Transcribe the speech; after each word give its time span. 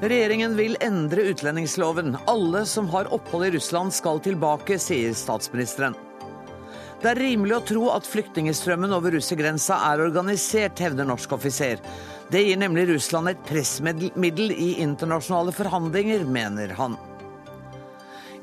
Regjeringen 0.00 0.56
vil 0.56 0.76
endre 0.84 1.22
utlendingsloven. 1.32 2.16
Alle 2.26 2.66
som 2.66 2.88
har 2.92 3.08
opphold 3.14 3.46
i 3.46 3.50
Russland 3.54 3.94
skal 3.96 4.20
tilbake, 4.20 4.76
sier 4.78 5.14
statsministeren. 5.16 5.96
Det 7.00 7.08
er 7.14 7.20
rimelig 7.20 7.56
å 7.56 7.64
tro 7.64 7.86
at 7.94 8.08
flyktningstrømmen 8.08 8.92
over 8.92 9.16
russergrensa 9.16 9.78
er 9.88 10.02
organisert, 10.04 10.76
hevder 10.84 11.08
norsk 11.08 11.32
offiser. 11.38 11.80
Det 12.28 12.44
gir 12.44 12.60
nemlig 12.60 12.90
Russland 12.90 13.32
et 13.32 13.42
pressmiddel 13.48 14.52
i 14.52 14.74
internasjonale 14.84 15.54
forhandlinger, 15.56 16.28
mener 16.28 16.76
han. 16.76 16.98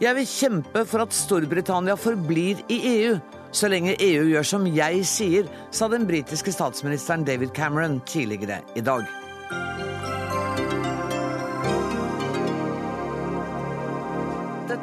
Jeg 0.01 0.17
vil 0.17 0.29
kjempe 0.29 0.85
for 0.89 1.05
at 1.05 1.13
Storbritannia 1.13 1.93
forblir 1.99 2.65
i 2.73 2.81
EU, 2.95 3.15
så 3.53 3.69
lenge 3.69 3.97
EU 4.01 4.27
gjør 4.31 4.47
som 4.49 4.65
jeg 4.67 5.03
sier, 5.07 5.49
sa 5.71 5.89
den 5.91 6.07
britiske 6.09 6.53
statsministeren 6.53 7.25
David 7.27 7.53
Cameron 7.55 8.01
tidligere 8.09 8.63
i 8.75 8.81
dag. 8.81 9.22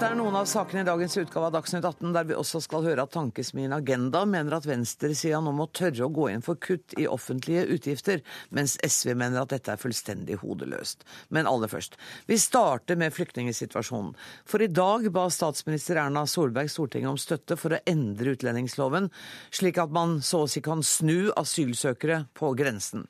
Dette 0.00 0.14
er 0.14 0.16
noen 0.16 0.36
av 0.38 0.46
sakene 0.48 0.80
i 0.80 0.86
dagens 0.88 1.12
utgave 1.20 1.50
av 1.50 1.52
Dagsnytt 1.59 1.84
18, 1.84 2.14
der 2.14 2.24
vi 2.30 2.32
også 2.32 2.62
skal 2.64 2.86
høre 2.86 3.04
at 3.04 3.10
Tankesmien 3.12 3.74
Agenda 3.77 4.23
mener 4.24 4.54
at 4.56 4.64
venstresida 4.64 5.42
nå 5.45 5.52
må 5.52 5.66
tørre 5.76 6.06
å 6.06 6.14
gå 6.16 6.30
inn 6.32 6.40
for 6.40 6.56
kutt 6.56 6.95
i 6.96 7.04
offentlige 7.04 7.66
utgifter, 7.74 8.23
mens 8.48 8.78
SV 8.80 9.10
mener 9.12 9.42
at 9.42 9.52
dette 9.52 9.74
er 9.74 9.82
fullstendig 9.82 10.38
hodeløst. 10.40 11.04
Men 11.36 11.50
aller 11.50 11.68
først, 11.68 12.00
vi 12.32 12.40
starter 12.40 12.96
med 12.96 13.12
flyktningsituasjonen. 13.12 14.16
For 14.48 14.64
i 14.64 14.70
dag 14.73 15.04
ba 15.12 15.26
statsminister 15.28 16.01
Erna 16.01 16.24
Solberg 16.24 16.73
Stortinget 16.73 17.12
om 17.12 17.20
støtte 17.20 17.60
for 17.60 17.76
å 17.76 17.84
endre 17.84 18.32
utlendingsloven, 18.38 19.12
slik 19.52 19.84
at 19.84 19.92
man 19.92 20.23
så 20.24 20.46
å 20.46 20.48
si 20.48 20.64
kan 20.64 20.80
snu 20.80 21.28
asylsøkere 21.37 22.23
på 22.40 22.54
grensen. 22.56 23.04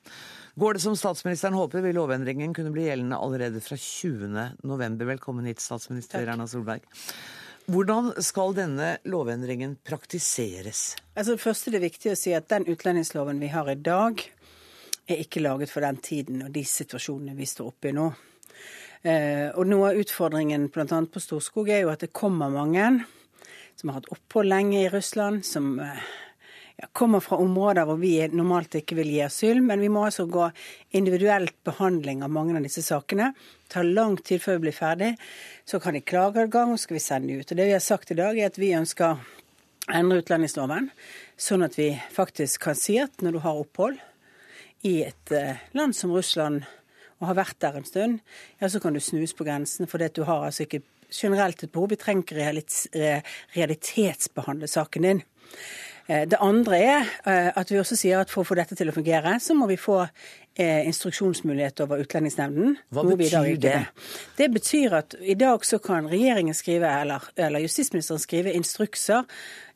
Går 0.55 0.73
det 0.73 0.79
som 0.79 0.95
statsministeren 0.97 1.53
håper, 1.55 1.79
vil 1.81 1.95
lovendringen 1.95 2.53
kunne 2.53 2.73
bli 2.75 2.89
gjeldende 2.89 3.15
allerede 3.15 3.61
fra 3.63 3.77
20.11. 3.79 5.05
Velkommen 5.07 5.45
hit, 5.47 5.61
statsminister. 5.63 6.25
Erna 6.27 6.47
Solberg. 6.47 6.83
Hvordan 7.71 8.09
skal 8.19 8.51
denne 8.57 8.97
lovendringen 9.07 9.77
praktiseres? 9.87 10.97
Altså, 11.15 11.37
det 11.37 11.43
første 11.43 11.71
er 11.71 11.77
det 11.77 11.85
viktig 11.85 12.11
å 12.11 12.17
si 12.19 12.33
at 12.35 12.49
den 12.51 12.67
utlendingsloven 12.67 13.39
vi 13.39 13.51
har 13.53 13.69
i 13.71 13.77
dag, 13.79 14.19
er 15.07 15.23
ikke 15.23 15.43
laget 15.43 15.71
for 15.71 15.87
den 15.87 16.01
tiden 16.03 16.43
og 16.43 16.51
de 16.51 16.65
situasjonene 16.67 17.37
vi 17.37 17.47
står 17.47 17.71
oppe 17.71 17.91
i 17.91 17.95
nå. 17.95 18.09
Eh, 19.07 19.47
og 19.55 19.63
noe 19.71 19.93
av 19.93 20.01
utfordringen 20.03 20.67
bl.a. 20.73 20.85
på 20.85 21.23
Storskog 21.23 21.71
er 21.71 21.85
jo 21.85 21.93
at 21.93 22.03
det 22.03 22.11
kommer 22.13 22.51
mange 22.51 22.89
som 23.79 23.89
har 23.89 24.01
hatt 24.01 24.11
opphold 24.13 24.51
lenge 24.51 24.83
i 24.83 24.91
Russland, 24.91 25.45
som 25.47 25.77
eh, 25.79 26.03
kommer 26.91 27.21
fra 27.23 27.37
områder 27.41 27.85
hvor 27.87 27.99
vi 28.01 28.15
normalt 28.33 28.75
ikke 28.79 28.97
vil 28.99 29.11
gi 29.13 29.21
asyl, 29.25 29.61
men 29.63 29.81
vi 29.83 29.89
må 29.91 30.05
altså 30.07 30.25
gå 30.29 30.47
individuelt 30.97 31.55
behandling 31.67 32.23
av 32.25 32.33
mange 32.33 32.55
av 32.57 32.65
disse 32.65 32.83
sakene. 32.85 33.31
Det 33.65 33.75
tar 33.75 33.87
lang 33.87 34.17
tid 34.17 34.41
før 34.43 34.57
vi 34.57 34.65
blir 34.67 34.77
ferdig. 34.77 35.11
Så 35.65 35.79
kan 35.79 35.95
de 35.95 36.03
klageadgang, 36.03 36.73
og 36.73 36.81
skal 36.81 36.97
vi 36.97 37.03
sende 37.03 37.31
de 37.31 37.39
ut. 37.41 37.51
Og 37.51 37.57
Det 37.57 37.69
vi 37.69 37.77
har 37.77 37.85
sagt 37.85 38.11
i 38.11 38.19
dag, 38.19 38.37
er 38.37 38.51
at 38.51 38.59
vi 38.59 38.73
ønsker 38.77 39.13
å 39.13 39.95
endre 39.97 40.21
utlendingsloven, 40.21 40.91
sånn 41.39 41.65
at 41.65 41.77
vi 41.79 41.89
faktisk 42.13 42.67
kan 42.67 42.77
si 42.77 42.99
at 43.01 43.23
når 43.23 43.37
du 43.37 43.43
har 43.43 43.59
opphold 43.59 43.97
i 44.87 45.01
et 45.05 45.33
eh, 45.35 45.61
land 45.77 45.95
som 45.97 46.13
Russland, 46.13 46.63
og 47.21 47.29
har 47.29 47.37
vært 47.37 47.59
der 47.61 47.77
en 47.77 47.85
stund, 47.85 48.21
ja, 48.57 48.69
så 48.69 48.79
kan 48.81 48.95
du 48.95 49.01
snus 49.03 49.35
på 49.37 49.45
grensen, 49.45 49.85
fordi 49.89 50.09
du 50.15 50.23
har 50.25 50.47
altså 50.47 50.65
ikke 50.65 50.81
generelt 51.11 51.61
et 51.63 51.71
behov. 51.71 51.91
Vi 51.91 51.99
trenger 52.01 52.55
ikke 52.57 53.21
realitetsbehandle 53.53 54.69
saken 54.71 55.05
din. 55.05 55.23
Eh, 56.11 56.27
det 56.27 56.39
andre 56.43 56.77
er 56.77 57.09
eh, 57.25 57.49
at 57.55 57.71
vi 57.71 57.79
også 57.79 57.95
sier 57.99 58.21
at 58.21 58.31
for 58.31 58.43
å 58.43 58.49
få 58.49 58.57
dette 58.59 58.75
til 58.77 58.91
å 58.91 58.95
fungere, 58.95 59.37
så 59.39 59.55
må 59.55 59.67
vi 59.69 59.79
få 59.79 60.01
eh, 60.03 60.83
instruksjonsmulighet 60.89 61.83
over 61.85 62.03
Utlendingsnemnden. 62.03 62.75
Hva 62.91 63.05
betyr 63.07 63.59
det? 63.61 63.79
Det 64.39 64.49
betyr 64.51 64.97
at 64.99 65.15
i 65.21 65.37
dag 65.39 65.65
så 65.67 65.79
kan 65.83 66.09
regjeringen 66.11 66.57
skrive, 66.57 66.91
eller, 67.01 67.31
eller 67.39 67.63
justisministeren 67.63 68.21
skrive 68.21 68.55
instrukser, 68.57 69.27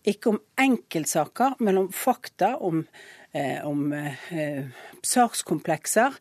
ikke 0.05 0.35
om 0.35 0.41
enkeltsaker, 0.61 1.55
men 1.65 1.85
om 1.85 1.91
fakta, 1.95 2.55
om 2.61 2.83
om 3.67 3.91
eh, 3.93 4.65
sakskomplekser, 5.05 6.15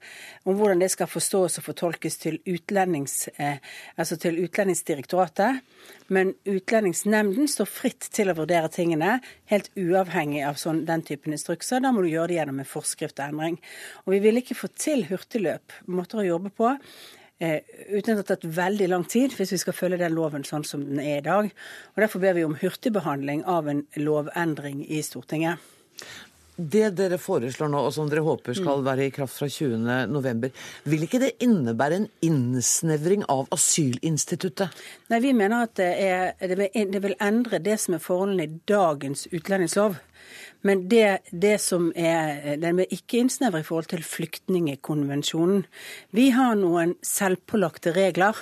om 0.44 0.58
hvordan 0.58 0.82
det 0.82 0.91
skal 0.92 1.08
forstås 1.10 1.58
og 1.60 1.66
fortolkes 1.69 2.19
til, 2.20 2.41
utlendings, 2.50 3.28
eh, 3.38 3.62
altså 3.97 4.19
til 4.20 4.41
Utlendingsdirektoratet. 4.44 5.62
Men 6.12 6.34
Utlendingsnemnden 6.48 7.48
står 7.48 7.70
fritt 7.70 8.08
til 8.14 8.32
å 8.32 8.36
vurdere 8.38 8.70
tingene, 8.72 9.19
helt 9.52 9.70
uavhengig 9.78 10.44
av 10.48 10.58
sånn, 10.60 10.84
den 10.88 11.04
typen 11.06 11.36
instrukser. 11.36 11.82
Da 11.84 11.92
må 11.94 12.04
du 12.04 12.10
gjøre 12.12 12.32
det 12.32 12.41
gjennom 12.41 12.62
en 12.62 12.72
forskrift 12.75 13.20
og 13.20 13.28
endring. 13.28 13.60
Og 14.04 14.16
vi 14.16 14.22
vil 14.26 14.42
ikke 14.42 14.58
få 14.58 14.72
til 14.75 15.06
hurtigløp, 15.10 15.78
måter 15.86 16.22
å 16.22 16.28
jobbe 16.28 16.52
på. 16.54 16.75
Eh, 17.42 17.60
uten 17.91 18.14
at 18.14 18.20
det 18.20 18.20
har 18.22 18.28
tatt 18.36 18.44
veldig 18.56 18.86
lang 18.92 19.04
tid 19.10 19.32
hvis 19.34 19.54
vi 19.56 19.58
skal 19.58 19.75
følge 19.75 19.98
den 20.04 20.14
loven 20.14 20.44
sånn 20.46 20.66
som 20.66 20.84
den 20.86 21.00
er 21.02 21.19
i 21.19 21.26
dag. 21.26 21.48
Og 21.94 22.04
Derfor 22.04 22.22
ber 22.22 22.36
vi 22.36 22.44
om 22.46 22.58
hurtigbehandling 22.60 23.42
av 23.50 23.70
en 23.70 23.82
lovendring 23.98 24.84
i 24.86 25.02
Stortinget. 25.02 25.62
Det 26.56 26.92
dere 26.94 27.19
foreslår 27.19 27.70
nå, 27.72 27.81
og 27.88 27.94
som 27.97 28.06
dere 28.10 28.22
håper 28.22 28.54
skal 28.54 28.78
mm. 28.78 28.87
være 28.87 29.06
i 29.09 29.12
kraft 29.15 29.41
fra 29.41 29.48
20.11, 29.50 30.53
vil 30.87 31.06
ikke 31.06 31.20
det 31.25 31.32
innebære 31.42 31.98
en 31.98 32.09
innsnevring 32.22 33.25
av 33.32 33.48
asylinstituttet? 33.54 34.84
Nei, 35.10 35.20
vi 35.25 35.32
mener 35.34 35.66
at 35.66 35.75
det, 35.81 35.91
er, 35.98 36.31
det, 36.38 36.59
vil, 36.60 36.91
det 36.94 37.03
vil 37.03 37.16
endre 37.19 37.59
det 37.64 37.78
som 37.82 37.98
er 37.98 38.04
forholdene 38.04 38.47
i 38.47 38.59
dagens 38.70 39.26
utlendingslov. 39.32 39.98
Men 40.64 40.87
det, 40.88 41.26
det 41.34 41.59
som 41.60 41.91
er, 41.98 42.54
den 42.62 42.78
vil 42.81 42.94
ikke 42.97 43.20
innsnevre 43.20 43.60
i 43.60 43.66
forhold 43.66 43.91
til 43.91 44.06
flyktningekonvensjonen. 44.06 45.66
Vi 46.16 46.31
har 46.38 46.54
noen 46.56 46.94
selvpålagte 47.04 47.93
regler 47.98 48.38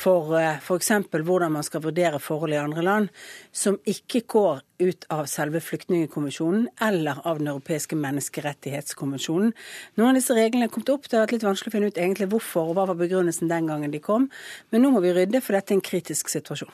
for 0.00 0.32
f.eks. 0.38 0.92
hvordan 1.12 1.52
man 1.52 1.66
skal 1.66 1.82
vurdere 1.84 2.20
forhold 2.22 2.54
i 2.54 2.62
andre 2.62 2.84
land, 2.86 3.08
som 3.52 3.78
ikke 3.88 4.22
går 4.30 4.60
ut 4.80 5.04
av 5.12 5.26
selve 5.28 5.60
flyktningkonvensjonen 5.60 6.68
eller 6.80 7.20
av 7.28 7.40
Den 7.40 7.50
europeiske 7.52 7.96
menneskerettighetskonvensjonen. 8.00 9.52
Noen 9.98 10.12
av 10.12 10.18
disse 10.18 10.36
reglene 10.36 10.68
er 10.68 10.72
kommet 10.72 10.92
opp. 10.92 11.08
Det 11.08 11.18
har 11.18 11.26
vært 11.26 11.34
litt 11.36 11.46
vanskelig 11.46 11.72
å 11.72 11.74
finne 11.74 11.90
ut 11.90 11.98
egentlig 12.00 12.30
hvorfor 12.32 12.70
og 12.70 12.78
hva 12.78 12.86
var 12.90 12.98
begrunnelsen 13.00 13.50
den 13.50 13.68
gangen 13.68 13.92
de 13.92 14.00
kom. 14.02 14.28
Men 14.72 14.84
nå 14.84 14.92
må 14.94 15.02
vi 15.04 15.12
rydde, 15.16 15.42
for 15.44 15.56
dette 15.56 15.74
er 15.74 15.80
en 15.80 15.84
kritisk 15.84 16.32
situasjon. 16.32 16.72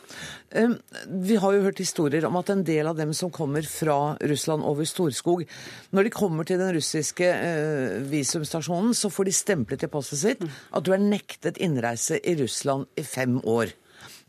Vi 1.26 1.40
har 1.42 1.56
jo 1.56 1.64
hørt 1.66 1.82
historier 1.82 2.28
om 2.28 2.38
at 2.38 2.52
en 2.52 2.64
del 2.66 2.90
av 2.90 2.98
dem 3.00 3.14
som 3.16 3.32
kommer 3.34 3.66
fra 3.66 4.16
Russland 4.22 4.66
over 4.66 4.86
Storskog, 4.86 5.46
når 5.90 6.06
de 6.06 6.14
kommer 6.14 6.46
til 6.46 6.60
den 6.62 6.74
russiske 6.76 7.26
eh, 7.32 7.96
visumstasjonen, 8.10 8.94
så 8.94 9.10
får 9.10 9.28
de 9.28 9.34
stemplet 9.34 9.86
i 9.86 9.90
passet 9.90 10.22
sitt 10.22 10.46
at 10.46 10.86
du 10.86 10.92
er 10.94 11.02
nektet 11.02 11.58
innreise 11.62 12.20
i 12.22 12.36
Russland 12.38 12.86
i 12.96 13.06
fem 13.06 13.40
år. 13.42 13.74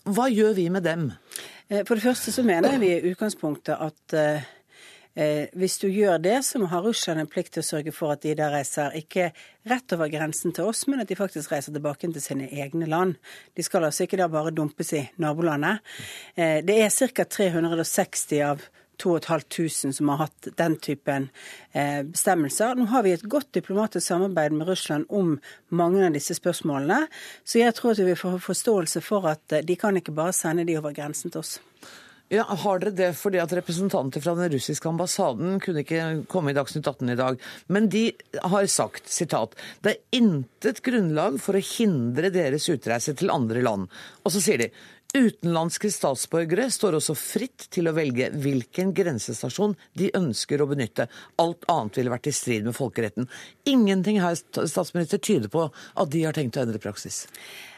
Hva 0.07 0.29
gjør 0.31 0.53
vi 0.56 0.69
med 0.72 0.85
dem? 0.88 1.09
Eh, 1.68 1.84
for 1.84 1.97
det 1.97 2.06
første 2.06 2.31
så 2.31 2.44
mener 2.47 2.78
vi 2.79 2.94
i 2.95 3.09
utgangspunktet 3.09 3.75
at 3.75 4.16
eh, 4.16 4.45
eh, 5.19 5.50
hvis 5.57 5.75
du 5.81 5.90
gjør 5.91 6.22
det, 6.23 6.38
så 6.47 6.62
har 6.72 6.85
Russland 6.85 7.19
en 7.19 7.28
plikt 7.28 7.57
til 7.57 7.66
å 7.66 7.68
sørge 7.68 7.91
for 7.95 8.16
at 8.16 8.23
de 8.23 8.35
der 8.38 8.53
reiser 8.56 8.95
ikke 8.95 9.34
rett 9.68 9.95
over 9.97 10.07
grensen 10.13 10.56
til 10.56 10.69
oss, 10.72 10.85
men 10.88 11.03
at 11.03 11.12
de 11.12 11.19
faktisk 11.19 11.51
reiser 11.51 11.75
tilbake 11.75 12.07
til 12.07 12.23
sine 12.23 12.47
egne 12.47 12.88
land. 12.88 13.18
De 13.57 13.66
skal 13.68 13.90
altså 13.90 14.07
ikke 14.07 14.22
da 14.22 14.29
bare 14.31 14.56
dumpes 14.56 14.94
i 14.95 15.03
nabolandet. 15.19 15.84
Eh, 16.39 16.62
det 16.63 16.79
er 16.85 17.12
ca. 17.12 17.28
360 17.28 18.44
av 18.47 18.63
2500 19.02 19.94
som 19.97 20.09
har 20.13 20.24
hatt 20.25 20.50
den 20.59 20.78
typen 20.84 21.30
eh, 21.72 22.02
bestemmelser. 22.08 22.75
Nå 22.75 22.88
har 22.91 23.06
vi 23.06 23.13
et 23.16 23.28
godt 23.30 23.52
diplomatisk 23.58 24.08
samarbeid 24.08 24.56
med 24.58 24.68
Russland 24.69 25.08
om 25.09 25.38
mange 25.69 26.06
av 26.08 26.18
disse 26.18 26.38
spørsmålene, 26.38 27.06
så 27.44 27.62
jeg 27.62 27.78
tror 27.78 27.96
at 27.96 28.03
vi 28.07 28.18
får 28.18 28.41
forståelse 28.44 29.03
for 29.06 29.30
at 29.31 29.57
eh, 29.57 29.66
de 29.66 29.80
kan 29.80 29.97
ikke 29.97 30.16
bare 30.18 30.36
sende 30.36 30.68
de 30.68 30.78
over 30.80 30.96
grensen 30.97 31.34
til 31.34 31.44
oss. 31.46 31.57
Ja, 32.28 32.44
Har 32.44 32.81
dere 32.81 32.91
det 32.91 33.13
fordi 33.16 33.40
at 33.40 33.53
representanter 33.56 34.19
fra 34.19 34.34
den 34.36 34.52
russiske 34.52 34.90
ambassaden 34.90 35.62
kunne 35.63 35.86
ikke 35.86 36.25
komme 36.28 36.52
i 36.52 36.57
Dagsnytt 36.57 36.89
18 36.89 37.13
i 37.13 37.16
dag, 37.16 37.38
men 37.71 37.88
de 37.88 38.10
har 38.44 38.68
sagt 38.68 39.07
sitat, 39.07 39.56
det 39.80 39.94
er 39.94 40.19
intet 40.19 40.81
grunnlag 40.83 41.39
for 41.39 41.56
å 41.56 41.63
hindre 41.63 42.33
deres 42.36 42.68
utreise 42.74 43.16
til 43.16 43.31
andre 43.31 43.63
land. 43.63 43.88
Og 44.25 44.36
så 44.36 44.44
sier 44.44 44.66
de 44.66 44.68
Utenlandske 45.15 45.88
statsborgere 45.94 46.68
står 46.71 46.98
også 46.98 47.13
fritt 47.15 47.69
til 47.71 47.88
å 47.88 47.94
velge 47.95 48.27
hvilken 48.44 48.92
grensestasjon 48.95 49.77
de 49.98 50.09
ønsker 50.18 50.62
å 50.62 50.68
benytte. 50.68 51.07
Alt 51.39 51.63
annet 51.71 52.00
ville 52.00 52.12
vært 52.12 52.27
i 52.27 52.36
strid 52.36 52.68
med 52.68 52.75
folkeretten. 52.75 53.30
Ingenting 53.69 54.19
her 54.21 54.36
statsminister, 54.36 55.21
tyder 55.24 55.51
på 55.54 55.69
at 55.71 56.12
de 56.12 56.25
har 56.25 56.36
tenkt 56.36 56.59
å 56.59 56.65
endre 56.65 56.81
praksis. 56.83 57.25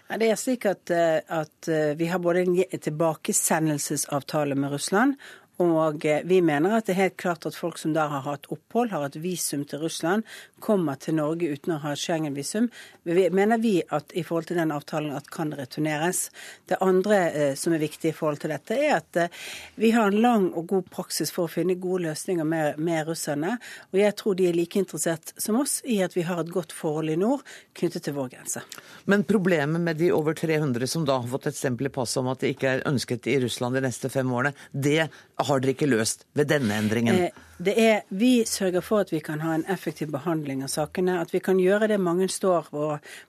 Det 0.10 0.26
er 0.26 0.40
slik 0.42 0.66
at, 0.66 0.90
eh, 0.90 1.22
at 1.30 1.68
eh, 1.70 1.94
Vi 1.94 2.08
har 2.10 2.18
både 2.20 2.42
en 2.42 2.56
tilbakesendelsesavtale 2.82 4.56
med 4.58 4.74
Russland 4.74 5.20
Og 5.60 6.06
eh, 6.06 6.22
vi 6.24 6.40
mener 6.46 6.78
at 6.78 6.88
det 6.88 6.94
er 6.96 7.04
helt 7.04 7.18
klart 7.20 7.46
at 7.48 7.58
folk 7.58 7.80
som 7.80 7.92
da 7.96 8.06
har 8.12 8.24
hatt 8.24 8.48
opphold, 8.54 8.94
har 8.94 9.04
hatt 9.04 9.18
visum 9.20 9.66
til 9.68 9.84
Russland, 9.84 10.24
kommer 10.64 10.96
til 11.00 11.18
Norge 11.18 11.50
uten 11.52 11.76
å 11.76 11.82
ha 11.84 11.96
Schengen-visum, 12.00 12.70
mener 13.04 13.60
vi 13.60 13.80
at 13.84 14.14
i 14.16 14.24
forhold 14.24 14.50
til 14.50 14.60
den 14.60 14.72
avtalen 14.76 15.16
at 15.16 15.28
kan 15.32 15.52
returneres. 15.56 16.30
Det 16.70 16.80
andre 16.84 17.20
eh, 17.32 17.54
som 17.60 17.76
er 17.76 17.84
viktig 17.84 18.14
i 18.14 18.16
forhold 18.16 18.40
til 18.44 18.54
dette, 18.54 18.78
er 18.78 18.96
at 19.02 19.20
eh, 19.20 19.36
vi 19.80 19.92
har 19.96 20.12
en 20.12 20.22
lang 20.24 20.48
og 20.54 20.70
god 20.72 20.90
praksis 20.96 21.34
for 21.36 21.48
å 21.48 21.52
finne 21.52 21.76
gode 21.80 22.08
løsninger 22.08 22.48
med, 22.48 22.80
med 22.80 23.10
russerne. 23.12 23.58
Og 23.92 24.00
jeg 24.00 24.16
tror 24.20 24.40
de 24.40 24.48
er 24.50 24.56
like 24.56 24.80
interessert 24.80 25.34
som 25.36 25.60
oss 25.60 25.80
i 25.84 26.00
at 26.06 26.16
vi 26.16 26.24
har 26.28 26.40
et 26.40 26.54
godt 26.54 26.76
forhold 26.76 27.12
i 27.12 27.20
nord 27.20 27.44
knyttet 27.76 28.08
til 28.08 28.16
vår 28.16 28.32
grense. 28.36 28.64
Men 29.12 29.28
problemet 29.28 29.84
med 29.84 30.00
de 30.00 30.14
over 30.16 30.38
300 30.38 30.88
som 30.88 31.04
da 31.08 31.20
har 31.20 31.28
fått 31.32 31.52
et 31.52 31.60
stempel 31.60 31.90
i 31.90 31.94
passet 31.94 32.22
om 32.24 32.32
at 32.32 32.44
de 32.44 32.54
ikke 32.54 32.78
er 32.78 32.88
ønsket 32.88 33.28
i 33.28 33.40
Russland 33.44 33.76
de 33.76 33.84
neste 33.84 34.12
fem 34.14 34.32
årene, 34.32 34.56
det 34.72 35.10
har 35.48 35.62
dere 35.64 35.76
ikke 35.76 35.90
løst 35.90 36.26
ved 36.36 36.50
denne 36.52 36.78
endringen? 36.82 37.24
Eh, 37.28 37.46
det 37.60 37.74
er, 37.76 38.02
Vi 38.10 38.46
sørger 38.48 38.82
for 38.82 39.04
at 39.04 39.10
vi 39.12 39.20
kan 39.20 39.42
ha 39.44 39.52
en 39.54 39.66
effektiv 39.68 40.12
behandling 40.14 40.62
av 40.64 40.70
sakene. 40.72 41.18
At 41.20 41.34
vi 41.34 41.42
kan 41.44 41.60
gjøre 41.60 41.90
det 41.92 41.98
mange 42.00 42.30
står 42.32 42.70
på, 42.72 42.86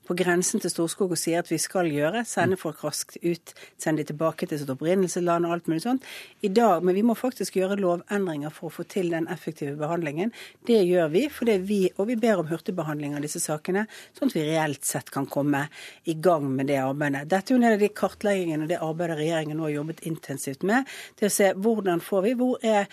på 0.07 0.15
grensen 0.15 0.63
til 0.63 0.71
Storskog 0.71 1.11
og 1.17 1.19
sier 1.19 1.43
at 1.43 1.51
vi 1.51 1.59
skal 1.59 1.89
gjøre. 1.91 2.23
Sende 2.29 2.59
folk 2.61 2.85
raskt 2.87 3.19
ut, 3.25 3.55
sende 3.75 4.05
de 4.05 4.13
tilbake 4.13 4.47
til 4.47 4.61
sitt 4.61 4.71
opprinnelsesland 4.71 5.49
og 5.49 5.57
alt 5.57 5.71
mulig 5.71 5.83
sånt. 5.83 6.07
I 6.47 6.49
dag, 6.49 6.85
Men 6.85 6.95
vi 6.95 7.03
må 7.03 7.17
faktisk 7.19 7.59
gjøre 7.59 7.81
lovendringer 7.81 8.55
for 8.55 8.71
å 8.71 8.75
få 8.79 8.87
til 8.87 9.11
den 9.11 9.27
effektive 9.29 9.75
behandlingen. 9.77 10.31
Det 10.67 10.79
gjør 10.79 11.11
vi, 11.11 11.27
fordi 11.29 11.59
vi, 11.67 11.81
og 11.97 12.07
vi 12.13 12.17
ber 12.17 12.45
om 12.45 12.47
hurtigbehandling 12.47 13.17
av 13.19 13.27
disse 13.27 13.43
sakene, 13.43 13.87
sånn 14.15 14.31
at 14.31 14.39
vi 14.39 14.47
reelt 14.47 14.87
sett 14.87 15.11
kan 15.11 15.27
komme 15.27 15.67
i 16.05 16.15
gang 16.15 16.47
med 16.55 16.71
det 16.71 16.79
arbeidet. 16.79 17.27
Dette 17.27 17.51
er 17.51 17.59
jo 17.59 17.63
en 17.65 17.73
av 17.73 17.83
de 17.83 17.91
kartleggingene 17.91 18.69
og 18.69 18.71
det 18.71 18.79
arbeidet 18.79 19.19
regjeringen 19.19 19.59
nå 19.59 19.67
har 19.67 19.79
jobbet 19.81 20.05
intensivt 20.07 20.63
med, 20.63 20.87
til 21.19 21.27
å 21.27 21.35
se 21.35 21.51
hvordan 21.59 22.05
får 22.05 22.29
vi, 22.29 22.37
hvor 22.39 22.63
er 22.63 22.87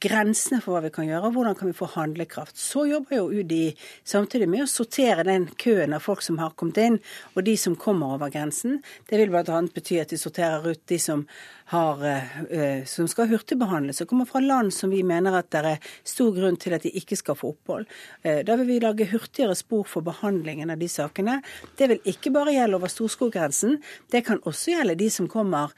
grensene 0.00 0.60
for 0.64 0.74
hva 0.74 0.84
vi 0.86 0.92
kan 0.94 1.08
gjøre, 1.08 1.28
og 1.28 1.36
hvordan 1.36 1.56
kan 1.58 1.70
vi 1.70 1.76
få 1.76 1.88
handlekraft. 1.94 2.56
Så 2.58 2.86
jobber 2.88 3.18
jo 3.18 3.42
UDI 3.42 3.74
samtidig 4.08 4.48
med 4.50 4.64
å 4.64 4.70
sortere 4.70 5.26
den 5.28 5.48
køen 5.60 5.96
av 5.96 6.04
folk 6.04 6.24
som 6.24 6.40
har 6.40 6.54
kommet 6.58 6.80
inn, 6.82 6.98
og 7.34 7.44
de 7.46 7.56
som 7.60 7.76
kommer 7.78 8.16
over 8.16 8.32
grensen. 8.32 8.80
Det 9.10 9.20
vil 9.20 9.32
bl.a. 9.32 9.60
bety 9.74 10.00
at 10.00 10.12
de 10.12 10.20
sorterer 10.20 10.72
ut 10.72 10.82
de 10.88 11.00
som 11.00 11.26
har, 11.70 12.02
uh, 12.04 12.82
som 12.88 13.08
skal 13.10 13.30
hurtigbehandles 13.30 14.02
og 14.02 14.10
kommer 14.10 14.28
fra 14.28 14.42
land 14.44 14.72
som 14.74 14.92
vi 14.92 15.02
mener 15.06 15.38
at 15.38 15.50
det 15.54 15.62
er 15.72 15.90
stor 16.06 16.32
grunn 16.36 16.58
til 16.60 16.76
at 16.76 16.86
de 16.86 16.92
ikke 17.00 17.18
skal 17.18 17.38
få 17.38 17.52
opphold. 17.54 17.88
Uh, 18.26 18.40
da 18.46 18.56
vil 18.60 18.68
vi 18.68 18.80
lage 18.82 19.08
hurtigere 19.12 19.56
spor 19.58 19.86
for 19.88 20.06
behandlingen 20.06 20.72
av 20.72 20.80
de 20.80 20.90
sakene. 20.90 21.40
Det 21.78 21.90
vil 21.92 22.12
ikke 22.12 22.34
bare 22.34 22.54
gjelde 22.56 22.80
over 22.80 22.92
Storskog-grensen, 22.92 23.78
det 24.12 24.24
kan 24.26 24.42
også 24.48 24.74
gjelde 24.74 24.98
de 25.00 25.10
som 25.12 25.28
kommer 25.30 25.72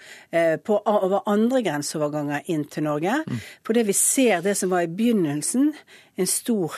på, 0.65 0.77
over 0.89 1.23
andre 1.29 1.61
grenseoverganger 1.65 2.49
inn 2.53 2.65
til 2.71 2.87
Norge. 2.87 3.19
Mm. 3.27 3.43
For 3.67 3.77
det 3.77 3.85
vi 3.89 3.97
ser 3.97 4.43
det 4.45 4.55
som 4.59 4.73
var 4.73 4.87
i 4.87 4.91
begynnelsen, 4.91 5.73
en 6.17 6.27
stor, 6.29 6.75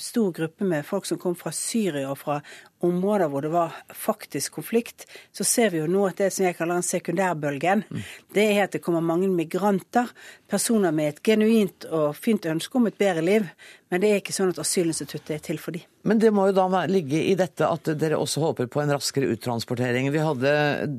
stor 0.00 0.32
gruppe 0.32 0.64
med 0.64 0.86
folk 0.88 1.04
som 1.06 1.18
kom 1.20 1.34
fra 1.36 1.52
Syria 1.52 2.08
og 2.08 2.16
fra 2.18 2.38
områder 2.84 3.30
hvor 3.32 3.44
det 3.44 3.50
var 3.52 3.74
faktisk 3.96 4.58
konflikt, 4.58 5.06
så 5.32 5.44
ser 5.44 5.72
vi 5.72 5.80
jo 5.82 5.88
nå 5.90 6.06
at 6.08 6.20
det 6.20 6.30
som 6.34 6.46
jeg 6.46 6.56
kaller 6.58 6.80
den 6.80 6.86
sekundærbølgen, 6.86 7.84
mm. 7.88 8.02
det 8.36 8.46
er 8.54 8.62
at 8.64 8.76
det 8.76 8.82
kommer 8.84 9.04
mange 9.04 9.28
migranter, 9.32 10.10
personer 10.50 10.94
med 10.96 11.12
et 11.12 11.22
genuint 11.24 11.86
og 11.90 12.16
fint 12.16 12.46
ønske 12.50 12.80
om 12.80 12.88
et 12.90 12.98
bedre 13.00 13.24
liv, 13.24 13.48
men 13.92 14.02
det 14.02 14.10
er 14.10 14.20
ikke 14.20 14.34
sånn 14.34 14.52
at 14.54 14.60
asylinstituttet 14.62 15.34
er 15.36 15.42
til 15.44 15.58
for 15.60 15.76
dem. 15.76 15.84
Men 16.04 16.20
det 16.20 16.30
må 16.34 16.48
jo 16.48 16.54
da 16.56 16.84
ligge 16.90 17.20
i 17.30 17.34
dette 17.38 17.68
at 17.68 17.88
dere 18.00 18.18
også 18.20 18.42
håper 18.42 18.68
på 18.72 18.82
en 18.82 18.92
raskere 18.92 19.28
uttransportering. 19.32 20.10
Vi 20.12 20.20
hadde 20.20 20.54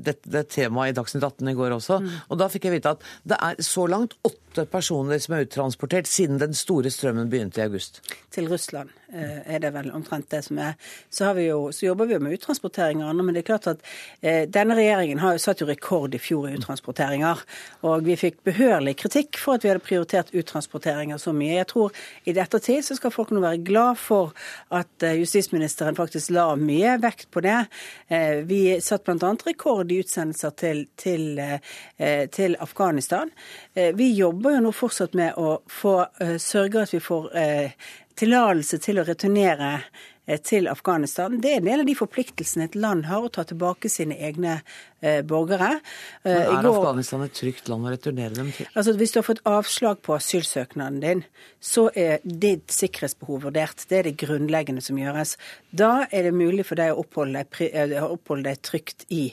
dette 0.06 0.32
det 0.32 0.46
temaet 0.54 0.94
i 0.94 0.98
Dagsnytt 0.98 1.26
18 1.26 1.52
i 1.52 1.56
går 1.58 1.76
også, 1.78 2.00
mm. 2.02 2.14
og 2.30 2.42
da 2.42 2.50
fikk 2.52 2.70
jeg 2.70 2.78
vite 2.78 2.96
at 2.96 3.06
det 3.28 3.40
er 3.50 3.62
så 3.66 3.86
langt 3.92 4.18
åtte 4.26 4.68
personer 4.72 5.22
som 5.22 5.36
er 5.36 5.46
uttransportert 5.46 6.10
siden 6.10 6.42
den 6.42 6.56
store 6.58 6.94
strømmen 6.94 7.30
begynte 7.32 7.62
i 7.62 7.68
august. 7.68 8.02
Til 8.34 8.50
Russland 8.52 8.94
er 9.16 9.64
det 9.64 9.72
vel 9.76 9.92
omtrent 9.96 10.30
det 10.34 10.42
som 10.46 10.60
er. 10.60 10.76
Så, 11.10 11.32
jo, 11.40 11.72
så 11.72 11.88
jobber 11.88 12.10
vi 12.10 12.18
jo 12.18 12.22
med 12.26 12.36
uttransportering 12.36 13.04
og 13.04 13.14
annet, 13.14 13.26
men 13.26 13.38
det 13.38 13.44
er 13.44 13.50
klart 13.52 13.70
at 13.72 13.86
eh, 14.22 14.44
denne 14.52 14.76
regjeringen 14.78 15.24
har 15.24 15.38
jo 15.38 15.44
satt 15.46 15.64
jo 15.64 15.70
rekord 15.70 16.16
i 16.16 16.22
fjor 16.22 16.50
i 16.50 16.56
uttransporteringer. 16.60 17.46
Og 17.88 18.06
vi 18.06 18.20
fikk 18.20 18.42
behørig 18.48 18.98
kritikk 19.00 19.40
for 19.40 19.56
at 19.56 19.66
vi 19.66 19.72
hadde 19.72 19.86
prioritert 19.86 20.34
uttransporteringer 20.36 21.22
så 21.22 21.34
mye. 21.36 21.56
Jeg 21.62 21.72
tror 21.72 22.06
i 22.28 22.36
dette 22.36 22.60
tid 22.60 22.84
så 22.86 23.00
skal 23.00 23.16
folk 23.16 23.32
nå 23.32 23.44
være 23.46 23.64
glad 23.66 24.02
for 24.02 24.36
at 24.76 25.06
Eh, 25.06 25.20
justisministeren 25.20 25.96
faktisk 25.96 26.30
la 26.30 26.56
mye 26.56 26.98
vekt 27.02 27.32
på 27.32 27.42
det. 27.42 27.66
Eh, 28.08 28.42
vi 28.48 28.82
satt 28.82 29.04
bl.a. 29.06 29.36
rekord 29.46 29.92
i 29.92 30.00
utsendelser 30.04 30.56
til, 30.58 30.86
til, 30.96 31.40
eh, 31.40 32.30
til, 32.30 32.56
Afghanistan. 32.60 33.30
Vi 33.76 34.08
jobber 34.16 34.56
jo 34.56 34.62
nå 34.64 34.72
fortsatt 34.72 35.14
med 35.18 35.36
å 35.38 35.60
få 35.68 35.98
sørge 36.40 36.86
at 36.86 36.94
vi 36.94 37.02
får 37.04 37.28
tillatelse 38.20 38.80
til 38.84 39.02
å 39.02 39.08
returnere 39.08 39.78
Eh, 40.28 40.40
til 40.42 40.68
Afghanistan. 40.68 41.38
Det 41.42 41.52
er 41.52 41.60
en 41.60 41.68
del 41.68 41.82
av 41.84 41.86
de 41.86 41.94
forpliktelsene 41.94 42.66
et 42.66 42.76
land 42.76 43.06
har 43.06 43.22
å 43.22 43.30
ta 43.30 43.44
tilbake 43.46 43.92
sine 43.94 44.16
egne 44.26 44.56
eh, 45.02 45.20
borgere. 45.22 45.76
Eh, 46.24 46.32
Men 46.32 46.48
er 46.50 46.66
går, 46.66 46.80
Afghanistan 46.80 47.26
et 47.28 47.36
trygt 47.38 47.70
land 47.70 47.86
å 47.86 47.92
returnere 47.94 48.34
dem 48.34 48.50
til? 48.56 48.66
Altså 48.74 48.96
Hvis 48.98 49.14
du 49.14 49.20
har 49.20 49.28
fått 49.28 49.44
avslag 49.46 50.02
på 50.06 50.16
asylsøknaden 50.18 50.98
din, 51.04 51.22
så 51.62 51.92
er 51.94 52.26
ditt 52.26 52.74
sikkerhetsbehov 52.74 53.46
vurdert. 53.46 53.86
Det 53.86 54.00
er 54.00 54.10
det 54.10 54.16
grunnleggende 54.24 54.82
som 54.82 54.98
gjøres. 54.98 55.36
Da 55.70 56.08
er 56.10 56.26
det 56.26 56.34
mulig 56.34 56.66
for 56.66 56.82
deg 56.82 56.96
å 56.96 57.06
oppholde 57.06 57.46
deg, 57.46 57.62
eh, 57.70 58.02
oppholde 58.02 58.50
deg 58.50 58.66
trygt 58.66 59.06
i 59.14 59.28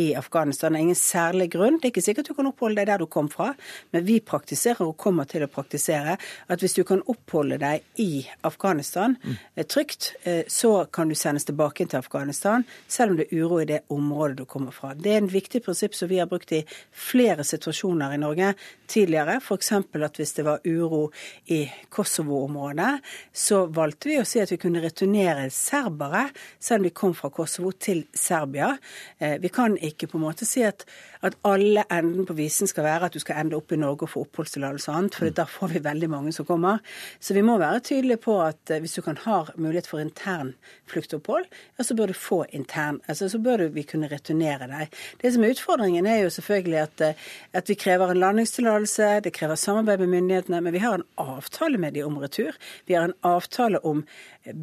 i 0.00 0.06
Afghanistan. 0.18 0.72
Det 0.72 0.80
er 0.80 0.86
ingen 0.88 0.98
særlig 0.98 1.50
grunn. 1.54 1.78
Det 1.78 1.88
er 1.88 1.92
ikke 1.94 2.04
sikkert 2.04 2.30
du 2.30 2.36
kan 2.38 2.48
oppholde 2.50 2.80
deg 2.80 2.90
der 2.90 3.02
du 3.02 3.08
kom 3.10 3.28
fra, 3.32 3.50
men 3.92 4.06
vi 4.06 4.18
praktiserer 4.24 4.86
og 4.86 4.96
kommer 5.00 5.28
til 5.28 5.44
å 5.44 5.50
praktisere 5.50 6.16
at 6.50 6.62
hvis 6.62 6.76
du 6.78 6.82
kan 6.88 7.02
oppholde 7.10 7.58
deg 7.60 7.84
i 8.02 8.24
Afghanistan 8.46 9.16
mm. 9.20 9.36
trygt, 9.70 10.12
eh, 10.24 10.42
så 10.48 10.86
kan 10.92 11.10
du 11.10 11.16
sendes 11.18 11.46
tilbake 11.48 11.86
til 11.86 12.00
Afghanistan, 12.00 12.64
selv 12.88 13.14
om 13.14 13.20
det 13.20 13.28
er 13.28 13.44
uro 13.44 13.60
i 13.60 13.68
det 13.68 13.82
området 13.92 14.40
du 14.40 14.44
kommer 14.48 14.74
fra. 14.74 14.94
Det 14.94 15.14
er 15.14 15.22
en 15.22 15.30
viktig 15.30 15.62
prinsipp 15.64 15.96
som 15.98 16.10
vi 16.10 16.20
har 16.20 16.30
brukt 16.30 16.52
i 16.56 16.62
flere 16.92 17.44
situasjoner 17.46 18.14
i 18.14 18.20
Norge 18.20 18.54
tidligere. 18.90 19.38
F.eks. 19.40 19.72
at 19.72 20.20
hvis 20.20 20.34
det 20.38 20.46
var 20.46 20.64
uro 20.64 21.10
i 21.52 21.62
Kosovo-området, 21.92 22.90
så 23.32 23.64
valgte 23.66 24.10
vi 24.10 24.18
å 24.20 24.26
si 24.28 24.42
at 24.42 24.52
vi 24.52 24.60
kunne 24.60 24.82
returnere 24.82 25.48
serbere, 25.54 26.28
selv 26.58 26.82
om 26.82 26.88
de 26.88 26.94
kom 27.02 27.14
fra 27.16 27.30
Kosovo, 27.34 27.72
til 27.72 28.04
Serbia. 28.14 28.72
Eh, 29.18 29.38
vi 29.42 29.48
kan 29.52 29.76
ikke 29.76 29.89
på 30.10 30.18
en 30.18 30.24
måte 30.24 30.46
si 30.48 30.62
at, 30.66 30.84
at 31.26 31.36
alle 31.46 31.84
enden 31.90 32.26
på 32.28 32.36
visen 32.38 32.68
skal 32.70 32.86
være 32.86 33.08
at 33.08 33.16
du 33.16 33.20
skal 33.22 33.40
ende 33.40 33.56
opp 33.58 33.72
i 33.72 33.78
Norge 33.80 34.06
og 34.06 34.12
få 34.12 34.24
oppholdstillatelse 34.26 34.90
og 34.90 34.98
annet, 34.98 35.18
for 35.18 35.34
da 35.34 35.46
får 35.48 35.72
vi 35.74 35.82
veldig 35.84 36.10
mange 36.12 36.34
som 36.36 36.46
kommer. 36.48 36.80
Så 37.20 37.34
vi 37.36 37.44
må 37.46 37.56
være 37.60 37.82
tydelige 37.86 38.20
på 38.22 38.36
at 38.44 38.72
eh, 38.72 38.80
hvis 38.82 38.96
du 38.98 39.02
kan 39.06 39.18
ha 39.24 39.40
mulighet 39.56 39.88
for 39.90 40.02
intern 40.02 40.54
fluktopphold, 40.90 41.48
ja, 41.78 41.86
så 41.86 41.96
bør 41.98 42.12
du 42.12 42.16
få 42.18 42.42
intern, 42.56 43.00
altså 43.08 43.30
så 43.32 43.40
bør 43.42 43.64
du, 43.64 43.66
vi 43.74 43.86
kunne 43.88 44.10
returnere 44.10 44.68
deg. 44.70 44.96
Det 45.20 45.34
som 45.34 45.44
er 45.44 45.54
utfordringen, 45.54 46.06
er 46.06 46.24
jo 46.24 46.34
selvfølgelig 46.36 46.80
at, 46.84 47.06
eh, 47.06 47.28
at 47.60 47.70
vi 47.70 47.78
krever 47.80 48.12
en 48.12 48.22
landingstillatelse, 48.22 49.10
det 49.24 49.34
krever 49.36 49.60
samarbeid 49.60 50.04
med 50.04 50.14
myndighetene, 50.16 50.62
men 50.64 50.76
vi 50.76 50.84
har 50.84 50.98
en 50.98 51.08
avtale 51.20 51.80
med 51.80 51.96
de 51.96 52.06
om 52.06 52.18
retur. 52.22 52.56
Vi 52.86 52.96
har 52.96 53.08
en 53.08 53.18
avtale 53.26 53.82
om 53.86 54.04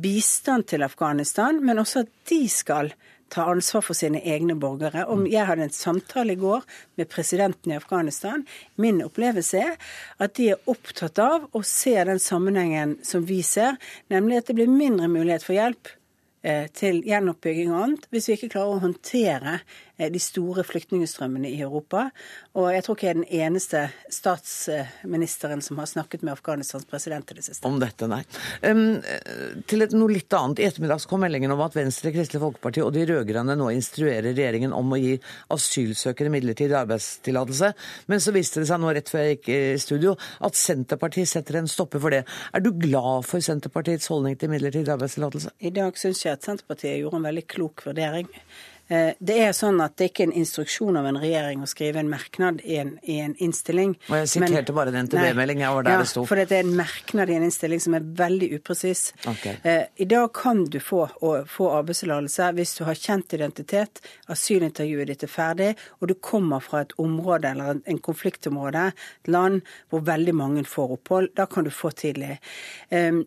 bistand 0.01 0.67
til 0.71 0.83
Afghanistan, 0.83 1.63
men 1.65 1.79
også 1.79 2.05
at 2.05 2.11
de 2.29 2.41
skal 2.49 2.93
ta 3.33 3.47
ansvar 3.51 3.83
for 3.85 3.97
sine 3.97 4.21
egne 4.23 4.55
borgere. 4.59 5.05
Om 5.05 5.25
jeg 5.29 5.47
hadde 5.47 5.67
en 5.67 5.75
samtale 5.75 6.35
i 6.35 6.39
går 6.39 6.65
med 6.99 7.09
presidenten 7.11 7.73
i 7.73 7.77
Afghanistan. 7.77 8.45
Min 8.75 9.01
opplevelse 9.05 9.61
er 9.63 9.75
at 10.23 10.35
de 10.39 10.51
er 10.53 10.71
opptatt 10.71 11.19
av 11.21 11.47
å 11.51 11.63
se 11.65 11.95
den 12.07 12.21
sammenhengen 12.23 12.97
som 13.05 13.25
vi 13.27 13.41
ser, 13.45 13.77
nemlig 14.13 14.41
at 14.41 14.51
det 14.51 14.57
blir 14.59 14.71
mindre 14.71 15.09
mulighet 15.11 15.45
for 15.45 15.57
hjelp 15.57 15.91
eh, 16.43 16.67
til 16.73 17.03
gjenoppbygging 17.07 17.73
og 17.73 17.83
annet 17.83 18.07
hvis 18.13 18.29
vi 18.29 18.37
ikke 18.37 18.53
klarer 18.55 18.77
å 18.77 18.85
håndtere 18.87 19.59
de 19.97 20.21
store 20.21 20.63
flyktningstrømmene 20.67 21.49
i 21.49 21.61
Europa. 21.65 22.07
Og 22.57 22.69
jeg 22.73 22.85
tror 22.85 22.97
ikke 22.97 23.07
jeg 23.07 23.15
er 23.15 23.19
den 23.19 23.41
eneste 23.41 23.83
statsministeren 24.13 25.63
som 25.65 25.79
har 25.81 25.89
snakket 25.89 26.23
med 26.25 26.35
Afghanistans 26.35 26.85
president 26.89 27.31
i 27.33 27.37
det 27.39 27.45
siste. 27.47 27.65
Om 27.67 27.79
dette, 27.81 28.09
nei. 28.09 28.21
Um, 28.61 28.99
til 29.69 29.85
et, 29.85 29.95
noe 29.97 30.13
litt 30.13 30.33
annet. 30.37 30.61
I 30.61 30.67
ettermiddag 30.69 31.05
kom 31.09 31.23
meldingen 31.25 31.53
om 31.53 31.63
at 31.65 31.75
Venstre, 31.77 32.13
Kristelig 32.15 32.43
Folkeparti 32.43 32.83
og 32.85 32.93
de 32.95 33.07
rød-grønne 33.09 33.57
nå 33.57 33.71
instruerer 33.73 34.29
regjeringen 34.29 34.75
om 34.75 34.93
å 34.93 35.01
gi 35.01 35.15
asylsøkere 35.53 36.31
midlertidig 36.33 36.77
arbeidstillatelse. 36.77 37.73
Men 38.11 38.23
så 38.23 38.33
viste 38.35 38.61
det 38.61 38.69
seg 38.71 38.81
nå 38.83 38.93
rett 38.93 39.11
før 39.11 39.25
jeg 39.25 39.37
gikk 39.37 39.51
i 39.55 39.59
studio 39.81 40.15
at 40.45 40.57
Senterpartiet 40.57 41.29
setter 41.29 41.59
en 41.61 41.69
stopper 41.71 42.03
for 42.03 42.13
det. 42.13 42.23
Er 42.53 42.63
du 42.63 42.71
glad 42.77 43.27
for 43.27 43.43
Senterpartiets 43.43 44.09
holdning 44.13 44.37
til 44.39 44.51
midlertidig 44.53 44.93
arbeidstillatelse? 44.93 45.57
I 45.65 45.73
dag 45.75 45.97
syns 45.99 46.23
jeg 46.25 46.37
at 46.37 46.47
Senterpartiet 46.47 46.99
gjorde 47.01 47.21
en 47.21 47.29
veldig 47.29 47.45
klok 47.49 47.85
vurdering. 47.87 48.29
Eh, 48.87 49.13
det 49.19 49.37
er 49.43 49.53
sånn 49.55 49.81
at 49.83 49.97
det 49.97 50.05
er 50.05 50.11
ikke 50.11 50.25
en 50.29 50.35
instruksjon 50.39 50.97
av 50.99 51.07
en 51.09 51.19
regjering 51.19 51.63
å 51.63 51.69
skrive 51.69 51.99
en 51.99 52.09
merknad 52.11 52.61
i 52.63 52.77
en, 52.81 52.93
i 53.03 53.17
en 53.23 53.35
innstilling. 53.43 53.97
Og 54.07 54.15
jeg 54.21 54.31
siterte 54.31 54.75
bare 54.75 54.93
den 54.95 55.09
NTB-meldingen 55.09 55.65
jeg 55.65 55.75
var 55.75 55.87
der 55.87 55.97
ja, 55.97 56.03
det 56.03 56.11
sto. 56.11 56.23
For 56.29 56.39
det 56.39 56.55
er 56.55 56.63
en 56.63 56.75
merknad 56.79 57.31
i 57.31 57.37
en 57.37 57.47
innstilling 57.47 57.83
som 57.83 57.97
er 57.97 58.07
veldig 58.21 58.49
upresis. 58.59 59.03
Okay. 59.27 59.57
Eh, 59.67 59.83
I 60.03 60.07
dag 60.09 60.31
kan 60.37 60.63
du 60.71 60.79
få, 60.83 61.03
få 61.51 61.69
arbeidstillatelse 61.81 62.51
hvis 62.57 62.75
du 62.79 62.83
har 62.87 62.99
kjent 62.99 63.37
identitet, 63.37 64.01
asylintervjuet 64.31 65.11
ditt 65.11 65.27
er 65.27 65.31
ferdig, 65.31 65.71
og 65.99 66.11
du 66.11 66.15
kommer 66.23 66.63
fra 66.63 66.85
et 66.85 66.95
område 67.01 67.51
eller 67.51 67.81
en 67.83 68.03
konfliktområde, 68.03 68.89
et 68.95 69.31
land 69.31 69.63
hvor 69.91 70.05
veldig 70.07 70.35
mange 70.37 70.63
får 70.67 70.95
opphold. 70.99 71.33
Da 71.35 71.47
kan 71.51 71.67
du 71.67 71.73
få 71.73 71.91
tidlig. 71.91 72.37
Eh, 72.89 73.23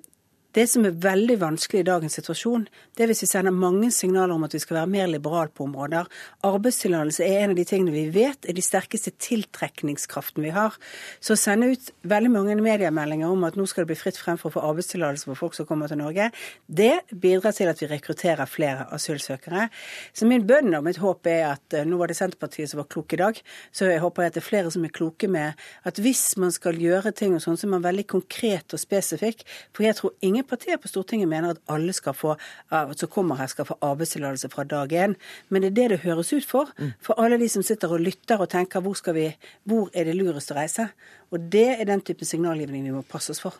det 0.56 0.66
som 0.70 0.86
er 0.86 0.96
veldig 0.98 1.36
vanskelig 1.40 1.84
i 1.84 1.86
dagens 1.86 2.16
situasjon, 2.18 2.66
det 2.96 3.04
er 3.04 3.10
hvis 3.12 3.22
vi 3.22 3.28
sender 3.30 3.54
mange 3.54 3.90
signaler 3.94 4.34
om 4.34 4.46
at 4.46 4.54
vi 4.56 4.60
skal 4.62 4.80
være 4.80 4.90
mer 4.90 5.10
liberale 5.10 5.52
på 5.54 5.66
områder. 5.68 6.08
Arbeidstillatelse 6.46 7.22
er 7.26 7.44
en 7.44 7.54
av 7.54 7.58
de 7.60 7.66
tingene 7.68 7.94
vi 7.94 8.06
vet 8.14 8.48
er 8.48 8.56
de 8.56 8.64
sterkeste 8.64 9.12
tiltrekningskraften 9.22 10.42
vi 10.42 10.50
har. 10.54 10.74
Så 11.22 11.36
å 11.36 11.40
sende 11.40 11.70
ut 11.70 11.92
veldig 12.02 12.32
mange 12.34 12.56
mediemeldinger 12.58 13.30
om 13.30 13.46
at 13.46 13.58
nå 13.58 13.66
skal 13.70 13.84
det 13.84 13.92
bli 13.92 14.00
fritt 14.00 14.18
frem 14.18 14.40
for 14.40 14.50
å 14.50 14.56
få 14.56 14.64
arbeidstillatelse 14.72 15.30
for 15.30 15.38
folk 15.38 15.56
som 15.58 15.68
kommer 15.68 15.90
til 15.90 16.00
Norge, 16.02 16.30
det 16.66 16.92
bidrar 17.10 17.54
til 17.56 17.70
at 17.70 17.80
vi 17.82 17.90
rekrutterer 17.90 18.50
flere 18.50 18.88
asylsøkere. 18.94 19.68
Så 20.12 20.26
min 20.26 20.46
bønn 20.48 20.74
og 20.74 20.84
mitt 20.86 21.00
håp 21.02 21.30
er 21.30 21.46
at 21.52 21.78
eh, 21.78 21.86
nå 21.86 22.00
var 22.00 22.10
det 22.10 22.18
Senterpartiet 22.18 22.72
som 22.72 22.82
var 22.82 22.90
klok 22.90 23.14
i 23.14 23.20
dag, 23.22 23.38
så 23.70 23.90
jeg 23.90 24.02
håper 24.02 24.26
at 24.26 24.36
det 24.36 24.42
er 24.42 24.48
flere 24.48 24.74
som 24.74 24.84
er 24.86 24.94
kloke 24.94 25.30
med 25.30 25.58
at 25.86 26.02
hvis 26.02 26.34
man 26.40 26.52
skal 26.54 26.78
gjøre 26.80 27.14
ting 27.16 27.36
og 27.36 27.44
sånn, 27.44 27.58
så 27.60 27.68
er 27.68 27.74
man 27.76 27.86
veldig 27.86 28.06
konkret 28.10 28.74
og 28.74 28.82
spesifikk. 28.82 29.46
For 29.76 29.86
jeg 29.86 29.98
tror 29.98 30.16
ingen 30.26 30.39
Ingen 30.40 30.48
partier 30.48 30.78
på 30.80 30.88
Stortinget 30.88 31.28
mener 31.28 31.50
at 31.52 31.58
alle 31.68 31.92
skal 31.92 32.14
få, 32.16 32.34
som 32.70 33.08
kommer 33.12 33.36
her 33.36 33.48
skal 33.50 33.66
få 33.68 33.74
arbeidstillatelse 33.84 34.48
fra 34.48 34.64
dag 34.64 34.92
én. 34.92 35.14
Men 35.50 35.62
det 35.62 35.68
er 35.68 35.74
det 35.76 35.88
det 35.90 35.98
høres 36.06 36.32
ut 36.32 36.46
for. 36.48 36.70
For 37.04 37.20
alle 37.20 37.36
de 37.36 37.48
som 37.48 37.62
sitter 37.62 37.92
og 37.92 38.00
lytter 38.00 38.40
og 38.40 38.48
tenker 38.48 38.80
hvor, 38.80 38.96
skal 38.96 39.14
vi, 39.14 39.26
hvor 39.68 39.90
er 39.92 40.08
det 40.08 40.14
lurest 40.16 40.50
å 40.50 40.56
reise? 40.56 40.88
Og 41.30 41.44
det 41.52 41.76
er 41.76 41.84
den 41.84 42.00
typen 42.00 42.24
signalgivning 42.24 42.86
vi 42.88 42.94
må 42.94 43.02
passe 43.04 43.34
oss 43.34 43.42
for. 43.44 43.58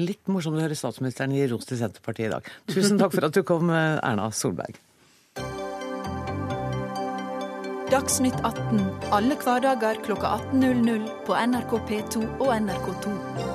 Litt 0.00 0.24
morsomt 0.26 0.56
å 0.56 0.64
høre 0.64 0.74
statsministeren 0.74 1.36
gi 1.36 1.44
ros 1.52 1.68
til 1.68 1.82
Senterpartiet 1.82 2.30
i 2.30 2.32
dag. 2.32 2.48
Tusen 2.72 2.96
takk 2.98 3.12
for 3.12 3.28
at 3.28 3.36
du 3.36 3.42
kom, 3.44 3.68
Erna 3.68 4.30
Solberg. 4.32 4.80
Dagsnytt 7.92 8.40
18 8.40 9.12
alle 9.12 9.36
hverdager 9.44 10.00
klokka 10.08 10.32
18.00 10.56 11.04
på 11.28 11.36
NRK 11.52 11.76
P2 11.92 12.24
og 12.40 12.48
NRK2. 12.56 13.53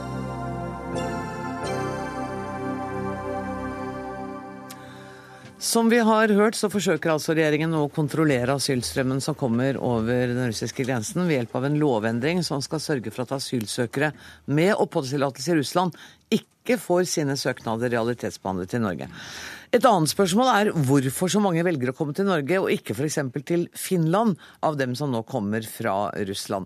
Som 5.59 5.89
vi 5.91 5.97
har 5.99 6.31
hørt, 6.31 6.55
så 6.55 6.69
forsøker 6.71 7.11
altså 7.11 7.33
regjeringen 7.35 7.73
å 7.75 7.89
kontrollere 7.91 8.53
asylstrømmen 8.55 9.19
som 9.19 9.35
kommer 9.35 9.75
over 9.83 10.31
den 10.31 10.45
russiske 10.47 10.85
grensen 10.87 11.25
ved 11.27 11.35
hjelp 11.35 11.57
av 11.59 11.65
en 11.67 11.75
lovendring 11.81 12.39
som 12.47 12.63
skal 12.63 12.79
sørge 12.79 13.11
for 13.11 13.25
at 13.25 13.33
asylsøkere 13.35 14.13
med 14.47 14.71
oppholdstillatelse 14.79 15.51
i 15.51 15.57
Russland 15.59 15.99
ikke 16.31 16.79
får 16.79 17.09
sine 17.11 17.35
søknader 17.35 17.91
realitetsbehandlet 17.91 18.77
i 18.77 18.81
Norge. 18.85 19.09
Et 19.69 19.85
annet 19.85 20.09
spørsmål 20.09 20.47
er 20.49 20.69
hvorfor 20.73 21.29
så 21.29 21.37
mange 21.43 21.61
velger 21.61 21.91
å 21.91 21.93
komme 21.93 22.15
til 22.17 22.25
Norge, 22.25 22.57
og 22.57 22.71
ikke 22.73 22.95
f.eks. 22.95 23.19
til 23.45 23.67
Finland, 23.77 24.33
av 24.65 24.79
dem 24.79 24.95
som 24.97 25.13
nå 25.13 25.21
kommer 25.29 25.61
fra 25.69 26.09
Russland. 26.25 26.65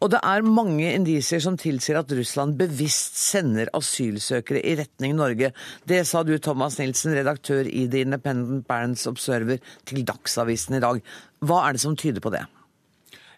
Og 0.00 0.14
det 0.14 0.22
er 0.24 0.48
mange 0.48 0.88
indisier 0.94 1.44
som 1.44 1.58
tilsier 1.60 2.00
at 2.00 2.16
Russland 2.16 2.56
bevisst 2.56 3.20
sender 3.20 3.68
asylsøkere 3.76 4.64
i 4.64 4.78
retning 4.80 5.18
Norge. 5.20 5.52
Det 5.84 6.00
sa 6.08 6.24
du, 6.24 6.38
Thomas 6.40 6.80
Nilsen, 6.80 7.12
redaktør 7.20 7.68
i 7.68 7.84
The 7.84 8.06
Independent 8.08 8.64
Barents 8.70 9.04
Observer, 9.10 9.60
til 9.84 10.06
Dagsavisen 10.08 10.80
i 10.80 10.86
dag. 10.88 11.04
Hva 11.44 11.66
er 11.66 11.76
det 11.76 11.84
som 11.84 12.00
tyder 12.00 12.24
på 12.24 12.32
det? 12.32 12.46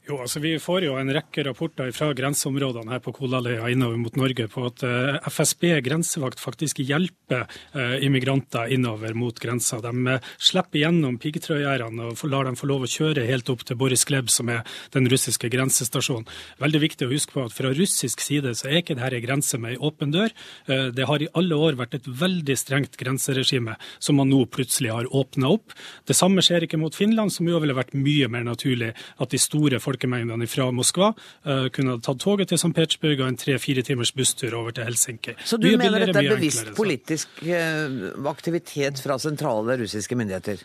Jo, 0.09 0.16
altså 0.25 0.40
Vi 0.40 0.54
får 0.57 0.87
jo 0.87 0.95
en 0.97 1.12
rekke 1.12 1.42
rapporter 1.45 1.90
fra 1.92 2.09
grenseområdene 2.16 2.95
her 2.95 3.02
på 3.04 3.12
Kolaløya 3.12 3.69
innover 3.69 3.99
mot 4.00 4.14
Norge 4.16 4.47
på 4.49 4.62
at 4.71 4.80
eh, 4.87 5.19
FSB 5.28 5.66
grensevakt 5.85 6.40
faktisk 6.40 6.80
hjelper 6.80 7.45
uh, 7.76 7.99
immigranter 8.02 8.73
innover 8.73 9.12
mot 9.14 9.37
grensa. 9.38 9.76
De 9.85 9.92
uh, 9.92 10.30
slipper 10.40 10.80
gjennom 10.80 11.19
piggtrådgjerdene 11.21 12.09
og 12.09 12.25
lar 12.33 12.49
dem 12.49 12.57
få 12.57 12.71
lov 12.71 12.87
å 12.87 12.90
kjøre 12.90 13.26
helt 13.28 13.52
opp 13.52 13.66
til 13.69 13.78
Boris 13.78 14.07
Gleb, 14.09 14.33
som 14.33 14.49
er 14.50 14.64
den 14.97 15.07
russiske 15.12 15.50
grensestasjonen. 15.52 16.25
Veldig 16.64 16.80
viktig 16.87 17.07
å 17.07 17.12
huske 17.12 17.37
på 17.37 17.45
at 17.45 17.54
fra 17.54 17.75
russisk 17.76 18.25
side 18.25 18.54
så 18.57 18.71
er 18.71 18.80
ikke 18.80 18.97
dette 18.97 19.21
en 19.21 19.26
grense 19.26 19.61
med 19.61 19.76
ei 19.76 19.83
åpen 19.85 20.14
dør. 20.14 20.33
Det 20.66 21.07
har 21.07 21.23
i 21.23 21.30
alle 21.37 21.59
år 21.69 21.76
vært 21.78 21.99
et 21.99 22.09
veldig 22.09 22.57
strengt 22.59 22.97
grenseregime 23.00 23.76
som 23.99 24.19
man 24.19 24.30
nå 24.33 24.42
plutselig 24.50 24.95
har 24.95 25.11
åpna 25.12 25.52
opp. 25.59 25.76
Det 26.09 26.16
samme 26.16 26.42
skjer 26.45 26.66
ikke 26.66 26.80
mot 26.80 26.97
Finland, 26.97 27.35
som 27.35 27.49
jo 27.49 27.61
ville 27.62 27.76
vært 27.76 27.95
mye 27.99 28.30
mer 28.33 28.47
naturlig 28.49 28.92
at 29.21 29.35
de 29.35 29.40
store 29.40 29.80
folkemengdene 29.90 30.49
fra 30.50 30.70
Moskva 30.75 31.12
uh, 31.12 31.68
kunne 31.75 31.99
tatt 32.04 32.23
toget 32.23 32.52
til 32.52 32.61
St. 32.61 32.73
Petersburg 32.76 33.20
og 33.20 33.32
en 33.32 33.40
tre-fire 33.40 33.85
timers 33.87 34.14
busstur 34.16 34.56
over 34.59 34.76
til 34.76 34.88
Helsinki. 34.88 35.37
Så 35.44 35.61
du 35.61 35.68
mye 35.70 35.80
mener 35.80 36.06
dette 36.06 36.23
er 36.23 36.35
bevisst 36.35 36.73
politisk 36.78 37.42
uh, 37.47 38.30
aktivitet 38.30 39.02
fra 39.02 39.18
sentrale 39.23 39.80
russiske 39.82 40.18
myndigheter? 40.18 40.62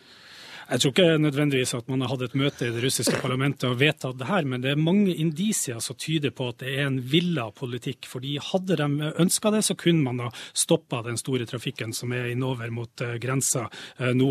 Jeg 0.65 0.81
tror 0.81 0.91
ikke 0.95 1.17
nødvendigvis 1.21 1.75
at 1.77 1.89
man 1.91 2.01
har 2.01 2.09
hatt 2.09 2.23
et 2.25 2.35
møte 2.41 2.65
i 2.65 2.71
det 2.73 2.81
russiske 2.81 3.19
parlamentet 3.21 3.67
og 3.67 3.77
vedtatt 3.77 4.17
det 4.17 4.25
her, 4.25 4.47
men 4.49 4.63
det 4.63 4.71
er 4.71 4.79
mange 4.81 5.13
indisier 5.13 5.77
som 5.83 5.97
tyder 6.01 6.31
på 6.33 6.47
at 6.49 6.63
det 6.63 6.71
er 6.73 6.87
en 6.87 6.97
villa 7.05 7.51
politikk. 7.53 8.07
fordi 8.09 8.39
Hadde 8.41 8.77
de 8.79 9.11
ønska 9.21 9.51
det, 9.53 9.61
så 9.67 9.75
kunne 9.77 10.01
man 10.01 10.23
ha 10.23 10.31
stoppa 10.57 11.03
den 11.05 11.19
store 11.21 11.45
trafikken 11.45 11.93
som 11.93 12.15
er 12.17 12.31
innover 12.31 12.71
mot 12.73 13.03
uh, 13.05 13.13
grensa 13.21 13.67
uh, 13.69 14.09
nå. 14.17 14.29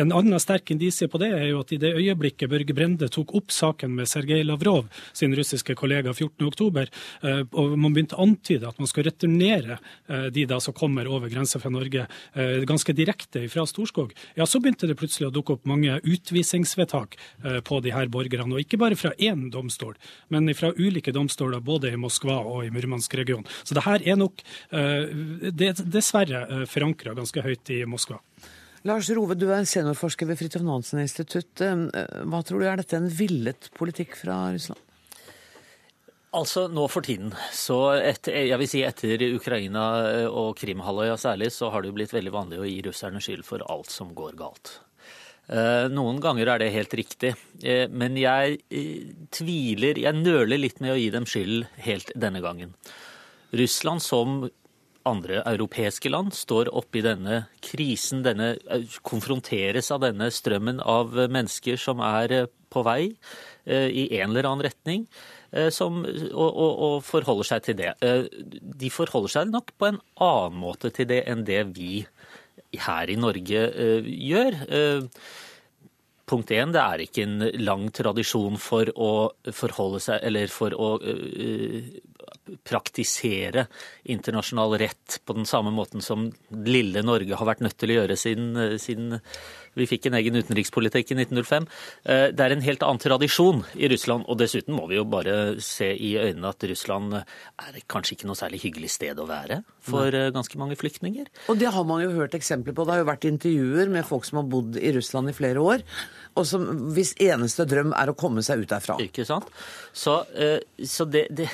En 0.00 0.14
annen 0.16 0.40
sterk 0.40 0.72
indisie 0.72 1.08
på 1.12 1.20
det 1.20 1.28
er 1.36 1.50
jo 1.50 1.60
at 1.60 1.76
i 1.76 1.80
det 1.82 1.92
øyeblikket 1.92 2.48
Børge 2.48 2.76
Brende 2.76 3.10
tok 3.12 3.36
opp 3.36 3.52
saken 3.52 3.92
med 3.92 4.08
Sergej 4.08 4.40
Lavrov, 4.48 4.88
sin 5.12 5.36
russiske 5.36 5.76
kollega, 5.76 6.16
14.10, 6.16 6.88
uh, 7.28 7.44
og 7.52 7.76
man 7.76 7.92
begynte 7.92 8.16
å 8.16 8.24
antyde 8.24 8.72
at 8.72 8.80
man 8.80 8.88
skal 8.88 9.04
returnere 9.10 9.76
de 10.32 10.44
da 10.48 10.56
som 10.62 10.72
kommer 10.76 11.08
over 11.10 11.28
grensa 11.28 11.58
fra 11.60 11.70
Norge, 11.72 12.04
ganske 12.68 12.92
direkte 12.96 13.42
fra 13.50 13.64
Storskog, 13.68 14.12
ja, 14.38 14.46
så 14.46 14.60
begynte 14.62 14.88
det 14.88 14.96
plutselig 14.98 15.28
å 15.28 15.32
dukke 15.34 15.56
opp 15.56 15.64
mange 15.68 15.73
utvisningsvedtak 15.82 17.18
eh, 17.44 17.60
på 17.60 17.80
de 17.80 17.92
her 17.94 18.10
borgerne. 18.12 18.54
Og 18.54 18.64
ikke 18.64 18.78
bare 18.80 18.98
fra 18.98 19.12
én 19.18 19.48
domstol, 19.50 19.96
men 20.28 20.52
fra 20.54 20.72
ulike 20.76 21.12
domstoler 21.12 21.60
både 21.64 21.92
i 21.94 22.00
Moskva 22.00 22.40
og 22.44 22.64
i 22.66 22.72
Murmansk-regionen. 22.74 23.48
Så 23.64 23.76
det 23.76 23.86
her 23.86 24.04
er 24.04 24.20
nok 24.20 24.44
eh, 24.70 25.10
dessverre 25.50 26.44
eh, 26.46 26.64
forankra 26.70 27.16
ganske 27.18 27.44
høyt 27.44 27.74
i 27.74 27.84
Moskva. 27.88 28.20
Lars 28.84 29.08
Rove, 29.16 29.34
du 29.40 29.46
er 29.48 29.64
seniorforsker 29.64 30.28
ved 30.28 30.36
Fridtjof 30.36 30.64
Nansen 30.64 31.00
institutt. 31.00 31.56
Hva 31.56 32.40
tror 32.44 32.60
du, 32.60 32.66
er 32.68 32.82
dette 32.82 32.98
en 32.98 33.08
villet 33.08 33.70
politikk 33.78 34.12
fra 34.20 34.42
Russland? 34.52 34.82
Altså, 36.34 36.66
Nå 36.68 36.84
for 36.90 37.06
tiden, 37.06 37.30
så 37.54 37.94
etter, 37.94 38.40
jeg 38.48 38.58
vil 38.58 38.68
si 38.68 38.80
etter 38.82 39.22
Ukraina 39.36 39.84
og 40.26 40.56
Krimhalvøya 40.58 41.14
særlig, 41.20 41.52
så 41.54 41.70
har 41.70 41.80
det 41.80 41.92
jo 41.92 41.96
blitt 42.00 42.14
veldig 42.14 42.32
vanlig 42.34 42.58
å 42.58 42.66
gi 42.66 42.80
russerne 42.88 43.22
skyld 43.22 43.46
for 43.46 43.62
alt 43.70 43.92
som 43.94 44.10
går 44.18 44.34
galt. 44.40 44.72
Eh, 45.44 45.86
noen 45.92 46.22
ganger 46.24 46.54
er 46.54 46.62
det 46.62 46.72
helt 46.72 46.94
riktig, 46.96 47.34
eh, 47.60 47.84
men 47.92 48.16
jeg 48.16 48.62
eh, 48.72 49.12
tviler 49.28 49.98
Jeg 50.00 50.16
nøler 50.16 50.56
litt 50.56 50.80
med 50.80 50.94
å 50.94 50.96
gi 50.96 51.10
dem 51.12 51.26
skyld 51.28 51.66
helt 51.84 52.12
denne 52.16 52.40
gangen. 52.40 52.72
Russland 53.52 54.00
som 54.00 54.46
andre 55.04 55.42
europeiske 55.44 56.08
land 56.08 56.32
står 56.32 56.70
oppe 56.72 57.02
i 57.02 57.04
denne 57.04 57.42
krisen, 57.60 58.22
denne, 58.24 58.54
konfronteres 59.04 59.90
av 59.92 60.00
denne 60.00 60.30
strømmen 60.32 60.80
av 60.80 61.12
mennesker 61.28 61.76
som 61.76 62.00
er 62.00 62.46
på 62.72 62.82
vei 62.86 63.12
i 63.68 64.06
en 64.16 64.32
eller 64.32 64.48
annen 64.48 64.64
retning, 64.64 65.04
som, 65.70 66.00
og, 66.08 66.48
og, 66.48 66.72
og, 66.86 66.96
forholder 67.04 67.50
seg 67.50 67.66
til 67.68 67.76
det. 67.82 67.92
De 68.80 68.90
forholder 68.90 69.34
seg 69.36 69.52
nok 69.52 69.74
på 69.76 69.90
en 69.90 70.00
annen 70.24 70.56
måte 70.64 70.88
til 70.88 71.10
det 71.12 71.20
enn 71.28 71.44
det 71.44 71.60
vi 71.76 72.00
her 72.82 73.10
i 73.12 73.18
Norge 73.20 73.66
uh, 73.74 74.06
gjør. 74.06 74.58
Uh, 74.68 75.08
punkt 76.24 76.52
én, 76.56 76.72
det 76.72 76.80
er 76.80 77.04
ikke 77.04 77.26
en 77.26 77.48
lang 77.60 77.88
tradisjon 77.94 78.56
for 78.60 78.88
å 78.96 79.12
forholde 79.52 80.00
seg 80.00 80.22
Eller 80.24 80.48
for 80.52 80.72
å 80.72 80.94
uh, 81.02 81.90
praktisere 82.64 83.66
internasjonal 84.12 84.78
rett 84.80 85.18
på 85.24 85.36
den 85.36 85.46
samme 85.48 85.72
måten 85.74 86.04
som 86.04 86.30
lille 86.64 87.04
Norge 87.04 87.36
har 87.36 87.48
vært 87.48 87.62
nødt 87.64 87.76
til 87.80 87.92
å 87.92 87.98
gjøre 88.00 88.16
siden, 88.20 88.78
siden 88.80 89.18
vi 89.78 89.88
fikk 89.90 90.08
en 90.08 90.18
egen 90.18 90.38
utenrikspolitikk 90.38 91.12
i 91.12 91.18
1905. 91.22 91.68
Eh, 92.04 92.26
det 92.34 92.44
er 92.44 92.54
en 92.54 92.64
helt 92.64 92.84
annen 92.86 93.02
tradisjon 93.02 93.64
i 93.74 93.90
Russland. 93.92 94.26
Og 94.28 94.38
dessuten 94.40 94.76
må 94.76 94.86
vi 94.90 94.98
jo 94.98 95.06
bare 95.08 95.60
se 95.64 95.90
i 95.94 96.14
øynene 96.20 96.50
at 96.50 96.66
Russland 96.70 97.18
er 97.20 97.80
kanskje 97.90 98.18
ikke 98.18 98.30
noe 98.30 98.38
særlig 98.38 98.62
hyggelig 98.64 98.92
sted 98.96 99.20
å 99.20 99.28
være 99.28 99.62
for. 99.84 100.14
Eh, 100.14 100.32
ganske 100.34 100.60
mange 100.60 100.78
flyktninger. 100.80 101.30
Og 101.52 101.60
det 101.60 101.72
har 101.74 101.88
man 101.88 102.02
jo 102.04 102.12
hørt 102.16 102.36
eksempler 102.38 102.76
på. 102.76 102.86
Det 102.86 102.96
har 102.96 103.04
jo 103.04 103.10
vært 103.10 103.28
intervjuer 103.30 103.92
med 103.92 104.06
folk 104.08 104.26
som 104.28 104.42
har 104.42 104.50
bodd 104.50 104.78
i 104.80 104.94
Russland 104.96 105.30
i 105.30 105.36
flere 105.36 105.62
år, 105.62 105.84
og 106.34 106.46
som 106.48 106.64
hvis 106.94 107.14
eneste 107.22 107.66
drøm 107.68 107.92
er 107.94 108.10
å 108.10 108.16
komme 108.18 108.42
seg 108.44 108.64
ut 108.64 108.70
derfra. 108.70 108.96
Ikke 109.02 109.26
sant. 109.26 109.46
Så, 109.94 110.16
eh, 110.34 110.58
så 110.82 111.06
det, 111.06 111.28
det, 111.30 111.46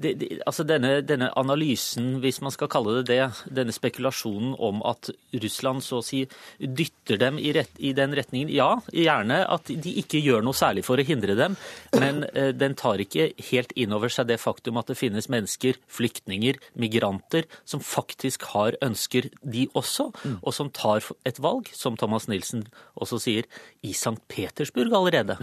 det, 0.00 0.14
altså 0.46 0.64
denne, 0.64 0.96
denne, 1.04 1.28
analysen, 1.36 2.18
hvis 2.22 2.40
man 2.44 2.54
skal 2.54 2.70
kalle 2.72 2.98
det 2.98 3.04
det, 3.10 3.44
denne 3.52 3.74
spekulasjonen 3.74 4.54
om 4.62 4.80
at 4.88 5.10
Russland 5.42 5.84
så 5.84 6.00
å 6.00 6.04
si 6.04 6.22
dytter 6.58 7.20
dem 7.20 7.38
i, 7.40 7.52
rett, 7.56 7.72
i 7.76 7.92
den 7.96 8.16
retningen, 8.16 8.52
ja, 8.54 8.78
gjerne 8.94 9.42
at 9.44 9.68
de 9.68 9.94
ikke 10.00 10.22
gjør 10.24 10.44
noe 10.46 10.56
særlig 10.56 10.86
for 10.86 11.00
å 11.00 11.06
hindre 11.06 11.36
dem, 11.38 11.58
men 11.98 12.24
eh, 12.32 12.52
den 12.56 12.76
tar 12.80 13.02
ikke 13.04 13.30
helt 13.50 13.74
inn 13.76 13.92
over 13.96 14.12
seg 14.12 14.30
det 14.30 14.40
faktum 14.40 14.80
at 14.80 14.88
det 14.88 14.98
finnes 15.00 15.28
mennesker, 15.32 15.76
flyktninger, 15.92 16.60
migranter, 16.80 17.44
som 17.68 17.84
faktisk 17.84 18.48
har 18.54 18.78
ønsker, 18.84 19.28
de 19.42 19.68
også, 19.76 20.08
mm. 20.24 20.40
og 20.40 20.56
som 20.56 20.72
tar 20.72 21.04
et 21.28 21.40
valg, 21.44 21.68
som 21.76 21.98
Thomas 22.00 22.30
Nilsen 22.30 22.64
også 22.96 23.20
sier, 23.20 23.48
i 23.84 23.92
St. 23.92 24.13
Petersburg 24.30 24.94
allerede. 24.96 25.36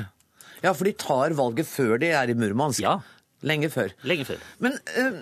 Ja, 0.62 0.74
for 0.74 0.86
de 0.86 0.94
tar 0.98 1.34
valget 1.38 1.70
før 1.70 1.98
de 2.02 2.12
er 2.14 2.32
i 2.32 2.38
Murmansk. 2.38 2.84
Ja. 2.84 3.00
Lenge 3.48 3.72
før. 3.74 3.94
Lenge 4.06 4.28
før. 4.28 4.44
Men 4.62 4.78
uh, 4.94 5.18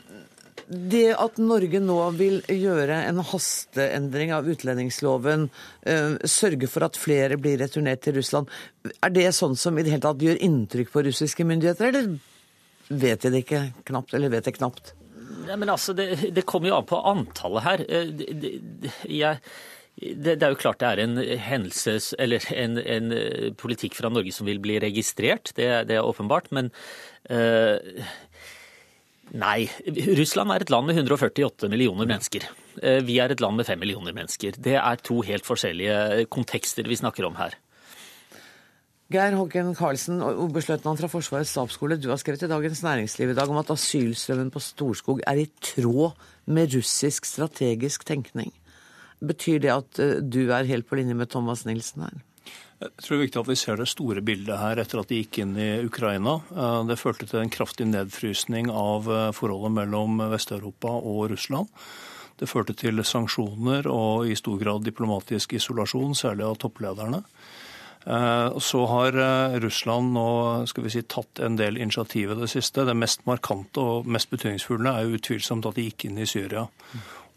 det 0.69 1.05
at 1.15 1.39
Norge 1.41 1.79
nå 1.81 1.97
vil 2.19 2.41
gjøre 2.51 2.97
en 3.07 3.21
hasteendring 3.25 4.33
av 4.35 4.49
utlendingsloven, 4.51 5.47
uh, 5.87 6.17
sørge 6.27 6.69
for 6.71 6.85
at 6.89 6.99
flere 6.99 7.39
blir 7.39 7.61
returnert 7.63 8.03
til 8.05 8.19
Russland, 8.19 8.51
er 8.99 9.15
det 9.15 9.29
sånn 9.37 9.55
som 9.59 9.79
i 9.79 9.85
det 9.85 9.95
hele 9.95 10.05
tatt 10.05 10.25
gjør 10.25 10.43
inntrykk 10.49 10.91
på 10.93 11.05
russiske 11.07 11.47
myndigheter, 11.47 11.93
eller 11.93 12.19
vet 12.89 13.23
de 13.23 13.33
det 13.33 13.43
ikke 13.45 13.65
knapt, 13.87 14.15
eller 14.17 14.33
vet 14.35 14.49
de 14.49 14.57
knapt? 14.59 14.93
Nei, 15.47 15.55
men 15.55 15.71
altså, 15.71 15.95
det, 15.97 16.11
det 16.35 16.45
kommer 16.49 16.69
jo 16.69 16.77
an 16.77 16.87
på 16.89 16.99
antallet 17.09 17.65
her. 17.65 17.83
Eh, 17.87 18.89
jeg 19.09 19.39
det, 19.99 20.37
det, 20.39 20.45
er 20.45 20.53
jo 20.53 20.59
klart 20.59 20.79
det 20.79 20.89
er 20.89 21.01
en 21.03 21.19
hendelse, 21.43 21.97
eller 22.21 22.43
en, 22.55 22.79
en, 22.79 23.11
eh, 23.15 23.51
politikk 23.59 23.97
fra 23.97 24.11
Norge 24.11 24.31
som 24.35 24.47
vil 24.47 24.61
bli 24.63 24.79
registrert, 24.79 25.51
det, 25.57 25.67
det 25.89 25.97
er 25.99 26.07
åpenbart. 26.07 26.47
Men 26.55 26.71
uh, 27.27 27.75
nei. 29.35 29.67
Russland 30.19 30.55
er 30.55 30.63
et 30.63 30.71
land 30.71 30.87
med 30.87 31.01
148 31.01 31.71
millioner 31.71 32.07
mennesker. 32.07 32.47
Uh, 32.79 32.99
vi 33.03 33.19
er 33.19 33.33
et 33.33 33.43
land 33.43 33.59
med 33.59 33.67
5 33.67 33.81
millioner 33.81 34.15
mennesker. 34.15 34.55
Det 34.55 34.77
er 34.79 35.03
to 35.03 35.19
helt 35.27 35.47
forskjellige 35.47 36.29
kontekster 36.31 36.87
vi 36.87 36.99
snakker 36.99 37.27
om 37.27 37.35
her. 37.41 37.57
Geir 39.09 39.33
Håken 39.33 39.73
Karlsen, 39.73 40.21
oberstløytnant 40.21 41.01
fra 41.01 41.07
Forsvarets 41.09 41.51
stabsskole. 41.55 41.97
Du 41.97 42.11
har 42.11 42.19
skrevet 42.21 42.43
i 42.45 42.49
Dagens 42.51 42.83
Næringsliv 42.85 43.31
i 43.33 43.37
dag 43.39 43.49
om 43.49 43.57
at 43.57 43.71
asylstrømmen 43.73 44.51
på 44.53 44.61
Storskog 44.61 45.23
er 45.27 45.41
i 45.41 45.47
tråd 45.65 46.13
med 46.45 46.75
russisk 46.77 47.25
strategisk 47.25 48.05
tenkning. 48.05 48.53
Betyr 49.19 49.59
det 49.59 49.71
at 49.73 49.99
eh, 49.99 50.17
du 50.23 50.47
er 50.47 50.67
helt 50.69 50.87
på 50.87 50.99
linje 50.99 51.17
med 51.17 51.29
Thomas 51.31 51.65
Nilsen 51.67 52.05
her? 52.07 52.19
Jeg 52.79 53.03
tror 53.03 53.11
det 53.11 53.17
er 53.17 53.25
viktig 53.25 53.39
at 53.41 53.49
vi 53.49 53.57
ser 53.59 53.79
det 53.81 53.89
store 53.91 54.21
bildet 54.23 54.61
her 54.61 54.79
etter 54.79 55.01
at 55.01 55.09
de 55.11 55.17
gikk 55.19 55.41
inn 55.43 55.57
i 55.59 55.71
Ukraina. 55.83 56.37
Eh, 56.55 56.81
det 56.87 56.99
førte 57.01 57.27
til 57.27 57.41
en 57.41 57.51
kraftig 57.51 57.89
nedfrysning 57.91 58.71
av 58.71 59.09
eh, 59.11 59.25
forholdet 59.35 59.75
mellom 59.81 60.23
Vest-Europa 60.31 60.95
og 60.95 61.33
Russland. 61.33 61.71
Det 62.39 62.47
førte 62.47 62.71
til 62.79 63.03
sanksjoner 63.03 63.89
og 63.91 64.29
i 64.31 64.37
stor 64.39 64.55
grad 64.61 64.85
diplomatisk 64.87 65.57
isolasjon, 65.59 66.15
særlig 66.15 66.45
av 66.47 66.55
topplederne. 66.61 67.19
Så 68.63 68.79
har 68.87 69.11
Russland 69.59 70.13
nå 70.15 70.29
skal 70.71 70.85
vi 70.85 70.93
si, 70.93 71.01
tatt 71.03 71.41
en 71.43 71.57
del 71.59 71.75
initiativ 71.75 72.31
i 72.31 72.37
det 72.39 72.47
siste. 72.47 72.85
Det 72.87 72.95
mest 72.95 73.25
markante 73.27 73.83
og 73.83 74.07
mest 74.07 74.31
betydningsfulle 74.31 74.93
er 75.01 75.11
utvilsomt 75.19 75.67
at 75.67 75.75
de 75.75 75.89
gikk 75.89 76.07
inn 76.07 76.23
i 76.23 76.29
Syria 76.31 76.63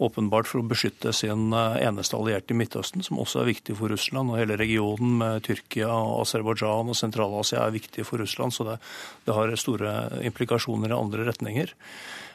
åpenbart 0.03 0.49
for 0.51 0.63
å 0.63 0.67
beskytte 0.69 1.13
sin 1.17 1.53
eh, 1.57 1.79
eneste 1.87 2.19
allierte 2.19 2.55
i 2.55 2.59
Midtøsten, 2.59 3.05
som 3.07 3.21
også 3.23 3.43
er 3.43 3.53
viktig 3.53 3.77
for 3.79 3.93
Russland. 3.93 4.33
Og 4.33 4.41
hele 4.41 4.59
regionen 4.61 5.19
med 5.21 5.45
Tyrkia, 5.47 5.91
Aserbajdsjan 6.23 6.91
og 6.93 6.99
Sentral-Asia 6.99 7.63
er 7.65 7.77
viktig 7.77 8.07
for 8.09 8.23
Russland, 8.23 8.55
så 8.55 8.67
det, 8.69 8.81
det, 9.27 9.37
har 9.37 9.55
store 9.61 9.95
implikasjoner 10.27 10.93
i 10.93 10.99
andre 10.99 11.29
retninger. 11.31 11.73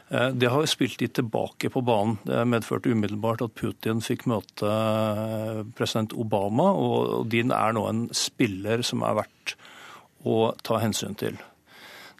Eh, 0.09 0.29
det 0.39 0.53
har 0.53 0.69
spilt 0.71 0.99
de 1.03 1.11
tilbake 1.19 1.71
på 1.73 1.83
banen. 1.85 2.17
Det 2.27 2.45
medførte 2.47 2.93
umiddelbart 2.93 3.43
at 3.45 3.57
Putin 3.59 4.03
fikk 4.05 4.27
møte 4.31 4.71
eh, 4.71 5.61
president 5.77 6.15
Obama, 6.15 6.71
og 6.71 7.27
din 7.31 7.51
er 7.55 7.75
nå 7.75 7.87
en 7.89 8.07
spiller 8.15 8.85
som 8.87 9.03
er 9.07 9.21
verdt 9.23 9.57
å 10.27 10.51
ta 10.65 10.79
hensyn 10.83 11.15
til. 11.19 11.37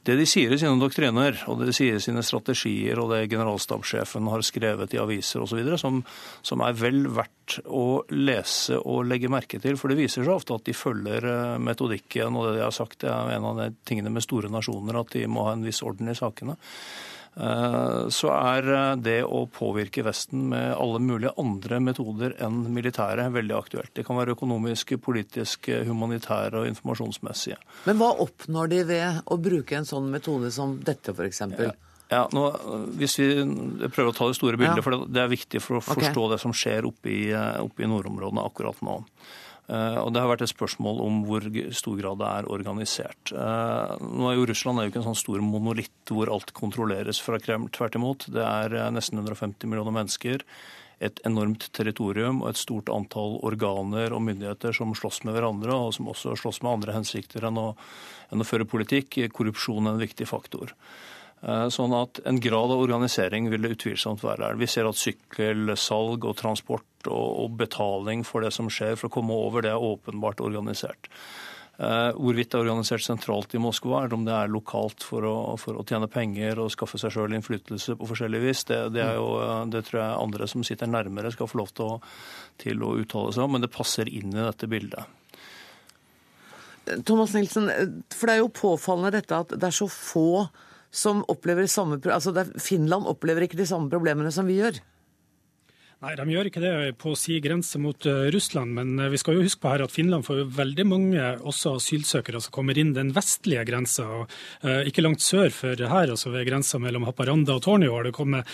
Det 0.07 0.15
de 0.15 0.23
sier 0.23 0.53
i 0.55 0.57
sine 0.59 0.79
doktriner, 0.79 1.35
og 1.51 1.57
det 1.59 1.65
de 1.67 1.73
sier 1.75 1.97
i 1.97 2.03
sine 2.03 2.21
strategier, 2.23 2.95
og 3.01 3.09
det 3.11 3.25
generalstabssjefen 3.33 4.29
har 4.31 4.45
skrevet 4.45 4.93
i 4.95 5.01
aviser 5.01 5.43
osv., 5.43 5.59
som, 5.81 5.99
som 6.47 6.63
er 6.63 6.77
vel 6.79 7.01
verdt 7.11 7.57
å 7.67 8.05
lese 8.15 8.79
og 8.79 9.03
legge 9.09 9.31
merke 9.31 9.59
til. 9.59 9.75
For 9.75 9.91
det 9.91 9.99
viser 9.99 10.23
seg 10.23 10.31
ofte 10.31 10.55
at 10.55 10.63
de 10.69 10.75
følger 10.77 11.27
eh, 11.27 11.57
metodikken, 11.59 12.39
og 12.39 12.47
det 12.47 12.55
de 12.55 12.63
har 12.63 12.75
sagt 12.75 13.01
det 13.03 13.11
er 13.11 13.33
en 13.35 13.49
av 13.51 13.59
de 13.59 13.67
tingene 13.87 14.13
med 14.15 14.23
store 14.23 14.51
nasjoner, 14.53 15.01
at 15.01 15.11
de 15.11 15.25
må 15.27 15.43
ha 15.49 15.57
en 15.57 15.67
viss 15.67 15.83
orden 15.83 16.07
i 16.07 16.15
sakene. 16.15 16.55
Eh, 17.36 18.07
så 18.13 18.31
er 18.34 18.69
eh, 18.74 18.91
det 19.03 19.17
å 19.25 19.43
påvirke 19.53 20.05
Vesten 20.07 20.48
med 20.51 20.72
alle 20.74 21.01
mulige 21.03 21.34
andre 21.41 21.81
metoder 21.84 22.38
enn 22.43 22.63
militære 22.74 23.27
veldig 23.36 23.57
aktuelt. 23.57 23.93
Det 23.98 24.05
kan 24.07 24.19
være 24.19 24.38
økonomiske, 24.38 25.00
politiske, 25.03 25.84
humanitære 25.89 26.63
og 26.63 26.69
informasjonsmessige. 26.72 27.60
Men 27.89 28.00
hva 28.01 28.13
oppnår 28.24 28.72
de 28.74 28.86
ved 28.93 29.22
å 29.25 29.39
bruke 29.41 29.77
en 29.77 29.89
sånn 29.89 30.10
metode 30.13 30.53
som 30.55 30.79
dette, 30.86 31.13
f.eks.? 31.13 31.46
Ja. 31.57 31.75
Ja, 32.07 32.22
nå, 32.31 32.43
hvis 32.96 33.17
vi 33.19 33.27
prøver 33.91 34.13
å 34.13 34.15
ta 34.15 34.29
det 34.29 34.38
store 34.38 34.55
bildet, 34.60 34.79
ja. 34.79 34.84
for 34.86 35.03
det 35.12 35.19
er 35.19 35.31
viktig 35.31 35.60
for 35.60 35.79
å 35.79 35.84
forstå 35.84 36.22
okay. 36.22 36.31
det 36.34 36.39
som 36.39 36.53
skjer 36.55 36.88
oppe 36.88 37.12
i, 37.12 37.24
eh, 37.36 37.57
oppe 37.60 37.84
i 37.84 37.89
nordområdene 37.91 38.46
akkurat 38.48 38.79
nå. 38.86 39.01
Eh, 39.68 39.98
og 40.00 40.14
Det 40.14 40.22
har 40.24 40.30
vært 40.32 40.46
et 40.46 40.53
spørsmål 40.53 41.01
om 41.03 41.20
hvor 41.27 41.44
stor 41.75 42.00
grad 42.00 42.22
det 42.22 42.27
er 42.40 42.50
organisert. 42.56 43.34
Eh, 43.36 43.96
nå 44.00 44.30
er 44.30 44.38
jo 44.38 44.48
Russland 44.48 44.80
er 44.80 44.88
jo 44.88 44.94
ikke 44.94 45.01
en 45.03 45.10
sånn 45.10 45.20
stor 45.20 45.44
monolitt 45.44 46.14
hvor 46.14 46.32
alt 46.32 46.53
kontrolleres 46.56 47.20
fra 47.24 47.40
Kreml. 47.44 47.68
Tvert 47.75 47.98
imot. 48.00 48.30
Det 48.32 48.44
er 48.44 48.77
eh, 48.77 48.92
nesten 48.96 49.20
150 49.20 49.68
millioner 49.68 49.96
mennesker, 50.00 50.46
et 51.03 51.20
enormt 51.30 51.68
territorium 51.77 52.40
og 52.42 52.53
et 52.53 52.62
stort 52.62 52.88
antall 52.90 53.36
organer 53.46 54.16
og 54.16 54.24
myndigheter 54.25 54.74
som 54.74 54.96
slåss 54.98 55.22
med 55.27 55.36
hverandre, 55.36 55.75
og 55.75 55.92
som 55.94 56.08
også 56.10 56.34
slåss 56.40 56.64
med 56.64 56.72
andre 56.72 56.96
hensikter 56.96 57.46
enn 57.46 57.60
å, 57.62 57.68
enn 58.32 58.42
å 58.42 58.48
føre 58.48 58.66
politikk. 58.66 59.20
Korrupsjon 59.36 59.86
er 59.86 59.94
en 59.94 60.01
viktig 60.01 60.25
faktor. 60.32 60.74
Eh, 61.45 61.67
sånn 61.69 61.93
at 61.93 62.17
en 62.25 62.39
grad 62.41 62.71
av 62.73 62.81
organisering 62.81 63.51
vil 63.51 63.61
det 63.61 63.75
utvilsomt 63.75 64.23
være 64.25 64.47
her. 64.47 64.57
Vi 64.57 64.69
ser 64.69 64.89
at 64.89 64.97
sykkelsalg 64.97 66.25
og 66.25 66.39
transport 66.39 67.11
og 67.13 67.53
betaling 67.59 68.25
for 68.25 68.43
det 68.43 68.51
som 68.55 68.71
skjer 68.73 68.97
for 68.97 69.09
å 69.09 69.13
komme 69.19 69.37
over, 69.37 69.61
det 69.61 69.69
er 69.71 69.85
åpenbart 69.91 70.41
organisert. 70.43 71.11
Eh, 71.77 72.09
hvorvidt 72.17 72.50
det 72.50 72.57
er 72.57 72.63
organisert 72.65 73.05
sentralt 73.05 73.53
i 73.53 73.61
Moskva, 73.61 74.00
eller 74.01 74.17
om 74.17 74.25
det 74.25 74.33
er 74.33 74.50
lokalt 74.50 75.05
for 75.05 75.27
å, 75.29 75.35
for 75.61 75.77
å 75.77 75.85
tjene 75.85 76.09
penger 76.09 76.57
og 76.63 76.71
skaffe 76.73 76.97
seg 76.97 77.13
sjøl 77.13 77.37
innflytelse 77.37 77.93
på 78.00 78.09
forskjellig 78.09 78.41
vis, 78.41 78.63
det, 78.71 78.79
det, 78.97 79.05
jo, 79.19 79.27
eh, 79.43 79.61
det, 79.69 79.83
tror 79.85 80.01
jeg 80.01 80.21
andre 80.23 80.50
som 80.50 80.65
sitter 80.65 80.89
nærmere 80.89 81.29
skal 81.35 81.51
få 81.51 81.61
lov 81.61 81.69
til 81.77 81.91
å, 81.93 82.00
til 82.65 82.81
å 82.81 82.95
uttale 82.97 83.35
seg 83.35 83.45
om, 83.45 83.53
men 83.53 83.67
det 83.67 83.75
passer 83.77 84.09
inn 84.09 84.33
i 84.33 84.41
dette 84.41 84.71
bildet. 84.71 85.05
Thomas 87.05 87.35
Nilsen, 87.35 87.69
for 88.09 88.25
det 88.25 88.37
er 88.39 88.41
jo 88.41 88.55
påfallende 88.57 89.19
dette 89.19 89.37
at 89.37 89.53
det 89.53 89.69
er 89.69 89.75
så 89.75 89.85
få 89.91 90.47
som 90.98 91.24
opplever 91.31 91.68
samme 91.70 92.00
altså 92.01 92.33
Finland 92.62 93.10
opplever 93.10 93.46
ikke 93.46 93.60
de 93.60 93.68
samme 93.70 93.92
problemene 93.92 94.31
som 94.33 94.50
vi 94.50 94.57
gjør. 94.62 94.79
Nei, 95.98 96.12
de 96.14 96.27
gjør 96.29 96.46
ikke 96.46 96.62
det 96.62 96.72
på 97.01 97.16
si 97.18 97.40
grense 97.42 97.79
mot 97.81 98.05
eh, 98.05 98.27
Russland. 98.29 98.70
Men 98.77 99.00
eh, 99.01 99.10
vi 99.10 99.18
skal 99.18 99.33
jo 99.33 99.42
huske 99.42 99.64
på 99.64 99.72
her 99.72 99.81
at 99.81 99.94
Finland 99.94 100.27
får 100.27 100.44
veldig 100.53 100.83
mange 100.86 101.29
også 101.42 101.72
asylsøkere 101.79 102.38
som 102.44 102.53
kommer 102.53 102.77
inn 102.77 102.92
den 102.94 103.10
vestlige 103.16 103.64
grensa. 103.66 104.05
uh, 104.62 104.83
Ikke 104.86 105.01
langt 105.01 105.24
sør 105.25 105.50
for 105.50 105.74
her, 105.74 106.12
altså 106.14 106.29
ved 106.29 106.46
grensa 106.46 106.77
mellom 106.77 107.07
Haparanda 107.07 107.55
og 107.55 107.64
Tornio, 107.66 107.96
har 107.96 108.05
det 108.05 108.14
kommet 108.14 108.46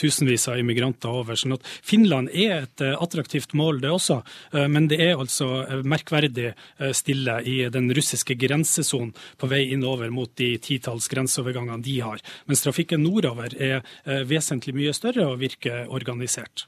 tusenvis 0.00 0.48
av 0.50 0.58
immigranter 0.58 1.14
over. 1.20 1.38
sånn 1.38 1.54
at 1.54 1.66
Finland 1.86 2.32
er 2.34 2.64
et 2.64 2.82
attraktivt 2.88 3.54
mål, 3.54 3.78
det 3.82 3.92
også. 3.94 4.18
Men 4.52 4.88
det 4.90 4.98
er 5.04 5.20
altså 5.20 5.82
merkverdig 5.86 6.52
stille 6.96 7.36
i 7.46 7.58
den 7.72 7.90
russiske 7.94 8.34
grensesonen 8.40 9.12
på 9.38 9.50
vei 9.50 9.68
innover 9.74 10.10
mot 10.14 10.32
de 10.40 10.56
titalls 10.62 11.08
grenseovergangene 11.12 11.84
de 11.84 12.00
har. 12.02 12.24
Mens 12.50 12.64
trafikken 12.64 13.04
nordover 13.06 13.54
er 13.54 13.86
vesentlig 14.26 14.74
mye 14.74 14.96
større 14.96 15.28
og 15.28 15.38
virker 15.44 15.86
organisert. 15.86 16.66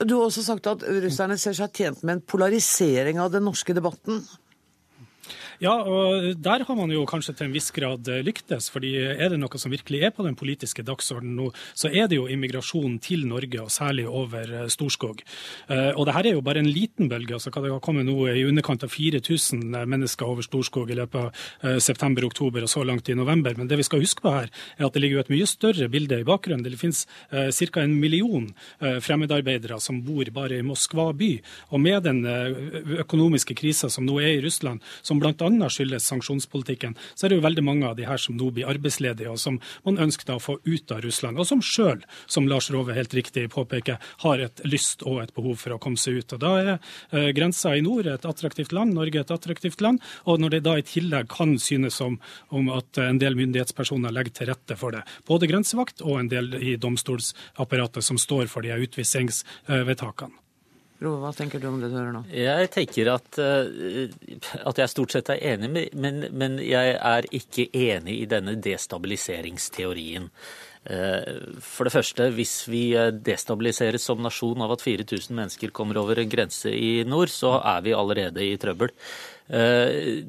Du 0.00 0.16
har 0.16 0.28
også 0.28 0.44
sagt 0.46 0.68
at 0.70 0.84
russerne 0.86 1.38
ser 1.40 1.56
seg 1.58 1.74
tjent 1.74 2.04
med 2.04 2.18
en 2.18 2.26
polarisering 2.34 3.20
av 3.22 3.32
den 3.34 3.44
norske 3.48 3.76
debatten. 3.76 4.22
Ja, 5.58 5.72
og 5.82 6.36
der 6.38 6.62
har 6.62 6.76
man 6.78 6.92
jo 6.94 7.00
kanskje 7.08 7.32
til 7.34 7.48
en 7.48 7.54
viss 7.56 7.72
grad 7.74 8.06
eh, 8.06 8.20
lyktes. 8.22 8.68
fordi 8.70 8.92
er 8.94 9.32
det 9.32 9.40
noe 9.42 9.58
som 9.58 9.72
virkelig 9.72 10.04
er 10.06 10.12
på 10.14 10.22
den 10.22 10.36
politiske 10.38 10.84
dagsordenen 10.86 11.34
nå, 11.34 11.48
så 11.74 11.90
er 11.90 12.06
det 12.06 12.14
jo 12.20 12.28
immigrasjon 12.30 13.00
til 13.02 13.24
Norge, 13.26 13.58
og 13.64 13.72
særlig 13.74 14.04
over 14.06 14.52
eh, 14.54 14.68
Storskog. 14.70 15.24
Eh, 15.66 15.90
og 15.96 16.06
det 16.06 16.14
her 16.14 16.28
er 16.30 16.36
jo 16.36 16.44
bare 16.46 16.62
en 16.62 16.70
liten 16.70 17.10
bølge. 17.10 17.34
altså 17.34 17.50
Det 17.50 17.72
har 17.72 17.82
kommet 17.82 18.06
nå 18.06 18.28
i 18.30 18.44
underkant 18.46 18.86
av 18.86 18.92
4000 18.94 19.74
mennesker 19.90 20.30
over 20.30 20.46
Storskog 20.46 20.92
i 20.92 20.98
løpet 21.00 21.18
av 21.18 21.80
september, 21.82 22.24
oktober 22.28 22.62
og 22.62 22.70
så 22.70 22.84
langt 22.86 23.08
i 23.08 23.18
november. 23.18 23.56
Men 23.58 23.66
det 23.66 23.80
vi 23.80 23.88
skal 23.88 24.04
huske 24.04 24.22
på 24.22 24.30
her, 24.36 24.50
er 24.78 24.86
at 24.86 24.94
det 24.94 25.02
ligger 25.02 25.18
jo 25.18 25.24
et 25.26 25.34
mye 25.34 25.50
større 25.50 25.90
bilde 25.90 26.20
i 26.20 26.26
bakgrunnen. 26.28 26.62
Det 26.62 26.78
finnes 26.78 27.02
ca. 27.30 27.82
en 27.82 27.98
million 27.98 28.46
fremmedarbeidere 28.78 29.80
som 29.82 30.00
bor 30.06 30.30
bare 30.34 30.60
i 30.60 30.66
Moskva 30.66 31.10
by. 31.16 31.32
Og 31.74 31.82
med 31.82 32.06
den 32.06 32.22
økonomiske 33.02 33.56
krisa 33.58 33.90
som 33.90 34.06
nå 34.06 34.20
er 34.22 34.36
i 34.36 34.42
Russland, 34.44 34.84
som 35.02 35.18
blant 35.18 35.42
bl.a. 35.48 35.70
skyldes 35.72 36.06
sanksjonspolitikken, 36.10 36.96
så 37.14 37.26
er 37.26 37.32
det 37.32 37.38
jo 37.40 37.46
veldig 37.46 37.64
mange 37.64 37.88
av 37.88 37.96
de 37.98 38.06
her 38.08 38.20
som 38.20 38.36
nå 38.38 38.50
blir 38.54 38.68
arbeidsledige, 38.70 39.32
og 39.32 39.40
som 39.40 39.58
man 39.86 40.00
ønsker 40.04 40.34
å 40.34 40.42
få 40.42 40.58
ut 40.64 40.94
av 40.94 41.02
Russland. 41.04 41.38
Og 41.38 41.48
som 41.48 41.62
sjøl, 41.64 42.04
som 42.26 42.48
Lars 42.50 42.70
Rove 42.74 42.96
helt 42.96 43.14
riktig 43.16 43.48
påpeker, 43.54 43.98
har 44.24 44.44
et 44.44 44.62
lyst 44.68 45.04
og 45.06 45.22
et 45.22 45.34
behov 45.36 45.58
for 45.62 45.76
å 45.76 45.80
komme 45.82 46.00
seg 46.00 46.20
ut. 46.20 46.36
Og 46.36 46.42
Da 46.42 46.54
er 46.60 46.72
eh, 46.74 47.30
grensa 47.36 47.74
i 47.76 47.84
nord 47.84 48.08
et 48.10 48.26
attraktivt 48.28 48.74
land, 48.76 48.96
Norge 48.96 49.22
et 49.22 49.34
attraktivt 49.34 49.82
land. 49.84 50.02
Og 50.26 50.42
når 50.42 50.56
det 50.56 50.64
da 50.66 50.78
i 50.78 50.86
tillegg 50.86 51.30
kan 51.32 51.56
synes 51.62 51.98
som 51.98 52.18
om 52.54 52.72
at 52.74 53.00
en 53.02 53.20
del 53.20 53.38
myndighetspersoner 53.38 54.14
legger 54.14 54.36
til 54.40 54.52
rette 54.52 54.76
for 54.78 54.94
det, 54.94 55.04
både 55.28 55.50
grensevakt 55.50 56.04
og 56.04 56.20
en 56.20 56.32
del 56.32 56.52
i 56.58 56.76
domstolsapparatet 56.80 58.04
som 58.04 58.20
står 58.20 58.46
for 58.52 58.66
de 58.66 58.76
utvisningsvedtakene. 58.88 60.47
Rove, 60.98 61.20
hva 61.22 61.30
tenker 61.36 61.62
du 61.62 61.68
om 61.70 61.76
det 61.78 61.92
du 61.92 61.94
hører 61.94 62.14
nå? 62.16 62.24
Jeg 62.34 62.70
tenker 62.74 63.12
at, 63.12 63.38
eh, 63.38 64.08
at 64.66 64.80
jeg 64.82 64.90
stort 64.90 65.14
sett 65.14 65.30
er 65.30 65.44
enig, 65.54 65.86
men, 65.94 66.24
men 66.34 66.58
jeg 66.58 66.96
er 66.96 67.28
ikke 67.38 67.68
enig 67.70 68.16
i 68.24 68.30
denne 68.30 68.56
destabiliseringsteorien. 68.58 70.26
Eh, 70.88 71.38
for 71.62 71.86
det 71.86 71.92
første, 71.92 72.28
hvis 72.34 72.54
vi 72.70 72.82
eh, 72.98 73.12
destabiliseres 73.12 74.06
som 74.10 74.22
nasjon 74.24 74.62
av 74.64 74.74
at 74.74 74.82
4000 74.82 75.38
mennesker 75.38 75.74
kommer 75.76 76.00
over 76.02 76.18
en 76.18 76.30
grense 76.32 76.72
i 76.74 77.04
nord, 77.06 77.30
så 77.30 77.58
er 77.60 77.82
vi 77.86 77.94
allerede 77.94 78.42
i 78.42 78.56
trøbbel. 78.58 78.90
Eh, 79.48 80.24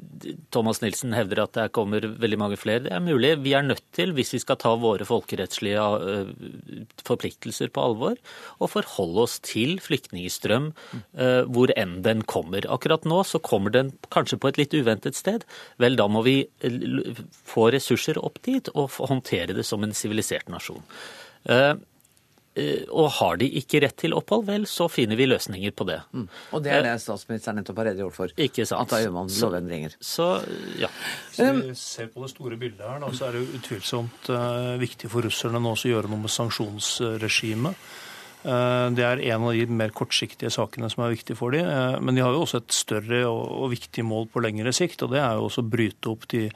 Thomas 0.50 0.80
Nilsen 0.80 1.12
hevder 1.12 1.42
at 1.44 1.56
det 1.56 1.66
kommer 1.76 2.04
veldig 2.22 2.38
mange 2.40 2.58
flere. 2.60 2.84
Det 2.86 2.92
er 2.96 3.02
mulig. 3.04 3.34
Vi 3.44 3.52
er 3.56 3.66
nødt 3.66 3.84
til, 3.96 4.14
hvis 4.16 4.32
vi 4.34 4.40
skal 4.42 4.58
ta 4.60 4.72
våre 4.80 5.06
folkerettslige 5.08 5.84
eh, 6.12 6.32
forpliktelser 7.06 7.72
på 7.74 7.84
alvor, 7.84 8.16
å 8.58 8.70
forholde 8.70 9.26
oss 9.26 9.38
til 9.44 9.76
flyktningstrøm 9.84 10.70
eh, 10.94 11.42
hvor 11.52 11.74
enn 11.76 12.00
den 12.06 12.24
kommer. 12.24 12.66
Akkurat 12.72 13.04
nå 13.08 13.22
så 13.28 13.42
kommer 13.44 13.74
den 13.76 13.92
kanskje 14.14 14.40
på 14.40 14.50
et 14.50 14.62
litt 14.62 14.76
uventet 14.76 15.18
sted. 15.18 15.44
Vel, 15.82 15.98
da 16.00 16.08
må 16.08 16.24
vi 16.26 16.38
få 17.44 17.70
ressurser 17.74 18.20
opp 18.20 18.40
dit 18.46 18.72
og 18.74 18.96
håndtere 19.10 19.56
det 19.56 19.66
som 19.68 19.84
en 19.84 19.96
sivilisert 19.96 20.48
nasjon. 20.52 20.82
Eh, 22.58 22.82
og 22.90 23.12
har 23.20 23.36
de 23.38 23.46
ikke 23.60 23.78
rett 23.84 23.94
til 24.02 24.14
opphold, 24.16 24.42
vel, 24.48 24.64
så 24.66 24.88
finner 24.90 25.18
vi 25.18 25.28
løsninger 25.28 25.74
på 25.76 25.86
det. 25.86 26.00
Mm. 26.10 26.26
Og 26.56 26.64
det 26.64 26.72
er 26.74 26.82
det 26.82 26.96
statsministeren 27.02 27.60
nettopp 27.60 27.78
har 27.78 27.90
redegjort 27.92 28.16
for? 28.16 28.34
Ikke 28.34 28.66
sant. 28.66 28.82
At 28.82 28.94
da 28.96 29.00
gjør 29.04 29.14
man 29.14 29.30
lovendringer. 29.30 29.94
Så, 30.02 30.28
ja. 30.80 30.90
Hvis 31.36 31.40
vi 31.70 31.78
ser 31.78 32.10
på 32.10 32.24
det 32.24 32.32
store 32.34 32.58
bildet 32.58 32.82
her, 32.82 32.98
da, 33.04 33.12
så 33.14 33.28
er 33.28 33.38
det 33.38 33.44
jo 33.44 33.60
utvilsomt 33.60 34.32
uh, 34.34 34.74
viktig 34.82 35.12
for 35.12 35.26
russerne 35.28 35.62
nå 35.62 35.76
å 35.76 35.92
gjøre 35.92 36.10
noe 36.10 36.24
med 36.26 36.34
sanksjonsregimet. 36.34 37.90
Uh, 38.40 38.88
det 38.96 39.04
er 39.04 39.20
en 39.34 39.48
av 39.48 39.56
de 39.56 39.66
mer 39.68 39.92
kortsiktige 39.92 40.52
sakene 40.54 40.88
som 40.92 41.04
er 41.04 41.12
viktige 41.12 41.36
for 41.36 41.52
dem. 41.52 41.66
Uh, 41.68 41.98
men 42.00 42.16
de 42.16 42.24
har 42.24 42.32
jo 42.32 42.44
også 42.46 42.62
et 42.62 42.76
større 42.76 43.24
og, 43.28 43.66
viktig 43.74 44.04
mål 44.06 44.30
på 44.32 44.42
lengre 44.44 44.72
sikt, 44.76 45.02
og 45.04 45.12
det 45.12 45.20
er 45.20 45.36
jo 45.36 45.48
også 45.48 45.64
å 45.64 45.72
bryte 45.74 46.12
opp 46.12 46.24
de 46.32 46.46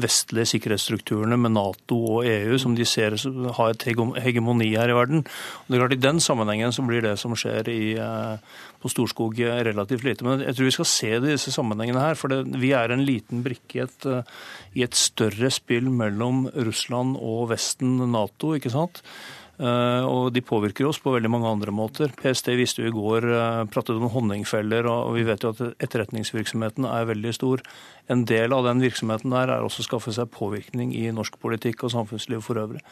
vestlige 0.00 0.48
sikkerhetsstrukturene 0.54 1.36
med 1.38 1.54
Nato 1.54 1.96
og 2.16 2.26
EU, 2.26 2.56
som 2.58 2.74
de 2.74 2.86
ser 2.88 3.14
har 3.58 3.74
et 3.74 3.84
hegemoni 3.86 4.72
her 4.74 4.90
i 4.90 4.96
verden. 4.96 5.22
Og 5.22 5.68
det 5.68 5.76
er 5.76 5.82
klart 5.84 5.96
I 5.96 6.02
den 6.02 6.20
sammenhengen 6.22 6.74
så 6.74 6.82
blir 6.86 7.04
det 7.04 7.14
som 7.20 7.36
skjer 7.38 7.70
i, 7.70 7.94
eh, 7.94 8.36
på 8.82 8.90
Storskog 8.90 9.38
relativt 9.38 10.04
lite. 10.04 10.24
Men 10.24 10.40
jeg 10.40 10.56
tror 10.56 10.64
vi 10.64 10.76
skal 10.78 10.90
se 10.90 11.10
det 11.20 11.28
i 11.28 11.36
disse 11.36 11.54
sammenhengene 11.54 12.00
her. 12.02 12.14
For 12.14 12.28
det, 12.28 12.58
vi 12.58 12.72
er 12.72 12.90
en 12.90 13.06
liten 13.06 13.44
brikke 13.44 13.76
i 13.78 13.84
et, 13.84 14.06
eh, 14.06 14.22
i 14.74 14.82
et 14.82 14.94
større 14.94 15.50
spill 15.50 15.90
mellom 15.90 16.50
Russland 16.54 17.16
og 17.16 17.50
Vesten, 17.50 18.10
Nato. 18.10 18.54
ikke 18.54 18.72
sant? 18.72 19.02
Eh, 19.58 20.04
og 20.04 20.32
de 20.34 20.42
påvirker 20.44 20.88
oss 20.88 20.98
på 21.02 21.14
veldig 21.14 21.30
mange 21.30 21.50
andre 21.50 21.74
måter. 21.74 22.12
PST 22.20 22.52
visste 22.58 22.84
jo 22.84 22.90
i 22.90 22.94
går, 22.94 23.28
pratet 23.72 23.96
om 23.96 24.10
honningfeller, 24.10 24.88
og 24.90 25.14
vi 25.18 25.26
vet 25.26 25.44
jo 25.44 25.52
at 25.54 25.62
etterretningsvirksomheten 25.84 26.88
er 26.90 27.10
veldig 27.10 27.34
stor. 27.36 27.62
En 28.12 28.26
del 28.28 28.52
av 28.52 28.66
den 28.66 28.82
virksomheten 28.84 29.32
der 29.32 29.48
er 29.48 29.64
også 29.64 29.80
å 29.80 29.86
skaffe 29.86 30.12
seg 30.12 30.28
påvirkning 30.34 30.92
i 30.96 31.06
norsk 31.14 31.38
politikk 31.40 31.86
og 31.86 31.94
samfunnsliv 31.94 32.42
for 32.44 32.60
øvrig. 32.60 32.82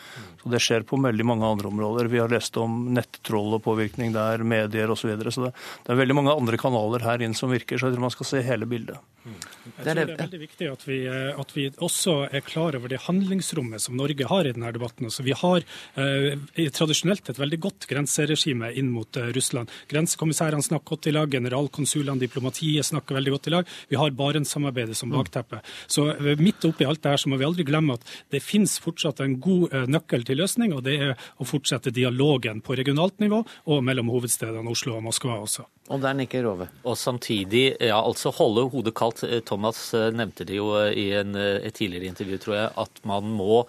Så 0.41 0.53
Det 0.53 0.63
skjer 0.63 0.87
på 0.89 1.01
veldig 1.03 1.27
mange 1.29 1.49
andre 1.49 1.69
områder. 1.69 2.09
Vi 2.09 2.23
har 2.23 2.33
lest 2.33 2.57
om 2.57 2.95
nettroll 2.97 3.59
og 3.59 3.65
påvirkning 3.67 4.15
der, 4.17 4.45
medier 4.45 4.89
osv. 4.89 5.03
Så, 5.03 5.11
videre. 5.11 5.33
så 5.35 5.49
det, 5.49 5.53
det 5.83 5.91
er 5.93 5.99
veldig 5.99 6.15
mange 6.15 6.31
andre 6.33 6.57
kanaler 6.57 7.03
her 7.03 7.25
inn 7.27 7.35
som 7.35 7.51
virker, 7.51 7.75
så 7.75 7.89
jeg 7.89 7.97
tror 7.97 8.07
man 8.07 8.15
skal 8.15 8.29
se 8.29 8.43
hele 8.47 8.69
bildet. 8.71 9.03
Jeg 9.23 9.75
tror 9.75 9.99
det 9.99 10.03
er 10.03 10.19
veldig 10.19 10.41
viktig 10.41 10.69
at 10.71 10.85
vi, 10.87 10.99
at 11.11 11.53
vi 11.55 11.67
også 11.83 12.15
er 12.31 12.43
klar 12.47 12.79
over 12.79 12.91
det 12.91 13.03
handlingsrommet 13.05 13.83
som 13.83 13.99
Norge 13.99 14.27
har 14.31 14.47
i 14.47 14.55
denne 14.55 14.73
debatten. 14.75 15.11
Altså, 15.11 15.27
vi 15.27 15.35
har 15.39 15.63
eh, 15.99 16.39
tradisjonelt 16.53 17.31
et 17.31 17.39
veldig 17.41 17.59
godt 17.63 17.87
grenseregime 17.91 18.73
inn 18.79 18.91
mot 18.93 19.17
eh, 19.17 19.31
Russland. 19.37 19.71
Grensekommissærene 19.91 20.65
snakker 20.65 20.95
godt 20.95 21.09
i 21.09 21.15
lag, 21.15 21.31
generalkonsulene, 21.33 22.21
diplomatiet 22.21 22.87
snakker 22.89 23.17
veldig 23.19 23.35
godt 23.37 23.49
i 23.49 23.55
lag. 23.55 23.73
Vi 23.89 23.99
har 24.01 24.15
Barentssamarbeidet 24.17 24.97
som 24.99 25.13
bakteppe. 25.13 25.63
Så 25.87 26.11
eh, 26.13 26.41
midt 26.41 26.65
oppi 26.69 26.87
alt 26.89 27.03
det 27.03 27.15
her 27.15 27.23
så 27.23 27.33
må 27.33 27.41
vi 27.41 27.49
aldri 27.49 27.67
glemme 27.69 27.97
at 27.97 28.07
det 28.35 28.43
finnes 28.45 28.77
fortsatt 28.83 29.23
en 29.25 29.39
god 29.43 29.73
eh, 29.73 29.89
nøkkel 29.91 30.27
til 30.29 30.43
løsning, 30.43 30.77
og 30.77 30.85
det 30.87 30.99
er 31.09 31.15
å 31.41 31.49
fortsette 31.49 31.95
dialogen 31.95 32.63
på 32.65 32.77
regionalt 32.79 33.19
nivå 33.23 33.43
og 33.43 33.85
mellom 33.87 34.13
hovedstedene 34.13 34.73
Oslo 34.73 34.99
og 34.99 35.07
Moskva 35.09 35.41
også. 35.43 35.67
Og 35.93 36.01
der 36.05 36.15
nikker 36.17 36.45
Rove. 36.47 36.69
Og 36.89 36.97
samtidig, 36.97 37.73
ja, 37.81 37.99
altså 37.99 38.31
holde 38.33 38.69
hodet 38.73 38.95
kaldt. 38.97 39.25
Thomas 39.49 39.91
nevnte 40.15 40.47
det 40.49 40.57
jo 40.57 40.71
i 40.79 41.11
en, 41.19 41.35
et 41.37 41.75
tidligere 41.77 42.13
intervju, 42.13 42.39
tror 42.41 42.57
jeg, 42.57 42.71
at 42.85 43.03
man 43.09 43.29
må 43.35 43.65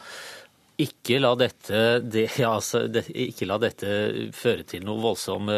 ikke 0.84 1.22
la, 1.24 1.34
dette, 1.40 1.82
det, 2.04 2.28
ja, 2.40 2.54
altså, 2.58 2.86
det, 2.92 3.08
ikke 3.10 3.48
la 3.50 3.58
dette 3.62 3.96
føre 4.36 4.68
til 4.68 4.86
noe 4.88 5.02
voldsom 5.04 5.50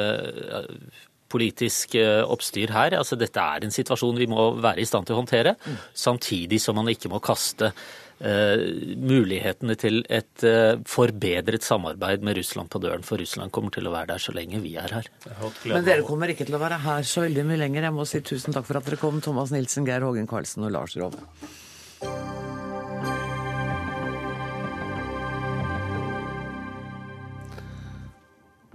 politisk 1.32 1.98
eh, 2.00 2.22
oppstyr 2.24 2.74
her. 2.76 2.96
Altså, 3.00 3.18
dette 3.20 3.42
er 3.42 3.66
en 3.66 3.74
situasjon 3.74 4.18
vi 4.20 4.30
må 4.32 4.54
være 4.62 4.84
i 4.84 4.88
stand 4.90 5.08
til 5.08 5.18
å 5.18 5.22
håndtere, 5.22 5.56
mm. 5.58 5.78
samtidig 6.06 6.62
som 6.64 6.78
man 6.80 6.92
ikke 6.92 7.12
må 7.12 7.22
kaste 7.24 7.72
uh, 7.72 8.62
mulighetene 9.02 9.76
til 9.80 10.02
et 10.14 10.46
uh, 10.46 10.78
forbedret 10.90 11.66
samarbeid 11.66 12.26
med 12.26 12.40
Russland 12.40 12.72
på 12.72 12.82
døren. 12.84 13.06
For 13.08 13.22
Russland 13.22 13.54
kommer 13.56 13.74
til 13.76 13.90
å 13.90 13.96
være 13.96 14.14
der 14.14 14.24
så 14.24 14.36
lenge 14.38 14.62
vi 14.64 14.76
er 14.80 14.98
her. 15.00 15.12
Men 15.66 15.86
dere 15.88 16.06
kommer 16.08 16.32
ikke 16.32 16.48
til 16.48 16.58
å 16.58 16.64
være 16.64 16.82
her 16.86 17.10
så 17.10 17.26
veldig 17.26 17.48
mye 17.50 17.62
lenger. 17.66 17.90
Jeg 17.90 17.98
må 17.98 18.08
si 18.10 18.24
tusen 18.26 18.56
takk 18.56 18.70
for 18.70 18.80
at 18.80 18.90
dere 18.90 19.02
kom, 19.02 19.22
Thomas 19.26 19.54
Nilsen, 19.56 19.88
Geir 19.88 20.06
Hågen 20.08 20.30
Karlsen 20.30 20.68
og 20.68 20.76
Lars 20.78 20.98
Rove. 21.00 21.26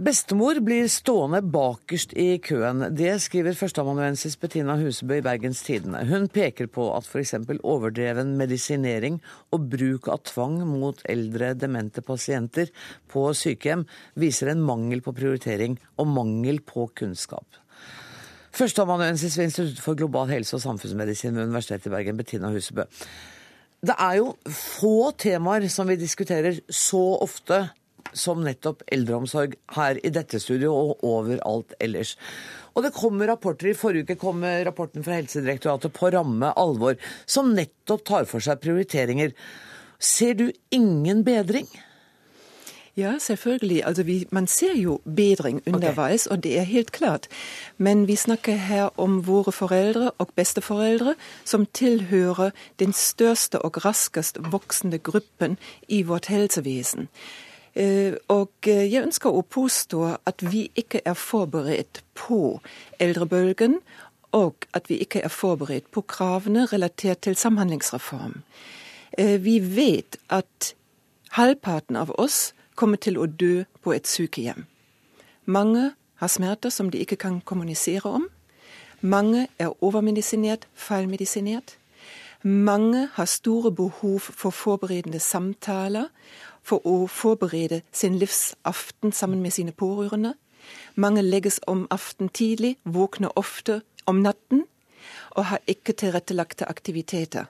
Bestemor 0.01 0.57
blir 0.65 0.87
stående 0.89 1.43
bakerst 1.45 2.15
i 2.17 2.39
køen. 2.41 2.87
Det 2.97 3.19
skriver 3.21 3.53
førsteamanuensis 3.53 4.39
Bettina 4.41 4.79
Husebø 4.81 5.19
i 5.19 5.25
Bergens 5.27 5.59
Tidende. 5.67 6.01
Hun 6.09 6.25
peker 6.33 6.71
på 6.73 6.87
at 6.95 7.05
f.eks. 7.05 7.35
overdreven 7.61 8.31
medisinering 8.39 9.19
og 9.53 9.67
bruk 9.75 10.09
av 10.09 10.23
tvang 10.25 10.55
mot 10.65 11.03
eldre 11.05 11.51
demente 11.53 12.01
pasienter 12.01 12.73
på 13.13 13.27
sykehjem 13.37 13.83
viser 14.17 14.55
en 14.55 14.63
mangel 14.65 15.03
på 15.05 15.13
prioritering 15.19 15.77
og 16.01 16.09
mangel 16.09 16.63
på 16.65 16.87
kunnskap. 16.97 17.61
Førsteamanuensis 18.57 19.37
ved 19.37 19.51
Institutt 19.51 19.83
for 19.85 20.01
global 20.01 20.33
helse 20.33 20.57
og 20.57 20.65
samfunnsmedisin 20.65 21.37
ved 21.37 21.51
Universitetet 21.51 21.91
i 21.91 21.93
Bergen, 21.93 22.17
Bettina 22.17 22.49
Husebø. 22.55 22.89
Det 23.85 23.99
er 24.01 24.17
jo 24.23 24.33
få 24.49 25.11
temaer 25.21 25.69
som 25.69 25.93
vi 25.93 26.01
diskuterer 26.01 26.57
så 26.73 27.03
ofte 27.21 27.67
som 28.17 28.45
nettopp 28.45 28.85
eldreomsorg 28.93 29.57
her 29.77 30.01
i 30.05 30.13
dette 30.15 30.41
studio 30.43 30.73
og 30.77 31.05
overalt 31.07 31.75
ellers. 31.81 32.17
Og 32.75 32.87
det 32.87 32.95
kommer 32.95 33.31
rapporter, 33.31 33.71
I 33.71 33.79
forrige 33.79 34.07
uke 34.07 34.19
kom 34.21 34.45
rapporten 34.45 35.05
fra 35.07 35.19
Helsedirektoratet 35.19 35.93
på 35.97 36.13
ramme 36.15 36.53
alvor, 36.57 36.97
som 37.27 37.55
nettopp 37.57 38.07
tar 38.07 38.31
for 38.31 38.43
seg 38.45 38.63
prioriteringer. 38.63 39.35
Ser 40.01 40.35
du 40.39 40.51
ingen 40.71 41.25
bedring? 41.27 41.69
Ja, 42.97 43.19
selvfølgelig. 43.19 43.83
Altså, 43.87 44.03
vi, 44.03 44.27
man 44.31 44.47
ser 44.47 44.75
jo 44.75 45.01
bedring 45.17 45.63
underveis, 45.67 46.27
okay. 46.27 46.37
og 46.37 46.43
det 46.43 46.59
er 46.59 46.63
helt 46.63 46.93
klart. 46.93 47.29
Men 47.79 48.09
vi 48.09 48.17
snakker 48.17 48.55
her 48.55 48.91
om 49.01 49.27
våre 49.27 49.53
foreldre 49.53 50.11
og 50.19 50.29
besteforeldre, 50.37 51.15
som 51.45 51.67
tilhører 51.67 52.51
den 52.79 52.93
største 52.93 53.63
og 53.63 53.85
raskest 53.85 54.39
voksende 54.53 54.99
gruppen 54.99 55.57
i 55.89 56.03
vårt 56.03 56.27
helsevesen. 56.27 57.09
Eh, 57.75 58.15
og 58.29 58.67
eh, 58.67 58.87
jeg 58.91 59.05
ønsker 59.07 59.31
å 59.31 59.47
påstå 59.47 60.03
at 60.27 60.43
vi 60.43 60.67
ikke 60.75 61.03
er 61.07 61.15
forberedt 61.15 62.03
på 62.19 62.59
eldrebølgen, 62.99 63.79
og 64.35 64.67
at 64.75 64.91
vi 64.91 65.01
ikke 65.03 65.23
er 65.27 65.33
forberedt 65.35 65.91
på 65.91 66.03
kravene 66.07 66.67
relatert 66.71 67.23
til 67.27 67.37
samhandlingsreform. 67.39 68.43
Eh, 69.19 69.39
vi 69.43 69.59
vet 69.63 70.19
at 70.29 70.75
halvparten 71.39 71.97
av 71.97 72.11
oss 72.19 72.53
kommer 72.75 72.99
til 72.99 73.19
å 73.19 73.27
dø 73.27 73.65
på 73.83 73.95
et 73.95 74.07
sykehjem. 74.07 74.67
Mange 75.47 75.93
har 76.21 76.29
smerter 76.29 76.71
som 76.71 76.91
de 76.91 76.99
ikke 76.99 77.17
kan 77.17 77.41
kommunisere 77.41 78.07
om. 78.07 78.29
Mange 79.01 79.47
er 79.59 79.73
overmedisinert, 79.83 80.67
feilmedisinert. 80.75 81.77
Mange 82.43 83.09
har 83.13 83.25
store 83.25 83.73
behov 83.73 84.21
for 84.21 84.51
forberedende 84.51 85.21
samtaler 85.21 86.09
for 86.63 86.87
å 86.87 87.07
forberede 87.07 87.83
sin 87.93 88.19
livsaften 88.19 89.13
sammen 89.13 89.43
med 89.43 89.51
sine 89.51 89.73
pårørende. 89.73 90.35
Mange 90.95 91.23
legges 91.23 91.61
om 91.67 91.87
aften 91.91 92.29
tidlig, 92.29 92.77
våkner 92.85 93.33
ofte 93.37 93.83
om 94.07 94.23
natten. 94.23 94.65
og 95.31 95.45
har 95.45 95.59
ikke 95.67 95.93
tilrettelagte 95.93 96.69
aktiviteter. 96.69 97.45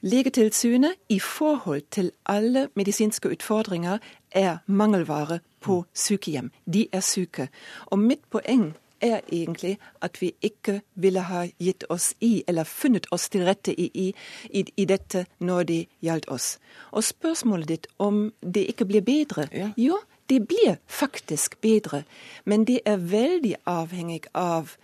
Legetilsynet 0.00 0.92
i 1.08 1.18
forhold 1.20 1.82
til 1.90 2.10
alle 2.26 2.68
medisinske 2.74 3.28
utfordringer 3.28 3.98
er 4.30 4.56
mangelvare 4.66 5.38
på 5.60 5.84
sykehjem. 5.94 6.50
De 6.74 6.86
er 6.92 7.00
syke. 7.00 7.48
Og 7.86 7.98
mitt 7.98 8.20
poeng 8.30 8.74
er 9.04 9.20
egentlig 9.32 9.76
at 10.04 10.20
vi 10.22 10.32
ikke 10.42 10.80
ville 10.94 11.24
ha 11.28 11.44
gitt 11.60 11.84
oss 11.92 12.12
i, 12.20 12.44
eller 12.48 12.64
funnet 12.64 13.06
oss 13.12 13.28
til 13.28 13.44
rette 13.46 13.74
i, 13.80 13.90
i, 13.94 14.64
i 14.76 14.84
dette 14.88 15.26
når 15.38 15.68
det 15.70 15.80
gjaldt 16.04 16.28
oss. 16.32 16.56
Og 16.92 17.04
spørsmålet 17.04 17.68
ditt 17.68 17.86
om 17.98 18.32
det 18.40 18.66
ikke 18.72 18.88
blir 18.88 19.04
bedre. 19.04 19.48
Ja. 19.52 19.70
Jo, 19.76 19.98
det 20.28 20.46
blir 20.48 20.78
faktisk 20.86 21.60
bedre, 21.60 22.04
men 22.44 22.64
det 22.64 22.80
er 22.88 22.96
veldig 22.96 23.54
avhengig 23.68 24.24
av 24.34 24.76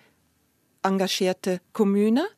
engasjerte 0.84 1.60
kommuner, 1.72 2.28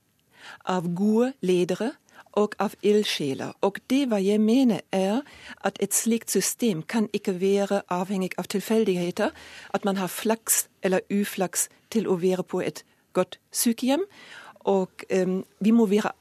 av 0.66 0.88
gode 0.94 1.32
ledere 1.40 1.92
og 2.32 2.54
av 2.58 2.74
ildsjeler. 2.82 3.52
Og 3.60 3.78
det 3.90 4.06
hva 4.10 4.20
jeg 4.22 4.40
mener 4.40 4.80
er 4.92 5.20
at 5.64 5.78
et 5.80 5.94
slikt 5.94 6.30
system 6.30 6.82
kan 6.82 7.08
ikke 7.12 7.38
være 7.40 7.82
avhengig 7.92 8.32
av 8.38 8.48
tilfeldigheter, 8.52 9.30
at 9.74 9.84
man 9.84 9.96
har 9.96 10.12
flaks 10.12 10.66
eller 10.82 11.04
uflaks 11.10 11.68
til 11.90 12.08
å 12.08 12.18
være 12.20 12.42
på 12.42 12.62
et 12.64 12.84
godt 13.12 13.38
sykehjem. 13.52 14.04
Og 14.64 15.04
um, 15.12 15.42
vi 15.60 15.70
må 15.70 15.86
være 15.90 16.12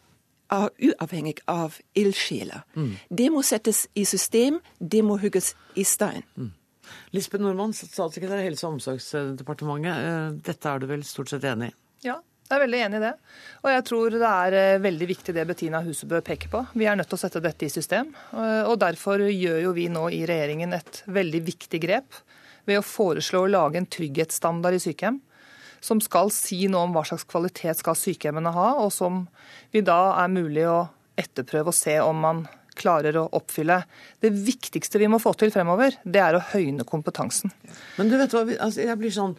uavhengig 0.52 1.39
av 1.47 1.78
ildsjeler. 1.95 2.65
Mm. 2.76 2.95
Det 3.10 3.30
må 3.32 3.43
settes 3.45 3.86
i 3.95 4.04
system, 4.06 4.60
det 4.80 5.04
må 5.06 5.15
hugges 5.21 5.54
i 5.80 5.86
stein. 5.88 6.26
Mm. 6.36 6.52
Lisbeth 7.15 7.43
Nordmann, 7.43 7.71
statssekretær 7.74 8.41
i 8.41 8.50
Helse- 8.50 8.67
og 8.67 8.76
omsorgsdepartementet. 8.76 9.95
Eh, 9.95 10.34
dette 10.43 10.69
er 10.69 10.82
du 10.82 10.89
vel 10.89 11.06
stort 11.08 11.32
sett 11.32 11.47
enig 11.47 11.71
i? 11.71 11.76
Ja, 12.10 12.17
jeg 12.51 12.59
er 12.59 12.65
veldig 12.65 12.81
enig 12.85 12.99
i 12.99 13.03
det. 13.05 13.11
Og 13.61 13.71
jeg 13.71 13.85
tror 13.87 14.15
det 14.17 14.27
er 14.27 14.57
eh, 14.59 14.81
veldig 14.83 15.07
viktig 15.13 15.35
det 15.35 15.47
Bettina 15.47 15.81
Husebø 15.85 16.21
peker 16.25 16.51
på. 16.51 16.63
Vi 16.75 16.87
er 16.89 16.97
nødt 16.99 17.09
til 17.11 17.19
å 17.19 17.21
sette 17.21 17.41
dette 17.43 17.67
i 17.67 17.71
system. 17.71 18.11
Eh, 18.35 18.67
og 18.67 18.77
derfor 18.81 19.23
gjør 19.23 19.59
jo 19.65 19.73
vi 19.77 19.87
nå 19.91 20.07
i 20.11 20.23
regjeringen 20.29 20.75
et 20.75 21.03
veldig 21.07 21.43
viktig 21.47 21.81
grep 21.83 22.21
ved 22.69 22.81
å 22.81 22.85
foreslå 22.85 23.45
å 23.45 23.51
lage 23.51 23.79
en 23.79 23.89
trygghetsstandard 23.89 24.77
i 24.77 24.83
sykehjem. 24.83 25.21
Som 25.81 26.01
skal 26.03 26.29
si 26.35 26.67
noe 26.69 26.85
om 26.85 26.93
hva 26.93 27.05
slags 27.07 27.25
kvalitet 27.29 27.79
skal 27.79 27.97
sykehjemmene 27.97 28.51
ha, 28.53 28.67
og 28.83 28.91
som 28.93 29.23
vi 29.73 29.81
da 29.85 30.17
er 30.21 30.29
mulig 30.29 30.67
å 30.69 30.83
etterprøve 31.17 31.71
og 31.71 31.77
se 31.77 31.95
om 32.03 32.19
man 32.21 32.43
klarer 32.77 33.17
å 33.19 33.25
oppfylle. 33.37 33.81
Det 34.21 34.31
viktigste 34.31 35.01
vi 35.01 35.09
må 35.11 35.19
få 35.21 35.33
til 35.39 35.51
fremover, 35.53 35.97
det 36.03 36.21
er 36.23 36.37
å 36.37 36.43
høyne 36.53 36.85
kompetansen. 36.87 37.51
Men 37.97 38.11
du 38.11 38.17
vet 38.19 38.35
hva, 38.35 38.45
altså 38.67 38.85
jeg 38.85 38.99
blir 38.99 39.13
sånn, 39.15 39.35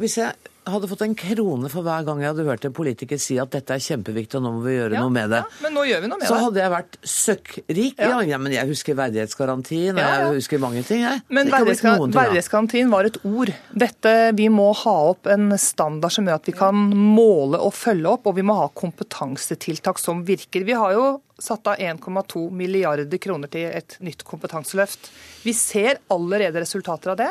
Hvis 0.00 0.18
jeg 0.18 0.34
hadde 0.68 0.88
fått 0.88 1.02
en 1.04 1.14
krone 1.18 1.68
for 1.72 1.84
hver 1.86 2.04
gang 2.06 2.20
jeg 2.22 2.32
hadde 2.32 2.46
hørt 2.46 2.64
en 2.66 2.74
politiker 2.74 3.20
si 3.20 3.36
at 3.40 3.52
dette 3.52 3.76
er 3.76 3.82
kjempeviktig, 3.82 4.38
og 4.38 4.44
nå 4.46 4.52
må 4.56 4.62
vi 4.64 4.76
gjøre 4.76 4.96
ja, 4.96 5.02
noe 5.04 5.12
med 5.12 5.32
det. 5.34 5.40
Ja, 5.44 5.62
men 5.64 5.76
nå 5.76 5.84
gjør 5.88 6.04
vi 6.04 6.10
noe 6.10 6.20
med 6.20 6.30
så 6.30 6.38
hadde 6.40 6.62
jeg 6.62 6.72
vært 6.72 6.98
søkkrik. 7.14 8.00
Ja. 8.00 8.20
ja. 8.26 8.38
men 8.40 8.54
jeg 8.54 8.70
husker 8.70 8.98
verdighetsgarantien, 8.98 9.98
og 9.98 10.02
jeg 10.04 10.38
husker 10.38 10.62
mange 10.62 10.84
ting, 10.86 11.04
jeg. 11.04 11.20
Men 11.28 11.52
verdighetsgarantien 11.52 12.92
var 12.92 13.10
et 13.10 13.20
ord. 13.28 13.52
Dette, 13.84 14.14
Vi 14.38 14.48
må 14.52 14.70
ha 14.84 14.96
opp 15.10 15.28
en 15.30 15.52
standard 15.60 16.14
som 16.14 16.28
gjør 16.28 16.40
at 16.40 16.48
vi 16.48 16.56
kan 16.56 16.80
måle 16.94 17.60
og 17.60 17.74
følge 17.76 18.16
opp, 18.16 18.30
og 18.30 18.38
vi 18.38 18.46
må 18.46 18.56
ha 18.58 18.70
kompetansetiltak 18.74 20.00
som 20.02 20.24
virker. 20.26 20.64
Vi 20.66 20.78
har 20.78 20.96
jo 20.96 21.06
satt 21.38 21.66
av 21.66 21.80
1,2 21.82 22.46
milliarder 22.54 23.20
kroner 23.20 23.50
til 23.50 23.68
et 23.74 23.98
nytt 24.04 24.22
kompetanseløft. 24.26 25.10
Vi 25.44 25.52
ser 25.56 26.00
allerede 26.14 26.62
resultater 26.62 27.12
av 27.12 27.20
det. 27.20 27.30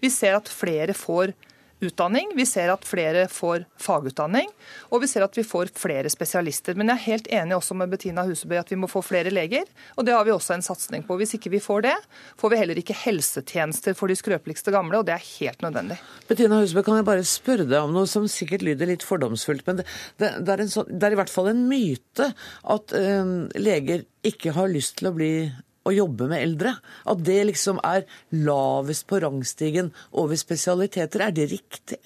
Vi 0.00 0.10
ser 0.12 0.38
at 0.38 0.48
flere 0.48 0.94
får 0.96 1.34
utdanning. 1.80 2.32
Vi 2.36 2.46
ser 2.48 2.70
at 2.72 2.84
flere 2.86 3.26
får 3.32 3.64
fagutdanning, 3.80 4.48
og 4.90 5.02
vi 5.04 5.08
ser 5.10 5.24
at 5.24 5.36
vi 5.36 5.44
får 5.46 5.72
flere 5.78 6.10
spesialister. 6.12 6.76
Men 6.78 6.92
jeg 6.92 6.98
er 6.98 7.06
helt 7.06 7.30
enig 7.40 7.56
også 7.56 7.76
med 7.78 7.92
Bettina 7.92 8.24
Husebø 8.28 8.58
at 8.60 8.70
vi 8.72 8.78
må 8.80 8.90
få 8.90 9.02
flere 9.04 9.32
leger, 9.32 9.68
og 9.96 10.06
det 10.06 10.14
har 10.16 10.26
vi 10.26 10.34
også 10.34 10.56
en 10.56 10.64
satsing 10.64 11.06
på. 11.08 11.16
Hvis 11.20 11.36
ikke 11.38 11.52
vi 11.54 11.62
får 11.62 11.86
det, 11.88 11.96
får 12.40 12.52
vi 12.52 12.60
heller 12.60 12.80
ikke 12.80 12.96
helsetjenester 13.02 13.96
for 13.98 14.12
de 14.12 14.18
skrøpeligste 14.18 14.74
gamle, 14.74 15.00
og 15.00 15.08
det 15.08 15.16
er 15.16 15.26
helt 15.40 15.64
nødvendig. 15.64 15.98
Bettina 16.28 16.60
Husebø, 16.60 16.84
kan 16.86 17.00
jeg 17.00 17.08
bare 17.08 17.26
spørre 17.28 17.68
deg 17.68 17.80
om 17.80 17.96
noe 17.96 18.10
som 18.10 18.28
sikkert 18.30 18.64
lyder 18.66 18.90
litt 18.90 19.06
fordomsfullt, 19.06 19.66
men 19.68 19.80
det, 19.80 19.88
det, 20.20 20.34
det, 20.44 20.56
er, 20.56 20.66
sånn, 20.70 20.92
det 20.92 21.08
er, 21.08 21.16
i 21.16 21.20
hvert 21.22 21.32
fall 21.32 21.50
en 21.52 21.66
myte 21.70 22.30
at 22.76 22.96
øh, 22.96 23.34
leger 23.58 24.06
ikke 24.26 24.54
har 24.56 24.70
lyst 24.72 24.98
til 25.00 25.10
å 25.10 25.16
bli 25.16 25.32
å 25.84 25.94
jobbe 25.94 26.28
med 26.30 26.42
eldre? 26.42 26.74
At 27.08 27.24
det 27.26 27.40
liksom 27.50 27.80
er 27.84 28.06
lavest 28.30 29.06
på 29.06 29.20
rangstigen 29.22 29.92
over 30.12 30.36
spesialiteter. 30.36 31.26
Er 31.26 31.36
det 31.36 31.50
riktig? 31.52 32.00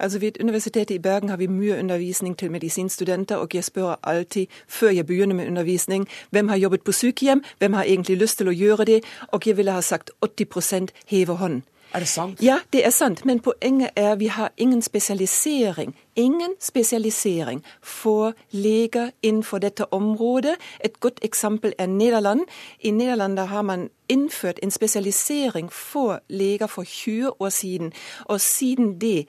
Altså 0.00 0.18
Ved 0.18 0.40
Universitetet 0.40 0.94
i 0.94 0.98
Bergen 0.98 1.28
har 1.28 1.36
vi 1.36 1.46
mye 1.46 1.78
undervisning 1.78 2.36
til 2.38 2.50
medisinstudenter, 2.50 3.36
og 3.36 3.54
jeg 3.54 3.64
spør 3.64 3.98
alltid 4.02 4.46
før 4.68 4.88
jeg 4.96 5.06
begynner 5.06 5.34
med 5.34 5.46
undervisning, 5.46 6.08
hvem 6.30 6.48
har 6.48 6.56
jobbet 6.56 6.82
på 6.82 6.92
sykehjem, 6.92 7.42
hvem 7.58 7.72
har 7.72 7.84
egentlig 7.84 8.16
lyst 8.16 8.38
til 8.38 8.48
å 8.48 8.56
gjøre 8.56 8.84
det, 8.84 9.02
og 9.28 9.46
jeg 9.46 9.56
ville 9.56 9.72
ha 9.72 9.80
sagt 9.80 10.10
80 10.22 10.88
hever 11.06 11.34
hånden. 11.34 11.62
Er 11.94 11.98
det 11.98 12.08
sant? 12.08 12.42
Ja, 12.42 12.60
det 12.72 12.86
er 12.86 12.90
sant. 12.90 13.24
Men 13.26 13.40
poenget 13.40 13.90
er 13.96 14.14
vi 14.16 14.26
har 14.26 14.52
ingen 14.56 14.82
spesialisering. 14.82 15.96
Ingen 16.20 16.54
spesialisering 16.60 17.64
for 17.82 18.32
leger 18.50 19.10
innenfor 19.22 19.58
dette 19.58 19.92
området. 19.92 20.56
Et 20.84 21.00
godt 21.00 21.20
eksempel 21.22 21.72
er 21.78 21.86
Nederland. 21.86 22.40
I 22.80 22.90
Nederland 22.90 23.38
har 23.38 23.62
man 23.62 23.88
innført 24.08 24.58
en 24.62 24.70
spesialisering 24.70 25.72
for 25.72 26.20
leger 26.28 26.66
for 26.66 26.84
20 26.84 27.40
år 27.40 27.48
siden. 27.48 27.92
Og 28.24 28.40
siden 28.40 29.00
det 29.00 29.26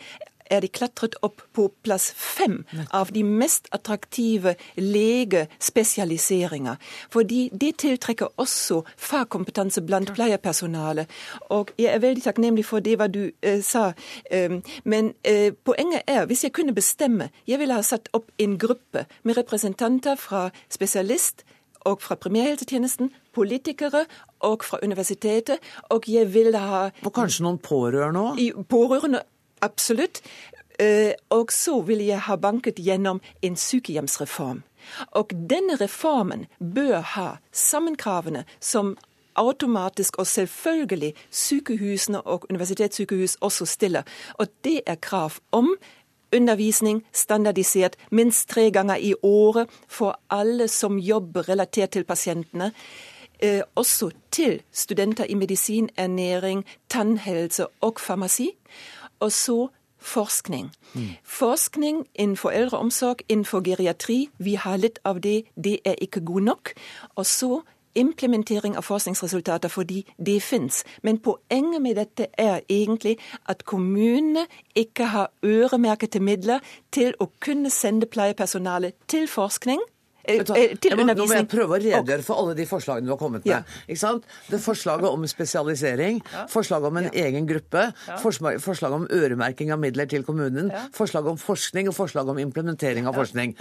er 0.52 0.62
de 0.64 0.70
klatret 0.72 1.16
opp 1.26 1.42
på 1.56 1.68
plass 1.86 2.12
fem 2.18 2.62
av 2.94 3.12
de 3.16 3.24
mest 3.24 3.70
attraktive 3.76 4.56
legespesialiseringer. 4.78 6.76
Fordi 7.14 7.50
det 7.54 7.78
tiltrekker 7.84 8.34
også 8.42 8.82
fagkompetanse 8.98 9.82
blant 9.88 10.14
pleiepersonalet. 10.16 11.10
Og 11.50 11.72
jeg 11.80 11.94
er 11.94 12.04
veldig 12.04 12.26
takknemlig 12.28 12.66
for 12.68 12.84
det 12.84 12.98
hva 13.00 13.08
du 13.12 13.24
eh, 13.42 13.62
sa. 13.66 13.92
Um, 14.32 14.62
men 14.84 15.14
eh, 15.24 15.54
poenget 15.66 16.02
er, 16.08 16.26
hvis 16.26 16.44
jeg 16.44 16.54
kunne 16.58 16.76
bestemme, 16.76 17.30
jeg 17.48 17.60
ville 17.62 17.78
ha 17.78 17.86
satt 17.86 18.12
opp 18.18 18.32
en 18.42 18.58
gruppe 18.60 19.06
med 19.24 19.38
representanter 19.38 20.16
fra 20.20 20.50
spesialist, 20.70 21.46
og 21.82 22.02
fra 22.02 22.16
primærhelsetjenesten, 22.16 23.12
politikere 23.34 24.06
og 24.40 24.64
fra 24.64 24.78
universitetet. 24.84 25.58
Og 25.90 26.04
jeg 26.08 26.34
ville 26.34 26.58
ha 26.58 26.90
Og 27.06 27.14
kanskje 27.14 27.44
noen 27.44 27.58
pårørende 27.58 28.20
òg? 28.20 28.64
Pårørende 28.70 29.24
Absolutt. 29.62 30.22
Eh, 30.80 31.14
og 31.30 31.52
så 31.52 31.82
vil 31.82 32.02
jeg 32.06 32.20
ha 32.26 32.36
banket 32.36 32.80
gjennom 32.82 33.22
en 33.42 33.56
sykehjemsreform. 33.56 34.64
Og 35.12 35.34
denne 35.50 35.76
reformen 35.78 36.48
bør 36.58 37.02
ha 37.16 37.28
sammenkravene 37.52 38.46
som 38.60 38.96
automatisk 39.36 40.18
og 40.20 40.28
selvfølgelig 40.28 41.14
sykehusene 41.30 42.22
og 42.22 42.46
universitetssykehus 42.50 43.38
også 43.42 43.66
stiller. 43.66 44.04
Og 44.34 44.48
det 44.64 44.82
er 44.86 44.96
krav 44.96 45.38
om 45.52 45.76
undervisning 46.36 47.04
standardisert 47.14 47.96
minst 48.12 48.50
tre 48.50 48.72
ganger 48.72 48.96
i 48.96 49.14
året 49.24 49.70
for 49.88 50.20
alle 50.30 50.68
som 50.68 51.00
jobber 51.00 51.50
relatert 51.50 51.90
til 51.90 52.04
pasientene. 52.04 52.72
Eh, 53.42 53.62
også 53.76 54.12
til 54.32 54.62
studenter 54.72 55.24
i 55.24 55.34
medisin, 55.34 55.90
ernæring, 55.98 56.66
tannhelse 56.90 57.68
og 57.82 58.00
farmasi. 58.00 58.50
Og 59.22 59.32
så 59.32 59.60
forskning. 60.02 60.72
Mm. 60.94 61.02
Forskning 61.24 62.08
innenfor 62.16 62.50
eldreomsorg, 62.50 63.22
innenfor 63.30 63.62
geriatri. 63.64 64.30
Vi 64.38 64.56
har 64.56 64.78
litt 64.82 65.00
av 65.06 65.22
det. 65.22 65.44
Det 65.56 65.80
er 65.86 66.02
ikke 66.02 66.26
god 66.26 66.42
nok. 66.42 66.74
Og 67.16 67.26
så 67.26 67.62
implementering 67.96 68.78
av 68.78 68.86
forskningsresultater 68.88 69.70
fordi 69.70 70.02
det 70.26 70.40
fins. 70.44 70.84
Men 71.04 71.20
poenget 71.20 71.82
med 71.82 71.96
dette 72.00 72.28
er 72.38 72.62
egentlig 72.70 73.18
at 73.50 73.66
kommunene 73.66 74.48
ikke 74.76 75.06
har 75.06 75.32
øremerkede 75.44 76.20
midler 76.20 76.60
til 76.92 77.14
å 77.20 77.28
kunne 77.40 77.70
sende 77.70 78.08
pleiepersonale 78.08 78.94
til 79.08 79.28
forskning 79.28 79.82
til 80.26 80.96
undervisning. 80.96 81.18
Nå 81.18 81.28
må 81.30 81.38
jeg 81.40 81.48
prøve 81.52 81.78
å 81.78 81.82
redegjøre 81.82 82.26
for 82.26 82.42
alle 82.42 82.58
de 82.58 82.66
forslagene 82.70 83.10
du 83.10 83.14
har 83.14 83.22
kommet 83.22 83.46
med. 83.46 83.72
Ja. 83.88 84.12
Det 84.52 84.60
Forslaget 84.62 85.10
om 85.10 85.26
spesialisering, 85.28 86.22
ja. 86.34 86.46
forslaget 86.52 86.92
om 86.92 87.00
en 87.02 87.10
ja. 87.10 87.16
egen 87.26 87.48
gruppe, 87.50 87.88
forslaget 88.22 88.98
om 88.98 89.08
øremerking 89.12 89.74
av 89.74 89.82
midler 89.82 90.10
til 90.12 90.26
kommunen, 90.28 90.72
forslaget 90.96 91.34
om 91.34 91.42
forskning 91.42 91.90
og 91.92 91.98
forslaget 91.98 92.36
om 92.36 92.44
implementering 92.44 93.10
av 93.10 93.18
forskning. 93.18 93.58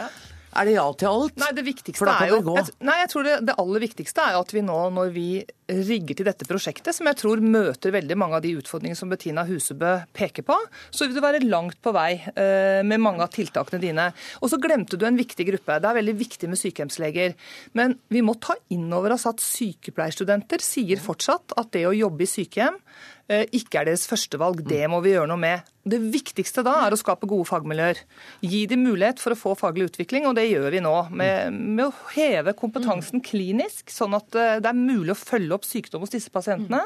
Er 0.50 0.66
det 0.66 0.74
ja 0.74 0.84
til 0.98 1.08
alt? 1.10 1.36
Nei, 1.38 1.50
det 1.54 1.64
viktigste 1.66 2.10
er 2.10 2.32
jo 2.32 2.40
jeg, 2.56 2.74
nei, 2.82 2.96
jeg 3.04 3.10
tror 3.12 3.26
det, 3.26 3.34
det, 3.46 3.54
aller 3.62 3.84
viktigste 3.84 4.24
er 4.24 4.34
jo 4.34 4.42
at 4.42 4.54
vi 4.54 4.62
nå, 4.66 4.78
når 4.96 5.12
vi 5.14 5.26
rigger 5.70 6.18
til 6.18 6.26
dette 6.26 6.46
prosjektet, 6.48 6.90
som 6.96 7.06
jeg 7.06 7.18
tror 7.20 7.42
møter 7.44 7.94
veldig 7.94 8.16
mange 8.18 8.38
av 8.38 8.42
de 8.42 8.56
utfordringene 8.58 8.98
som 8.98 9.12
Bettina 9.12 9.44
Husebø 9.46 9.92
peker 10.16 10.46
på, 10.46 10.56
så 10.90 11.06
vil 11.06 11.14
du 11.14 11.22
være 11.22 11.44
langt 11.46 11.78
på 11.84 11.92
vei 11.94 12.16
eh, 12.18 12.80
med 12.86 13.02
mange 13.02 13.22
av 13.22 13.30
tiltakene 13.34 13.78
dine. 13.82 14.08
Og 14.42 14.50
så 14.50 14.58
glemte 14.62 14.98
du 14.98 15.06
en 15.06 15.20
viktig 15.20 15.46
gruppe. 15.52 15.78
Det 15.78 15.90
er 15.90 15.98
veldig 16.00 16.16
viktig 16.18 16.50
med 16.50 16.60
sykehjemsleger. 16.60 17.36
Men 17.78 17.94
vi 18.10 18.24
må 18.26 18.34
ta 18.42 18.58
inn 18.74 18.90
over 18.96 19.14
oss 19.14 19.28
at 19.30 19.42
sykepleierstudenter 19.44 20.64
sier 20.64 21.02
fortsatt 21.02 21.54
at 21.60 21.70
det 21.76 21.86
å 21.86 21.94
jobbe 21.94 22.26
i 22.26 22.30
sykehjem 22.30 22.80
eh, 22.80 23.19
ikke 23.30 23.80
er 23.80 23.90
deres 23.90 24.06
førstevalg. 24.10 24.64
Det 24.66 24.82
må 24.90 24.98
vi 25.04 25.14
gjøre 25.14 25.30
noe 25.30 25.40
med. 25.40 25.68
Det 25.86 26.00
viktigste 26.12 26.64
da 26.66 26.74
er 26.84 26.94
å 26.94 26.98
skape 26.98 27.28
gode 27.30 27.48
fagmiljøer. 27.48 28.02
Gi 28.44 28.64
dem 28.70 28.82
mulighet 28.84 29.22
for 29.22 29.32
å 29.32 29.38
få 29.38 29.54
faglig 29.58 29.88
utvikling, 29.88 30.26
og 30.28 30.36
det 30.36 30.48
gjør 30.50 30.70
vi 30.74 30.82
nå. 30.84 30.94
Med, 31.14 31.54
med 31.54 31.86
å 31.86 31.94
heve 32.16 32.54
kompetansen 32.58 33.22
klinisk, 33.24 33.88
sånn 33.92 34.18
at 34.18 34.36
eh, 34.36 34.58
det 34.60 34.72
er 34.72 34.80
mulig 34.80 35.14
å 35.14 35.20
følge 35.20 35.56
opp 35.56 35.68
sykdom 35.68 36.04
hos 36.04 36.12
disse 36.12 36.32
pasientene 36.34 36.82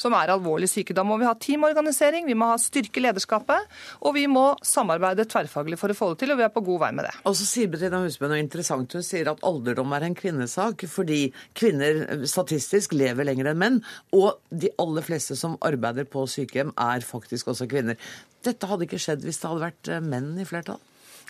som 0.00 0.14
er 0.16 0.32
alvorlig 0.34 0.70
syke. 0.70 0.96
Da 0.96 1.04
må 1.06 1.18
vi 1.20 1.28
ha 1.28 1.34
teamorganisering, 1.38 2.26
vi 2.28 2.36
må 2.38 2.52
ha 2.52 2.58
styrke 2.60 3.02
lederskapet, 3.02 3.68
og 4.02 4.16
vi 4.16 4.26
må 4.30 4.52
samarbeide 4.66 5.26
tverrfaglig 5.30 5.78
for 5.80 5.92
å 5.92 5.98
få 5.98 6.12
det 6.12 6.22
til, 6.22 6.34
og 6.34 6.40
vi 6.40 6.46
er 6.46 6.54
på 6.54 6.64
god 6.66 6.82
vei 6.86 6.92
med 6.98 7.08
det. 7.08 7.14
Og 7.28 7.36
så 7.38 7.48
sier 7.48 7.70
Bettina 7.72 8.02
Husbø 8.04 8.30
noe 8.30 8.42
interessant. 8.42 8.92
Hun 8.92 9.06
sier 9.06 9.30
at 9.32 9.42
alderdom 9.46 9.94
er 9.96 10.08
en 10.08 10.18
kvinnesak, 10.18 10.86
fordi 10.90 11.22
kvinner 11.58 12.26
statistisk 12.28 12.96
lever 12.96 13.28
lenger 13.28 13.52
enn 13.52 13.62
menn, 13.62 13.80
og 14.16 14.40
de 14.50 14.72
aller 14.82 15.06
fleste 15.06 15.36
som 15.38 15.58
arbeider 15.64 16.08
på 16.08 16.26
sykehjem, 16.30 16.74
er 16.80 17.04
faktisk 17.06 17.52
også 17.52 17.68
kvinner. 17.70 17.98
Dette 18.42 18.68
hadde 18.68 18.88
ikke 18.88 19.00
skjedd 19.00 19.22
hvis 19.26 19.38
det 19.42 19.50
hadde 19.50 19.66
vært 19.66 19.92
eh, 19.92 20.02
menn 20.02 20.32
i 20.40 20.46
flertall? 20.48 20.80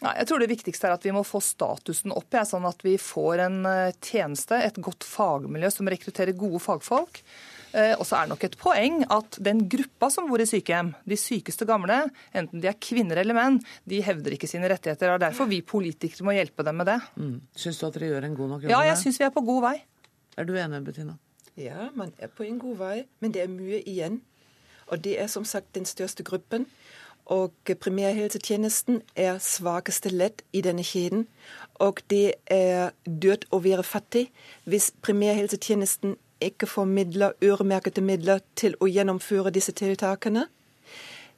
Nei, 0.02 0.16
jeg 0.18 0.28
tror 0.28 0.42
Det 0.42 0.50
viktigste 0.50 0.88
er 0.88 0.96
at 0.96 1.04
vi 1.06 1.14
må 1.14 1.22
få 1.26 1.38
statusen 1.44 2.14
opp, 2.14 2.30
ja, 2.34 2.42
sånn 2.48 2.66
at 2.66 2.80
vi 2.82 2.96
får 2.98 3.44
en 3.44 3.58
eh, 3.68 3.96
tjeneste, 4.02 4.58
et 4.58 4.80
godt 4.82 5.06
fagmiljø 5.06 5.70
som 5.70 5.90
rekrutterer 5.92 6.38
gode 6.38 6.62
fagfolk. 6.64 7.22
Eh, 7.72 7.94
og 7.96 8.04
så 8.04 8.18
er 8.18 8.26
det 8.26 8.34
nok 8.34 8.44
et 8.46 8.56
poeng 8.60 8.98
at 9.14 9.38
den 9.40 9.64
gruppa 9.72 10.10
som 10.12 10.28
bor 10.28 10.42
i 10.42 10.46
sykehjem, 10.48 10.92
de 11.08 11.18
sykeste 11.18 11.66
gamle, 11.68 11.98
enten 12.36 12.60
de 12.60 12.68
er 12.68 12.76
kvinner 12.76 13.22
eller 13.22 13.36
menn, 13.36 13.60
de 13.88 14.02
hevder 14.04 14.36
ikke 14.36 14.50
sine 14.50 14.68
rettigheter. 14.68 15.08
Det 15.08 15.16
er 15.16 15.24
derfor 15.28 15.48
vi 15.50 15.62
politikere 15.64 16.26
må 16.28 16.36
hjelpe 16.36 16.66
dem 16.66 16.80
med 16.82 16.90
det. 16.92 16.98
Mm. 17.16 17.38
Syns 17.64 17.80
du 17.80 17.86
at 17.88 17.96
dere 17.96 18.12
gjør 18.12 18.28
en 18.28 18.36
god 18.40 18.52
nok 18.54 18.66
jobb? 18.66 18.74
Ja, 18.74 18.82
jeg 18.90 18.98
syns 19.00 19.20
vi 19.20 19.28
er 19.28 19.32
på 19.34 19.44
god 19.46 19.62
vei. 19.70 19.76
Er 20.36 20.48
du 20.48 20.52
enig, 20.56 20.84
Bettina? 20.84 21.16
Ja, 21.56 21.88
man 21.96 22.12
er 22.18 22.32
på 22.32 22.44
en 22.44 22.58
god 22.60 22.76
vei, 22.80 22.96
men 23.20 23.32
det 23.32 23.42
er 23.44 23.52
mye 23.52 23.82
igjen. 23.88 24.20
Og 24.92 25.00
det 25.04 25.18
er 25.20 25.28
som 25.32 25.44
sagt 25.48 25.74
den 25.74 25.88
største 25.88 26.24
gruppen. 26.24 26.66
Og 27.32 27.52
primærhelsetjenesten 27.80 29.02
er 29.16 29.38
svakeste 29.38 30.10
ledd 30.10 30.42
i 30.52 30.60
denne 30.60 30.82
kjeden. 30.84 31.26
Og 31.80 32.02
det 32.10 32.34
er 32.50 32.90
dødt 33.06 33.46
å 33.52 33.62
være 33.62 33.84
fattig 33.86 34.26
hvis 34.64 34.90
primærhelsetjenesten 35.04 36.16
ikke 36.48 36.68
får 36.70 36.88
midler, 36.88 37.36
øremerkede 37.42 38.04
midler 38.04 38.42
til 38.58 38.76
å 38.80 38.88
gjennomføre 38.90 39.52
disse 39.54 39.72
tiltakene, 39.76 40.46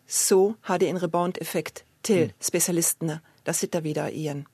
så 0.06 0.54
har 0.68 0.80
det 0.80 0.90
en 0.90 1.00
rebound-effekt 1.00 1.84
til 2.04 2.28
mm. 2.28 2.34
spesialistene. 2.40 3.20
Da 3.44 3.52
sitter 3.56 3.84
vi 3.84 3.94
der 3.96 4.12
igjen. 4.12 4.44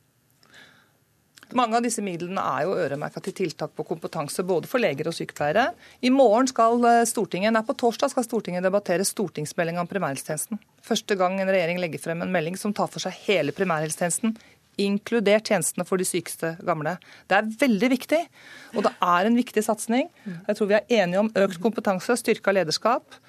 Mange 1.59 1.75
av 1.75 1.83
disse 1.83 2.03
midlene 2.05 2.43
er 2.47 2.67
jo 2.69 2.77
øremerka 2.79 3.19
til 3.25 3.35
tiltak 3.35 3.73
på 3.75 3.83
kompetanse, 3.89 4.45
både 4.47 4.71
for 4.71 4.83
leger 4.83 5.09
og 5.11 5.17
sykepleiere. 5.17 5.73
I 6.07 6.13
morgen 6.15 6.47
skal 6.47 6.79
eh, 6.87 7.03
Stortinget, 7.11 7.51
nei, 7.57 7.65
På 7.67 7.75
torsdag 7.75 8.13
skal 8.13 8.27
Stortinget 8.27 8.63
debattere 8.63 9.07
stortingsmeldinga 9.07 9.83
om 9.83 9.91
primærhelsetjenesten. 9.91 10.61
Første 10.87 11.19
gang 11.19 11.41
en 11.41 11.51
regjering 11.51 11.83
legger 11.83 12.03
frem 12.03 12.23
en 12.23 12.31
melding 12.31 12.59
som 12.61 12.75
tar 12.77 12.91
for 12.93 13.03
seg 13.03 13.19
hele 13.27 13.55
primærhelsetjenesten 13.57 14.37
inkludert 14.83 15.51
tjenestene 15.51 15.87
for 15.89 16.01
de 16.01 16.07
sykeste 16.09 16.55
gamle. 16.67 16.97
Det 17.31 17.39
er 17.39 17.51
veldig 17.61 17.91
viktig, 17.95 18.21
og 18.75 18.87
det 18.87 18.95
er 18.97 19.29
en 19.29 19.39
viktig 19.39 19.65
satsing. 19.67 20.09
Jeg 20.49 20.59
tror 20.59 20.71
vi 20.71 20.79
er 20.79 20.97
enige 21.03 21.23
om 21.25 21.31
økt 21.45 21.61
kompetanse, 21.63 22.17
styrka 22.21 22.55
lederskap. 22.57 23.21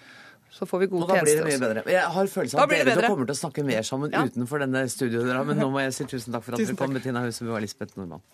Så 0.52 0.66
får 0.68 0.80
vi 0.80 0.88
gode. 0.92 1.04
Og 1.04 1.10
da 1.10 1.22
blir 1.24 1.40
det 1.40 1.46
mye 1.48 1.60
bedre. 1.62 1.84
Jeg 1.90 2.08
har 2.16 2.28
følelsen 2.28 2.60
av 2.60 2.68
at 2.68 2.90
dere 2.92 3.08
kommer 3.08 3.30
til 3.30 3.38
å 3.38 3.40
snakke 3.40 3.64
mer 3.66 3.86
sammen 3.88 4.12
ja. 4.12 4.26
utenfor 4.28 4.66
denne 4.66 4.84
studioen, 4.92 5.32
men 5.48 5.62
nå 5.64 5.72
må 5.72 5.86
jeg 5.86 5.96
si 5.96 6.10
tusen 6.12 6.36
takk 6.36 6.44
for 6.48 6.58
at 6.58 6.66
dere 6.66 6.78
kom, 6.80 6.92
Bettina 6.98 7.24
Huseby 7.24 7.56
og 7.56 7.64
Lisbeth 7.64 7.96
Nordmann. 7.98 8.26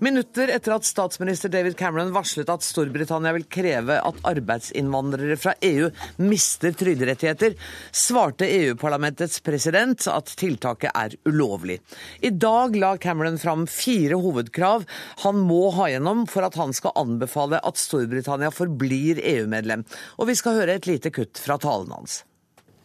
Minutter 0.00 0.48
etter 0.54 0.76
at 0.76 0.84
statsminister 0.86 1.50
David 1.50 1.74
Cameron 1.76 2.12
varslet 2.14 2.50
at 2.52 2.62
Storbritannia 2.62 3.32
vil 3.34 3.48
kreve 3.50 3.96
at 3.98 4.20
arbeidsinnvandrere 4.30 5.34
fra 5.42 5.56
EU 5.66 5.88
mister 6.22 6.70
trygderettigheter, 6.70 7.56
svarte 7.90 8.46
EU-parlamentets 8.46 9.40
president 9.42 10.06
at 10.06 10.30
tiltaket 10.38 10.94
er 10.94 11.18
ulovlig. 11.26 11.80
I 12.22 12.30
dag 12.30 12.78
la 12.78 12.92
Cameron 13.02 13.40
fram 13.42 13.66
fire 13.66 14.22
hovedkrav 14.22 14.86
han 15.24 15.42
må 15.50 15.64
ha 15.74 15.90
gjennom 15.90 16.28
for 16.30 16.46
at 16.46 16.62
han 16.62 16.70
skal 16.78 16.94
anbefale 16.94 17.58
at 17.58 17.82
Storbritannia 17.82 18.54
forblir 18.54 19.18
EU-medlem. 19.18 19.82
Og 20.22 20.30
vi 20.30 20.38
skal 20.38 20.60
høre 20.60 20.78
et 20.78 20.86
lite 20.86 21.10
kutt 21.10 21.42
fra 21.42 21.58
talen 21.58 21.90
hans. 21.90 22.22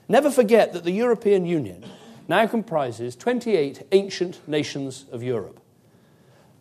Never 0.09 0.33
forget 0.33 0.73
that 0.73 0.81
the 0.83 0.97
European 0.97 1.45
Union 1.45 1.85
now 2.27 2.47
comprises 2.47 3.15
28 3.15 3.83
ancient 3.91 4.41
nations 4.47 5.05
of 5.11 5.21
Europe. 5.21 5.62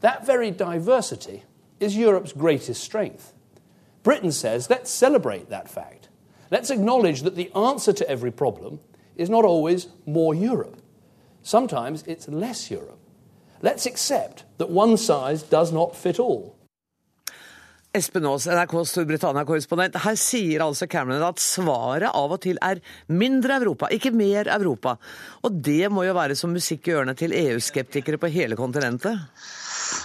That 0.02 0.26
very 0.26 0.50
diversity 0.50 1.44
is 1.80 1.96
Europe's 1.96 2.32
greatest 2.32 2.82
strength. 2.82 3.32
Britain 4.02 4.32
says, 4.32 4.68
let's 4.68 4.90
celebrate 4.90 5.48
that 5.48 5.70
fact. 5.70 6.08
Let's 6.50 6.70
acknowledge 6.70 7.22
that 7.22 7.36
the 7.36 7.50
answer 7.54 7.92
to 7.94 8.08
every 8.08 8.30
problem 8.30 8.80
is 9.16 9.30
not 9.30 9.44
always 9.44 9.88
more 10.04 10.34
Europe. 10.34 10.82
Sometimes 11.42 12.02
it's 12.06 12.28
less 12.28 12.70
Europe. 12.70 12.98
Let's 13.62 13.86
accept 13.86 14.44
that 14.58 14.70
one 14.70 14.96
size 14.96 15.42
does 15.44 15.72
not 15.72 15.96
fit 15.96 16.18
all. 16.18 16.56
Espen 17.92 18.24
Aas, 18.24 18.46
NRK 18.48 18.72
Storbritannia-korrespondent. 18.88 19.98
Her 20.00 20.14
sier 20.16 20.62
altså 20.64 20.86
Cameron 20.88 21.26
at 21.26 21.42
svaret 21.44 22.08
av 22.08 22.32
og 22.32 22.40
til 22.40 22.56
er 22.64 22.80
mindre 23.12 23.58
Europa, 23.60 23.90
ikke 23.92 24.14
mer 24.16 24.48
Europa. 24.54 24.94
Og 25.44 25.58
det 25.66 25.90
må 25.92 26.06
jo 26.06 26.14
være 26.16 26.38
som 26.38 26.56
musikk 26.56 26.88
i 26.88 26.94
ørene 26.96 27.12
til 27.20 27.36
EU-skeptikere 27.36 28.16
på 28.22 28.32
hele 28.32 28.56
kontinentet? 28.56 29.20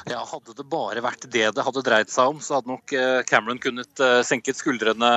Ja, 0.08 0.22
Hadde 0.28 0.56
det 0.56 0.66
bare 0.70 1.02
vært 1.04 1.26
det 1.32 1.46
det 1.56 1.64
hadde 1.64 1.84
dreid 1.86 2.12
seg 2.12 2.34
om, 2.34 2.40
så 2.44 2.58
hadde 2.58 2.72
nok 2.72 2.94
eh, 2.96 3.22
Cameron 3.28 3.60
kunnet 3.62 4.02
eh, 4.04 4.20
senket 4.26 4.60
skuldrene 4.60 5.12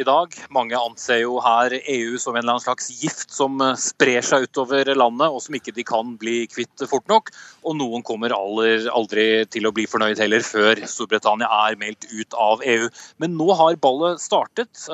i 0.00 0.06
dag. 0.06 0.34
Mange 0.54 0.78
anser 0.78 1.22
jo 1.22 1.38
her 1.44 1.76
EU 1.78 2.16
som 2.20 2.34
en 2.34 2.42
eller 2.42 2.56
annen 2.56 2.64
slags 2.64 2.88
gift 3.00 3.32
som 3.34 3.60
eh, 3.64 3.74
sprer 3.80 4.24
seg 4.24 4.48
utover 4.48 4.92
landet, 4.96 5.28
og 5.28 5.42
som 5.44 5.56
ikke 5.58 5.74
de 5.76 5.84
kan 5.86 6.16
bli 6.20 6.38
kvitt 6.52 6.86
fort 6.90 7.08
nok. 7.12 7.32
Og 7.66 7.76
noen 7.78 8.04
kommer 8.06 8.34
aldri 8.36 9.28
til 9.52 9.68
å 9.68 9.74
bli 9.76 9.86
fornøyd 9.90 10.20
heller, 10.22 10.44
før 10.46 10.84
Storbritannia 10.88 11.50
er 11.66 11.80
meldt 11.80 12.05
ut 12.12 12.36
av 12.38 12.64
EU. 12.64 12.88
Men 13.22 13.36
nå 13.38 13.50
har 13.58 13.78
ballet 13.82 14.22
startet. 14.22 14.86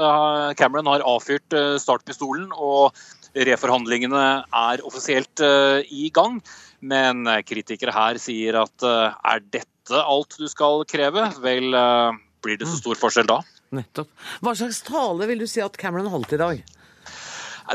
Cameron 0.59 0.91
har 0.91 1.05
avfyrt 1.07 1.55
startpistolen, 1.83 2.51
og 2.53 2.97
reforhandlingene 3.33 4.27
er 4.45 4.85
offisielt 4.89 5.43
i 5.43 6.11
gang. 6.15 6.41
Men 6.83 7.27
eh, 7.31 7.43
kritikere 7.47 7.95
her 7.95 8.19
sier 8.21 8.59
at 8.65 8.85
eh, 8.87 9.15
er 9.33 9.43
dette 9.55 10.03
alt 10.03 10.37
du 10.39 10.49
skal 10.51 10.83
kreve, 10.91 11.29
vel 11.45 11.79
eh, 11.79 12.19
blir 12.43 12.59
det 12.59 12.69
så 12.69 12.81
stor 12.81 12.99
forskjell 12.99 13.29
da? 13.31 13.39
Nettopp. 13.73 14.11
Hva 14.43 14.55
slags 14.59 14.83
tale 14.85 15.29
vil 15.31 15.45
du 15.45 15.49
si 15.49 15.63
at 15.65 15.79
Cameron 15.81 16.11
holdt 16.13 16.35
i 16.35 16.41
dag? 16.43 16.65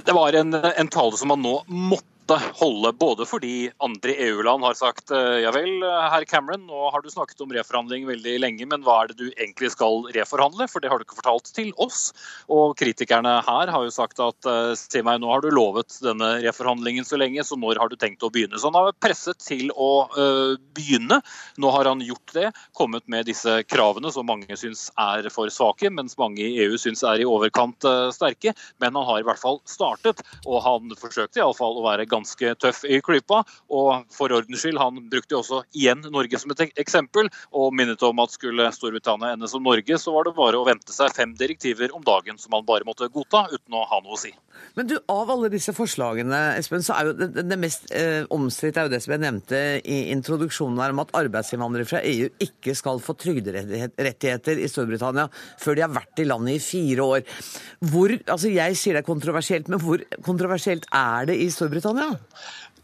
Det 0.03 0.13
var 0.13 0.35
en, 0.35 0.51
en 0.53 0.91
tale 0.91 1.17
som 1.17 1.31
han 1.33 1.41
nå 1.41 1.55
måtte 1.71 2.16
måtte 2.27 2.43
holde, 2.59 2.91
både 2.99 3.25
fordi 3.25 3.69
andre 3.79 4.11
EU-land 4.27 4.63
har 4.65 4.75
sagt 4.75 5.11
eh, 5.15 5.39
ja 5.45 5.51
vel, 5.55 5.79
herr 6.11 6.25
Cameron, 6.27 6.65
nå 6.67 6.89
har 6.91 7.01
du 7.01 7.09
snakket 7.09 7.39
om 7.41 7.53
reforhandling 7.55 8.07
veldig 8.07 8.33
lenge, 8.41 8.65
men 8.67 8.83
hva 8.83 9.03
er 9.03 9.11
det 9.11 9.17
du 9.21 9.29
egentlig 9.29 9.71
skal 9.71 10.03
reforhandle? 10.15 10.67
For 10.67 10.83
det 10.83 10.91
har 10.91 10.99
du 10.99 11.05
ikke 11.05 11.19
fortalt 11.21 11.47
til 11.55 11.71
oss. 11.79 12.11
Og 12.51 12.75
kritikerne 12.79 13.37
her 13.47 13.71
har 13.71 13.85
jo 13.85 13.93
sagt 13.93 14.19
at 14.19 14.49
se 14.79 15.03
meg, 15.05 15.21
nå 15.21 15.31
har 15.31 15.43
du 15.43 15.49
lovet 15.53 15.99
denne 16.03 16.41
reforhandlingen 16.43 17.07
så 17.07 17.19
lenge, 17.19 17.45
så 17.47 17.55
når 17.59 17.79
har 17.79 17.91
du 17.91 17.95
tenkt 17.99 18.25
å 18.25 18.31
begynne? 18.33 18.59
Så 18.59 18.71
han 18.71 18.79
har 18.79 18.97
presset 18.99 19.39
til 19.43 19.71
å 19.71 20.07
begynne. 20.75 21.21
Nå 21.61 21.71
har 21.71 21.87
han 21.87 22.03
gjort 22.03 22.35
det, 22.35 22.51
kommet 22.77 23.07
med 23.07 23.27
disse 23.29 23.61
kravene 23.69 24.11
som 24.11 24.27
mange 24.27 24.59
syns 24.59 24.87
er 24.99 25.29
for 25.31 25.51
svake, 25.53 25.91
mens 25.93 26.17
mange 26.19 26.43
i 26.43 26.59
EU 26.65 26.75
syns 26.81 27.05
er 27.07 27.23
i 27.23 27.29
overkant 27.29 27.87
sterke. 28.15 28.55
Men 28.83 28.97
han 28.99 29.07
har 29.07 29.23
i 29.23 29.27
hvert 29.27 29.41
fall 29.41 29.61
startet, 29.69 30.23
og 30.45 30.59
han 30.65 30.97
forsøkte 30.99 31.39
iallfall 31.39 31.79
å 31.79 31.87
være 31.87 32.09
ganske 32.09 32.16
ganske 32.17 32.53
tøff 32.61 32.83
i 32.87 32.99
klypa. 33.03 33.43
Og 33.73 34.07
for 34.13 34.33
ordens 34.35 34.63
skyld, 34.63 34.79
han 34.81 34.99
brukte 35.11 35.35
jo 35.35 35.41
også 35.43 35.63
igjen 35.77 36.03
Norge 36.11 36.41
som 36.41 36.53
et 36.53 36.65
eksempel, 36.79 37.31
og 37.55 37.75
minnet 37.77 38.03
om 38.05 38.23
at 38.23 38.33
skulle 38.35 38.69
Storbritannia 38.75 39.35
ende 39.35 39.49
som 39.51 39.63
Norge, 39.63 39.99
så 40.01 40.13
var 40.15 40.27
det 40.27 40.37
bare 40.37 40.59
å 40.59 40.67
vente 40.67 40.93
seg 40.95 41.15
fem 41.15 41.35
direktiver 41.37 41.93
om 41.95 42.05
dagen 42.05 42.39
som 42.41 42.57
han 42.57 42.67
bare 42.67 42.87
måtte 42.87 43.09
godta, 43.13 43.47
uten 43.53 43.77
å 43.77 43.85
ha 43.87 44.01
noe 44.03 44.17
å 44.17 44.21
si. 44.21 44.33
Men 44.77 44.89
du, 44.89 44.95
av 45.09 45.29
alle 45.33 45.49
disse 45.53 45.73
forslagene, 45.75 46.37
Espen, 46.57 46.83
så 46.85 46.95
er 46.97 47.09
jo 47.09 47.15
det, 47.17 47.43
det 47.45 47.57
mest 47.59 47.87
eh, 47.93 48.23
omstridte 48.33 48.81
er 48.81 48.87
jo 48.87 48.93
det 48.93 49.01
som 49.03 49.13
jeg 49.15 49.23
nevnte 49.23 49.61
i 49.81 49.97
introduksjonen 50.13 50.81
her, 50.81 50.93
om 50.93 51.01
at 51.03 51.13
arbeidsinnvandrere 51.17 51.89
fra 51.89 52.01
EU 52.05 52.29
ikke 52.43 52.75
skal 52.77 53.01
få 53.03 53.15
trygderettigheter 53.21 54.61
i 54.61 54.69
Storbritannia 54.71 55.27
før 55.61 55.77
de 55.77 55.85
har 55.85 55.93
vært 55.93 56.21
i 56.21 56.27
landet 56.27 56.57
i 56.57 56.63
fire 56.63 57.07
år. 57.17 57.25
Hvor, 57.91 58.13
altså 58.25 58.53
Jeg 58.53 58.77
sier 58.79 58.97
det 58.97 59.03
er 59.03 59.09
kontroversielt, 59.09 59.69
men 59.71 59.81
hvor 59.81 60.03
kontroversielt 60.25 60.87
er 60.93 61.29
det 61.31 61.37
i 61.41 61.49
Storbritannia? 61.53 62.06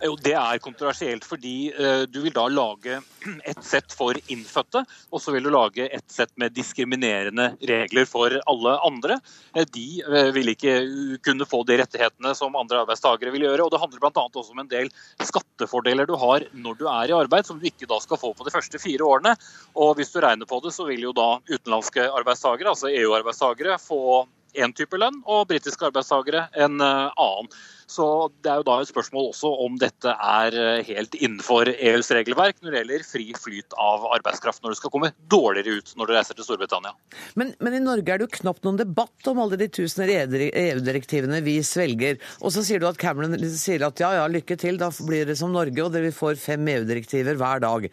Jo, 0.03 0.15
Det 0.19 0.33
er 0.36 0.59
kontroversielt, 0.59 1.23
fordi 1.23 1.71
uh, 1.77 2.03
du 2.12 2.19
vil 2.25 2.33
da 2.36 2.43
lage 2.51 2.97
et 3.49 3.62
sett 3.63 3.93
for 3.95 4.17
innfødte, 4.33 4.81
og 5.13 5.21
så 5.23 5.31
vil 5.31 5.45
du 5.47 5.51
lage 5.53 5.86
et 5.86 6.05
sett 6.12 6.33
med 6.41 6.55
diskriminerende 6.57 7.53
regler 7.69 8.09
for 8.09 8.36
alle 8.49 8.73
andre. 8.83 9.19
Uh, 9.55 9.63
de 9.63 10.03
uh, 10.03 10.27
vil 10.36 10.51
ikke 10.51 10.75
kunne 11.23 11.47
få 11.47 11.62
de 11.69 11.79
rettighetene 11.79 12.33
som 12.36 12.59
andre 12.59 12.81
arbeidstakere 12.83 13.31
vil 13.36 13.47
gjøre. 13.47 13.63
og 13.63 13.71
Det 13.71 13.79
handler 13.86 14.03
bl.a. 14.03 14.25
også 14.27 14.57
om 14.57 14.63
en 14.65 14.73
del 14.73 14.91
skattefordeler 15.23 16.09
du 16.09 16.17
har 16.19 16.49
når 16.51 16.79
du 16.81 16.88
er 16.91 17.13
i 17.13 17.17
arbeid, 17.21 17.47
som 17.47 17.62
du 17.62 17.67
ikke 17.71 17.88
da 17.88 18.01
skal 18.03 18.19
få 18.19 18.36
på 18.36 18.47
de 18.47 18.55
første 18.55 18.81
fire 18.83 19.07
årene. 19.07 19.38
Og 19.77 19.95
Hvis 19.99 20.12
du 20.12 20.19
regner 20.19 20.49
på 20.49 20.59
det, 20.65 20.75
så 20.75 20.89
vil 20.89 21.07
jo 21.07 21.15
da 21.15 21.38
utenlandske 21.47 22.09
arbeidstakere, 22.12 22.75
altså 22.75 22.91
EU-arbeidstakere, 22.91 23.79
få 23.79 24.25
én 24.53 24.75
type 24.75 24.99
lønn, 24.99 25.21
og 25.25 25.47
britiske 25.51 25.89
arbeidstakere 25.89 26.47
en 26.65 26.81
annen. 26.81 27.53
Så 27.93 28.05
Det 28.41 28.49
er 28.51 28.61
jo 28.61 28.65
da 28.67 28.77
et 28.81 28.89
spørsmål 28.89 29.29
også 29.31 29.49
om 29.65 29.75
dette 29.81 30.10
er 30.12 30.56
eh, 30.58 30.85
helt 30.87 31.15
innenfor 31.19 31.69
EUs 31.73 32.10
regelverk 32.15 32.62
når 32.62 32.71
det 32.71 32.79
gjelder 32.81 33.06
fri 33.06 33.25
flyt 33.37 33.75
av 33.79 34.08
arbeidskraft, 34.17 34.63
når 34.63 34.73
du 34.73 34.79
skal 34.79 34.93
komme 34.93 35.12
dårligere 35.31 35.77
ut 35.79 35.93
når 35.99 36.10
du 36.10 36.15
reiser 36.15 36.37
til 36.37 36.47
Storbritannia. 36.47 36.93
Men, 37.39 37.54
men 37.63 37.77
i 37.77 37.83
Norge 37.83 38.15
er 38.15 38.21
det 38.21 38.27
jo 38.27 38.39
knapt 38.39 38.65
noen 38.65 38.81
debatt 38.81 39.29
om 39.29 39.43
alle 39.43 39.60
de 39.62 39.69
tusen 39.73 40.10
EU-direktivene 40.10 41.43
vi 41.45 41.60
svelger. 41.67 42.19
Og 42.41 42.56
så 42.56 42.65
sier 42.65 42.81
du 42.81 42.89
at 42.89 42.99
Cameron 43.01 43.37
sier 43.54 43.85
at 43.85 44.01
ja 44.01 44.13
ja, 44.17 44.27
lykke 44.31 44.58
til, 44.60 44.81
da 44.81 44.89
blir 45.04 45.29
det 45.29 45.37
som 45.39 45.54
Norge, 45.54 45.85
og 45.85 45.93
dere 45.93 46.13
får 46.15 46.39
fem 46.41 46.67
EU-direktiver 46.75 47.39
hver 47.39 47.63
dag. 47.63 47.89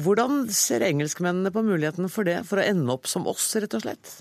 Hvordan 0.00 0.44
ser 0.54 0.86
engelskmennene 0.86 1.50
på 1.50 1.66
mulighetene 1.66 2.10
for 2.12 2.28
det, 2.28 2.42
for 2.46 2.62
å 2.62 2.66
ende 2.66 2.94
opp 2.94 3.10
som 3.10 3.26
oss, 3.30 3.48
rett 3.58 3.74
og 3.74 3.88
slett? 3.88 4.20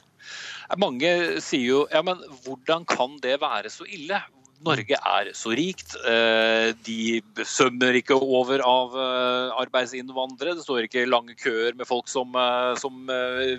Mange 0.78 1.40
sier 1.42 1.66
jo 1.66 1.80
ja, 1.90 2.04
men 2.06 2.20
hvordan 2.46 2.84
kan 2.86 3.16
det 3.24 3.40
være 3.42 3.72
så 3.74 3.88
ille? 3.90 4.20
Norge 4.66 4.98
er 4.98 5.30
så 5.38 5.54
rikt. 5.56 5.96
Eh, 6.04 6.72
de 6.84 7.22
sømmer 7.48 7.96
ikke 7.96 8.18
over 8.20 8.60
av 8.66 8.96
eh, 9.00 9.54
arbeidsinnvandrere. 9.62 10.58
Det 10.58 10.66
står 10.66 10.88
ikke 10.88 11.08
lange 11.08 11.38
køer 11.40 11.78
med 11.80 11.88
folk 11.88 12.12
som, 12.12 12.36
eh, 12.36 12.74
som 12.82 13.08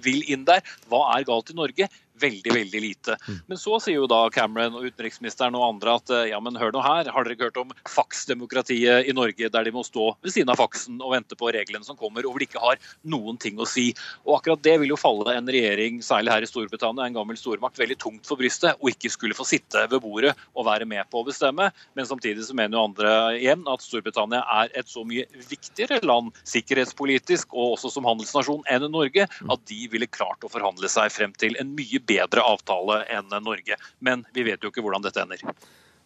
vil 0.04 0.20
inn 0.28 0.44
der. 0.48 0.60
Hva 0.92 1.06
er 1.14 1.26
galt 1.28 1.52
i 1.52 1.56
Norge? 1.56 1.88
Veldig, 2.20 2.54
veldig 2.54 2.82
lite. 2.84 3.16
Mm. 3.26 3.40
Men 3.50 3.60
så 3.60 3.78
sier 3.82 4.00
jo 4.00 4.08
da 4.10 4.22
Cameron 4.34 4.78
og 4.78 4.86
utenriksministeren 4.88 5.56
og 5.58 5.66
andre 5.66 5.96
at 6.00 6.14
ja, 6.30 6.40
men 6.42 6.58
hør 6.60 6.74
nå 6.74 6.82
her, 6.84 7.10
har 7.10 7.26
dere 7.26 7.36
ikke 7.36 7.50
hørt 7.50 7.60
om 7.62 7.74
faksdemokratiet 7.88 9.08
i 9.10 9.14
Norge, 9.16 9.50
der 9.52 9.66
de 9.66 9.74
må 9.74 9.84
stå 9.86 10.10
ved 10.24 10.34
siden 10.34 10.52
av 10.52 10.60
faksen 10.60 11.00
og 11.00 11.14
vente 11.14 11.38
på 11.38 11.50
reglene 11.54 11.86
som 11.86 11.98
kommer, 11.98 12.26
og 12.26 12.34
hvor 12.34 12.42
de 12.42 12.48
ikke 12.48 12.62
har 12.62 12.80
noen 13.10 13.38
ting 13.40 13.60
å 13.60 13.68
si. 13.68 13.90
Og 14.26 14.38
akkurat 14.38 14.62
det 14.64 14.76
vil 14.82 14.94
jo 14.94 15.00
falle 15.00 15.34
en 15.36 15.50
regjering, 15.50 16.00
særlig 16.04 16.34
her 16.34 16.46
i 16.46 16.50
Storbritannia, 16.50 17.06
en 17.06 17.16
gammel 17.16 17.38
stormakt, 17.38 17.78
veldig 17.80 17.98
tungt 18.00 18.28
for 18.28 18.40
brystet, 18.40 18.78
og 18.80 18.92
ikke 18.92 19.12
skulle 19.12 19.36
få 19.36 19.46
sitte 19.48 19.86
ved 19.90 20.02
bordet 20.04 20.34
og 20.54 20.66
være 20.68 20.88
med 20.88 21.08
på 21.10 21.22
å 21.22 21.26
bestemme. 21.28 21.70
Men 21.98 22.08
samtidig 22.08 22.46
så 22.46 22.56
mener 22.56 22.78
jo 22.78 22.86
andre 22.90 23.14
igjen 23.38 23.66
at 23.70 23.84
Storbritannia 23.84 24.42
er 24.60 24.72
et 24.80 24.90
så 24.90 25.04
mye 25.06 25.26
viktigere 25.50 26.00
land 26.06 26.32
sikkerhetspolitisk 26.48 27.54
og 27.54 27.76
også 27.76 27.92
som 27.94 28.08
handelsnasjon 28.08 28.64
enn 28.70 28.88
Norge, 28.90 29.26
at 29.26 29.66
de 29.70 29.80
ville 29.92 30.08
klart 30.10 30.44
å 30.44 30.50
forhandle 30.50 30.88
seg 30.90 31.12
frem 31.14 31.34
til 31.40 31.56
en 31.60 31.72
mye 31.76 32.00
bedre 32.10 32.44
avtale 32.44 33.04
enn 33.14 33.30
Norge. 33.40 33.78
Men 34.02 34.26
vi 34.34 34.44
vet 34.50 34.62
jo 34.62 34.72
ikke 34.72 34.84
hvordan 34.84 35.06
dette 35.06 35.22
ender. 35.22 35.44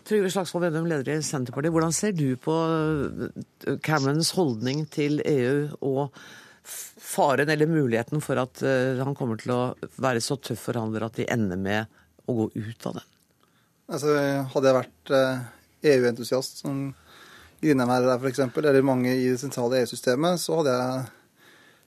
Trygve 0.05 0.31
Slagsvold 0.31 0.67
Vedum, 0.67 0.87
leder 0.89 1.17
i 1.17 1.25
Senterpartiet. 1.25 1.73
Hvordan 1.73 1.95
ser 1.97 2.13
du 2.13 2.35
på 2.37 2.55
eh, 2.55 3.77
Camerons 3.85 4.35
holdning 4.37 4.85
til 4.93 5.23
EU 5.25 5.71
og 5.81 6.19
faren 6.65 7.49
eller 7.49 7.69
muligheten 7.69 8.21
for 8.25 8.41
at 8.41 8.61
eh, 8.65 9.01
han 9.01 9.17
kommer 9.17 9.41
til 9.41 9.55
å 9.55 9.63
være 10.05 10.21
så 10.25 10.37
tøff 10.37 10.67
forhandler 10.69 11.07
at 11.07 11.17
de 11.17 11.29
ender 11.33 11.61
med 11.61 11.89
å 12.29 12.37
gå 12.37 12.51
ut 12.53 12.89
av 12.91 12.99
den? 12.99 13.09
Altså, 13.95 14.13
hadde 14.53 14.69
jeg 14.69 14.79
vært 14.79 15.15
EU-entusiast, 15.89 16.61
eh, 16.61 16.61
e 16.61 16.65
som 16.65 16.85
Grindheim 17.65 17.93
er 17.97 18.15
f.eks., 18.19 18.45
eller 18.61 18.85
mange 18.85 19.13
i 19.13 19.29
det 19.31 19.41
sentrale 19.41 19.81
EU-systemet, 19.81 20.41
så 20.41 20.61
hadde 20.61 20.77
jeg 20.77 21.05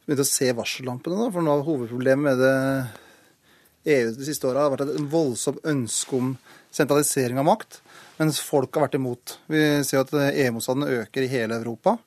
begynt 0.07 0.23
å 0.25 0.31
se 0.31 0.53
varsellampene. 0.57 1.19
Da, 1.21 1.33
for 1.35 1.45
noe 1.45 1.59
av 1.59 1.67
hovedproblemet 1.67 2.25
med 2.31 2.41
det 2.41 2.55
EU 3.87 4.09
de 4.15 4.27
siste 4.27 4.47
åra 4.49 4.65
har 4.65 4.73
vært 4.73 4.87
et 4.87 5.11
voldsomt 5.11 5.63
ønske 5.67 6.17
om 6.17 6.33
sentralisering 6.75 7.39
av 7.39 7.47
makt, 7.47 7.79
mens 8.19 8.41
folk 8.43 8.75
har 8.75 8.87
vært 8.87 8.97
imot. 8.99 9.37
Vi 9.47 9.61
ser 9.87 10.03
at 10.03 10.13
EU-motstanden 10.13 10.99
øker 11.01 11.23
i 11.23 11.31
hele 11.31 11.61
Europa. 11.61 11.97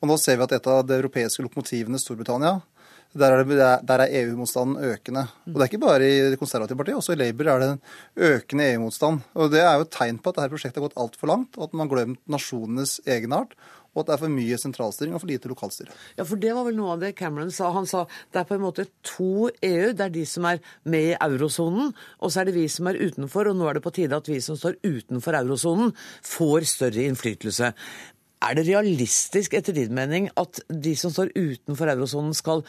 Og 0.00 0.10
nå 0.10 0.16
ser 0.20 0.38
vi 0.38 0.44
at 0.44 0.56
et 0.56 0.70
av 0.70 0.82
de 0.86 0.96
europeiske 0.96 1.44
lokomotivene, 1.44 2.00
Storbritannia, 2.00 2.58
der 3.16 3.32
er, 3.32 4.02
er 4.04 4.12
EU-motstanden 4.20 4.82
økende. 4.92 5.22
Og 5.48 5.54
Det 5.54 5.64
er 5.64 5.70
ikke 5.70 5.84
bare 5.86 6.08
i 6.08 6.18
det 6.32 6.40
konservative 6.40 6.76
partiet, 6.76 6.98
også 6.98 7.14
i 7.14 7.20
Labour 7.20 7.48
er 7.48 7.62
det 7.62 7.68
en 7.70 7.80
økende 8.28 8.66
EU-motstand. 8.72 9.22
Og 9.34 9.50
Det 9.52 9.62
er 9.62 9.72
jo 9.74 9.86
et 9.86 9.94
tegn 9.94 10.18
på 10.20 10.32
at 10.32 10.40
dette 10.40 10.52
prosjektet 10.52 10.80
har 10.80 10.88
gått 10.88 11.00
altfor 11.00 11.32
langt, 11.32 11.56
og 11.56 11.68
at 11.68 11.72
man 11.72 11.86
har 11.86 11.94
glemt 11.94 12.20
nasjonenes 12.28 12.98
egenart 13.06 13.56
og 13.96 14.02
at 14.02 14.10
det 14.10 14.14
er 14.16 14.22
for 14.22 14.32
mye 14.36 14.58
sentralstyring 14.60 15.14
og 15.16 15.22
for 15.22 15.32
lite 15.32 15.50
lokalstyre. 15.50 15.94
Ja, 16.18 16.26
for 16.28 16.40
det 16.40 16.52
var 16.52 16.66
vel 16.68 16.76
noe 16.76 16.94
av 16.94 17.02
det 17.02 17.14
Cameron 17.16 17.52
sa. 17.54 17.70
Han 17.72 17.88
sa 17.88 18.04
det 18.34 18.42
er 18.42 18.48
på 18.48 18.58
en 18.58 18.64
måte 18.66 18.84
to 19.06 19.48
EU. 19.48 19.94
Det 19.96 20.04
er 20.04 20.12
de 20.12 20.26
som 20.28 20.44
er 20.50 20.60
med 20.84 21.12
i 21.14 21.16
eurosonen, 21.16 21.94
og 22.20 22.32
så 22.32 22.42
er 22.42 22.50
det 22.50 22.58
vi 22.58 22.66
som 22.72 22.90
er 22.90 23.00
utenfor. 23.00 23.48
Og 23.48 23.56
nå 23.56 23.70
er 23.70 23.78
det 23.78 23.86
på 23.86 23.94
tide 23.96 24.18
at 24.20 24.28
vi 24.28 24.42
som 24.44 24.58
står 24.60 24.76
utenfor 24.84 25.40
eurosonen, 25.40 25.94
får 26.26 26.68
større 26.68 27.06
innflytelse. 27.08 27.72
Er 28.46 28.58
det 28.58 28.66
realistisk, 28.68 29.56
etter 29.56 29.72
din 29.76 29.94
mening, 29.96 30.28
at 30.36 30.60
de 30.68 30.92
som 30.98 31.14
står 31.14 31.32
utenfor 31.32 31.88
eurosonen, 31.94 32.36
skal 32.36 32.62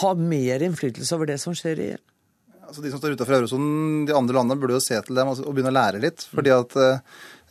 ha 0.00 0.14
mer 0.14 0.62
innflytelse 0.62 1.16
over 1.16 1.32
det 1.32 1.40
som 1.42 1.56
skjer 1.56 1.82
i 1.82 1.90
EU? 1.96 2.04
Altså 2.70 2.84
De 2.84 2.90
som 2.92 3.00
står 3.00 3.16
utenfor 3.18 3.34
eurosonen, 3.40 4.04
de 4.06 4.14
andre 4.14 4.36
landene, 4.36 4.60
burde 4.62 4.76
jo 4.76 4.84
se 4.84 4.94
til 5.02 5.18
dem 5.18 5.32
og 5.32 5.40
begynne 5.42 5.72
å 5.72 5.74
lære 5.74 6.02
litt. 6.04 6.22
fordi 6.30 6.52
at 6.54 6.76
eh, 6.78 7.00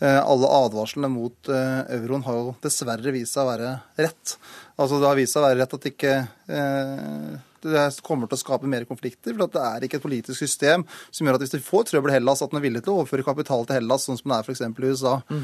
alle 0.08 0.47
advarslene 0.47 1.10
mot 1.12 1.50
eh, 1.52 1.82
euroen 1.97 2.24
har 2.24 2.38
jo 2.38 2.56
dessverre 2.64 3.12
vist 3.12 3.36
seg 3.36 3.43
å 3.43 3.52
være 3.52 3.76
rett. 4.00 4.36
Altså 4.80 5.00
Det 5.00 5.10
har 5.10 5.20
vist 5.20 5.36
seg 5.36 5.43
å 5.43 5.47
være 5.50 5.60
rett 5.60 5.76
at 5.76 5.86
det 5.86 5.91
ikke 5.91 6.14
eh, 6.47 7.38
det 7.60 7.82
kommer 8.08 8.30
til 8.32 8.38
å 8.38 8.39
skape 8.39 8.70
mer 8.72 8.86
konflikter. 8.88 9.36
for 9.36 9.52
Det 9.52 9.60
er 9.60 9.84
ikke 9.84 9.97
et 10.00 10.06
politisk 10.06 10.39
system 10.39 10.86
som 11.12 11.28
gjør 11.28 11.36
at 11.36 11.43
hvis 11.43 11.58
de 11.58 11.60
får 11.60 11.89
trøbbel 11.89 12.14
i 12.14 12.16
Hellas, 12.16 12.39
at 12.45 12.54
man 12.56 12.62
er 12.62 12.70
villig 12.70 12.86
til 12.86 12.93
å 12.93 13.02
overføre 13.02 13.26
kapital 13.28 13.68
til 13.68 13.76
Hellas, 13.82 14.06
sånn 14.08 14.22
som 14.22 14.32
det 14.32 14.38
er 14.38 14.47
f.eks. 14.47 14.62
i 14.64 14.93
USA. 14.93 15.18
Mm. 15.28 15.43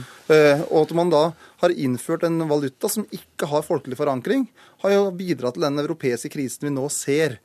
Og 0.70 0.78
at 0.80 0.94
man 0.96 1.12
da 1.12 1.24
har 1.66 1.76
innført 1.76 2.24
en 2.24 2.40
valuta 2.48 2.88
som 2.88 3.04
ikke 3.12 3.52
har 3.52 3.68
folkelig 3.68 4.00
forankring, 4.00 4.48
har 4.86 4.96
jo 4.96 5.12
bidratt 5.20 5.60
til 5.60 5.68
den 5.68 5.84
europeiske 5.84 6.32
krisen 6.32 6.70
vi 6.70 6.72
nå 6.78 6.88
ser. 6.88 7.36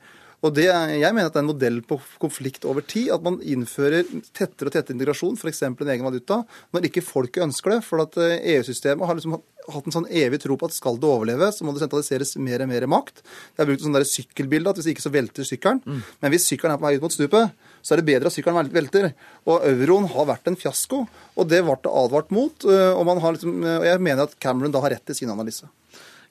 Og 0.41 0.55
det, 0.57 0.65
Jeg 0.65 1.13
mener 1.13 1.29
at 1.29 1.35
det 1.35 1.41
er 1.41 1.45
en 1.45 1.51
modell 1.51 1.79
på 1.85 1.99
konflikt 2.21 2.65
over 2.65 2.81
tid. 2.81 3.11
At 3.13 3.21
man 3.25 3.37
innfører 3.45 4.07
tettere 4.33 4.71
og 4.71 4.73
tettere 4.73 4.97
integrasjon, 4.97 5.37
f.eks. 5.37 5.61
en 5.67 5.77
egen 5.77 6.07
valuta, 6.07 6.41
når 6.73 6.89
ikke 6.89 7.05
folket 7.05 7.45
ønsker 7.45 7.75
det. 7.75 7.81
For 7.85 8.01
at 8.01 8.17
EU-systemet 8.17 8.97
eh, 8.97 9.05
e 9.05 9.09
har 9.09 9.19
liksom 9.19 9.37
hatt 9.69 9.87
en 9.87 9.93
sånn 9.93 10.07
evig 10.09 10.41
tro 10.41 10.57
på 10.57 10.69
at 10.69 10.75
skal 10.75 10.97
det 10.97 11.09
overleve, 11.09 11.51
så 11.53 11.65
må 11.65 11.73
det 11.75 11.83
sentraliseres 11.83 12.33
mer 12.41 12.63
og 12.63 12.71
mer 12.71 12.87
makt. 12.89 13.21
Jeg 13.21 13.61
har 13.61 13.69
brukt 13.69 13.83
et 13.83 13.87
sånt 13.87 14.11
sykkelbilde, 14.11 14.71
at 14.71 14.79
hvis 14.81 14.89
ikke 14.93 15.05
så 15.05 15.13
velter 15.13 15.47
sykkelen. 15.47 15.83
Mm. 15.85 15.99
Men 16.23 16.33
hvis 16.33 16.47
sykkelen 16.49 16.73
er 16.73 16.81
på 16.81 16.87
vei 16.87 16.95
ut 16.97 17.05
mot 17.05 17.13
stupet, 17.13 17.67
så 17.81 17.93
er 17.93 18.01
det 18.01 18.07
bedre 18.09 18.31
at 18.31 18.35
sykkelen 18.37 18.71
velter. 18.73 19.11
Og 19.49 19.67
euroen 19.69 20.09
har 20.09 20.29
vært 20.33 20.49
en 20.49 20.57
fiasko, 20.57 21.03
og 21.05 21.51
det 21.51 21.61
ble 21.65 21.77
det 21.85 21.93
advart 22.01 22.33
mot. 22.33 22.65
Eh, 22.65 22.89
og, 22.95 23.13
liksom, 23.37 23.61
eh, 23.61 23.77
og 23.83 23.87
jeg 23.91 24.05
mener 24.09 24.25
at 24.25 24.35
Cameron 24.41 24.73
da 24.73 24.81
har 24.83 24.95
rett 24.97 25.13
i 25.13 25.17
sin 25.21 25.33
analyse. 25.33 25.69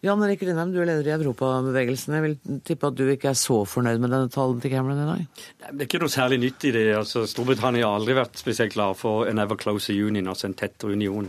Jan 0.00 0.22
Erik 0.24 0.40
Rindheim, 0.40 0.70
du 0.72 0.78
er 0.80 0.88
leder 0.88 1.10
i 1.10 1.12
Europabevegelsen. 1.12 2.14
Jeg 2.16 2.24
vil 2.24 2.60
tippe 2.64 2.88
at 2.88 2.96
du 2.96 3.02
ikke 3.12 3.34
er 3.34 3.36
så 3.36 3.58
fornøyd 3.68 4.00
med 4.00 4.08
denne 4.08 4.32
talen 4.32 4.62
til 4.62 4.72
Cameron 4.72 5.02
i 5.02 5.08
dag? 5.10 5.42
Det 5.66 5.84
er 5.84 5.88
ikke 5.90 6.00
noe 6.00 6.12
særlig 6.14 6.38
nytt 6.40 6.64
i 6.70 6.72
det. 6.72 6.86
Altså, 6.96 7.26
Storbritannia 7.28 7.84
har 7.84 7.98
aldri 7.98 8.16
vært 8.16 8.40
spesielt 8.40 8.72
glad 8.72 8.96
for 8.96 9.28
en 9.28 9.42
ever 9.44 9.60
closer 9.60 9.98
union, 10.00 10.32
altså 10.32 10.48
en 10.48 10.56
tettere 10.56 10.96
union. 10.96 11.28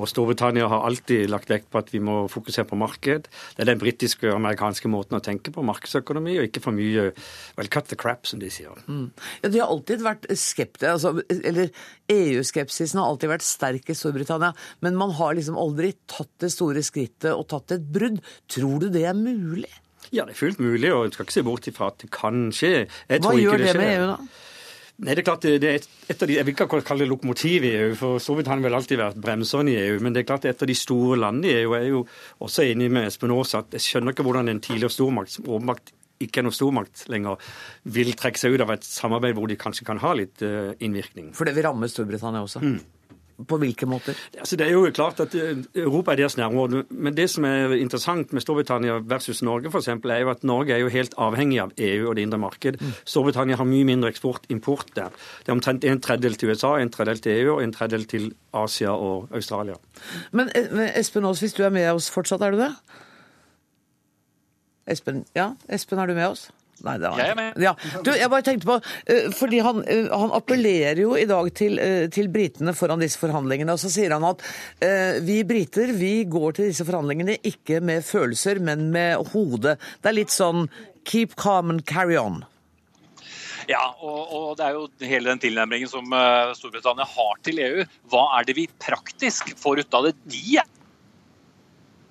Og 0.00 0.08
Storbritannia 0.08 0.68
har 0.70 0.86
alltid 0.86 1.30
lagt 1.30 1.50
vekt 1.52 1.68
på 1.72 1.80
at 1.82 1.90
vi 1.92 2.00
må 2.02 2.22
fokusere 2.32 2.68
på 2.68 2.78
marked. 2.80 3.28
Det 3.28 3.64
er 3.64 3.68
den 3.68 3.80
britiske 3.80 4.30
og 4.30 4.38
amerikanske 4.38 4.90
måten 4.92 5.18
å 5.18 5.22
tenke 5.24 5.52
på, 5.52 5.64
markedsøkonomi, 5.68 6.38
og 6.40 6.48
ikke 6.48 6.62
for 6.64 6.76
mye 6.76 7.10
well, 7.58 7.70
cut 7.72 7.90
the 7.92 7.98
crap, 7.98 8.26
som 8.28 8.40
de 8.42 8.50
sier. 8.52 8.72
Mm. 8.86 9.10
Ja, 9.42 9.52
De 9.52 9.60
har 9.60 9.72
alltid 9.72 10.04
vært 10.04 10.28
skeptiske, 10.32 10.94
altså, 10.94 11.14
eller 11.28 11.70
EU-skepsisen 12.12 13.00
har 13.00 13.12
alltid 13.12 13.32
vært 13.34 13.46
sterk 13.46 13.92
i 13.92 13.96
Storbritannia, 13.98 14.52
men 14.84 14.98
man 14.98 15.12
har 15.18 15.36
liksom 15.36 15.58
aldri 15.60 15.92
tatt 16.10 16.32
det 16.42 16.52
store 16.54 16.84
skrittet 16.84 17.32
og 17.34 17.48
tatt 17.52 17.76
et 17.76 17.84
brudd. 17.92 18.22
Tror 18.50 18.80
du 18.82 18.88
det 18.92 19.04
er 19.08 19.18
mulig? 19.18 19.70
Ja, 20.12 20.24
det 20.26 20.34
er 20.34 20.40
fullt 20.40 20.60
mulig, 20.60 20.90
og 20.92 21.06
en 21.06 21.12
skal 21.14 21.28
ikke 21.28 21.36
se 21.38 21.44
bort 21.46 21.68
ifra 21.70 21.92
at 21.92 22.00
det 22.02 22.10
kan 22.12 22.48
skje. 22.54 22.72
Hva 23.08 23.36
gjør 23.36 23.60
det, 23.60 23.70
det 23.70 23.80
med 23.80 23.92
EU, 23.94 24.08
da? 24.10 24.16
Nei, 25.02 25.16
det 25.16 25.24
er 25.24 25.26
klart 25.26 25.42
det 25.42 25.66
er 25.66 25.80
et 25.82 26.20
av 26.22 26.28
de, 26.30 26.36
Jeg 26.36 26.46
vil 26.46 26.54
ikke 26.54 26.68
kalle 26.86 27.02
det 27.02 27.10
lokomotiv 27.10 27.64
i 27.66 27.72
EU, 27.74 27.94
for 27.98 28.22
Storbritannia 28.22 28.68
har 28.70 28.76
alltid 28.78 29.00
vært 29.00 29.18
bremsene 29.22 29.72
i 29.72 29.80
EU. 29.88 29.96
Men 30.04 30.14
det 30.14 30.22
er 30.22 30.28
klart 30.28 30.46
et 30.46 30.62
av 30.62 30.70
de 30.70 30.76
store 30.78 31.18
landene 31.18 31.50
i 31.50 31.56
EU. 31.64 31.72
Jeg 31.74 31.88
er 31.88 31.90
jo 31.90 32.04
også 32.46 32.68
enig 32.68 32.86
med 32.94 33.08
Espen 33.08 33.34
Aas 33.34 33.56
at 33.58 33.74
jeg 33.74 33.82
skjønner 33.82 34.14
ikke 34.14 34.26
hvordan 34.28 34.52
en 34.52 34.62
tidligere 34.62 34.94
stormakt, 34.94 35.34
som 35.34 35.50
åpenbart 35.50 35.90
ikke 36.22 36.38
er 36.38 36.46
noe 36.46 36.54
stormakt 36.54 37.06
lenger, 37.10 37.42
vil 37.90 38.12
trekke 38.14 38.38
seg 38.38 38.54
ut 38.54 38.62
av 38.62 38.70
et 38.76 38.86
samarbeid 38.86 39.34
hvor 39.34 39.50
de 39.50 39.58
kanskje 39.58 39.86
kan 39.88 39.98
ha 40.04 40.12
litt 40.14 40.44
uh, 40.46 40.70
innvirkning. 40.78 41.32
For 41.34 41.48
det 41.48 41.56
vil 41.56 41.66
ramme 41.66 41.90
Storbritannia 41.90 42.44
også? 42.46 42.62
Mm. 42.62 42.78
På 43.48 43.58
hvilke 43.62 43.86
måter? 43.86 44.18
Altså, 44.38 44.56
det 44.56 44.66
er 44.66 44.72
jo 44.72 44.90
klart 44.94 45.20
at 45.20 45.34
eh, 45.34 45.62
Europa 45.74 46.12
er 46.12 46.22
deres 46.22 46.36
nærområde. 46.36 46.84
Men 46.90 47.16
det 47.16 47.28
som 47.30 47.44
er 47.48 47.74
interessant 47.76 48.32
med 48.32 48.44
Storbritannia 48.44 48.98
versus 49.08 49.42
Norge 49.42 49.72
eksempel, 49.78 50.10
er 50.10 50.24
jo 50.24 50.30
at 50.30 50.44
Norge 50.44 50.74
er 50.74 50.82
jo 50.84 50.88
helt 50.92 51.14
avhengig 51.18 51.60
av 51.62 51.72
EU 51.78 52.08
og 52.08 52.16
det 52.16 52.26
indre 52.26 52.38
marked. 52.38 52.80
Mm. 52.80 52.94
Storbritannia 53.04 53.56
har 53.56 53.68
mye 53.68 53.88
mindre 53.88 54.12
eksport-import 54.12 54.94
der. 54.96 55.12
Det 55.42 55.48
er 55.48 55.56
omtrent 55.56 55.84
en 55.84 56.00
tredjedel 56.00 56.38
til 56.38 56.52
USA, 56.52 56.76
en 56.78 56.90
tredjedel 56.90 57.22
til 57.22 57.38
EU 57.42 57.54
og 57.56 57.62
en 57.64 57.72
tredjedel 57.72 58.08
til 58.08 58.32
Asia 58.54 58.94
og 58.94 59.28
Australia. 59.34 59.78
Men 60.32 60.50
Espen 60.94 61.24
Aas, 61.24 61.40
hvis 61.40 61.54
du 61.54 61.64
er 61.64 61.70
med 61.74 61.90
oss 61.92 62.10
fortsatt, 62.10 62.42
er 62.42 62.50
du 62.50 62.60
det? 62.62 62.72
Espen, 64.86 65.24
ja, 65.36 65.52
Espen, 65.68 65.98
er 65.98 66.06
du 66.10 66.14
med 66.14 66.26
oss? 66.26 66.50
Nei, 66.82 66.96
det 66.98 67.10
var 67.10 67.20
Jeg 67.20 67.32
er 67.32 67.38
med. 67.38 67.58
Ja. 67.62 67.72
Du, 68.02 68.10
jeg 68.16 68.30
bare 68.32 68.44
tenkte 68.46 68.68
på, 68.68 68.76
uh, 68.82 69.26
fordi 69.36 69.60
han, 69.62 69.82
uh, 69.86 70.08
han, 70.10 70.34
appellerer 70.34 71.02
jo 71.04 71.14
i 71.18 71.26
dag 71.30 71.50
til, 71.54 71.78
uh, 71.78 72.06
til 72.12 72.30
britene 72.32 72.74
foran 72.76 73.02
disse 73.02 73.20
forhandlingene. 73.20 73.74
Og 73.76 73.82
så 73.82 73.92
sier 73.92 74.14
han 74.16 74.26
at 74.26 74.42
vi 75.22 75.42
briter 75.46 75.92
vi 75.94 76.24
går 76.30 76.56
til 76.56 76.70
disse 76.70 76.86
forhandlingene 76.88 77.36
ikke 77.46 77.80
med 77.84 78.04
følelser, 78.06 78.60
men 78.64 78.88
med 78.94 79.32
hodet. 79.32 79.76
Det 80.02 80.10
er 80.10 80.18
litt 80.18 80.34
sånn 80.34 80.66
keep 81.08 81.36
calm 81.38 81.70
and 81.70 81.84
carry 81.86 82.18
on. 82.18 82.42
Ja, 83.70 83.84
og, 84.02 84.32
og, 84.34 84.48
det 84.58 84.66
er 84.66 84.74
jo 84.74 84.86
hele 85.06 85.30
den 85.30 85.42
tilnærmingen 85.44 85.90
som 85.90 86.08
Storbritannia 86.58 87.06
har 87.06 87.42
til 87.46 87.60
EU. 87.62 87.84
Hva 88.10 88.24
er 88.40 88.48
det 88.48 88.56
vi 88.58 88.66
praktisk 88.82 89.54
får 89.60 89.84
ut 89.84 89.98
av 89.98 90.08
det? 90.08 90.16
De 90.34 90.58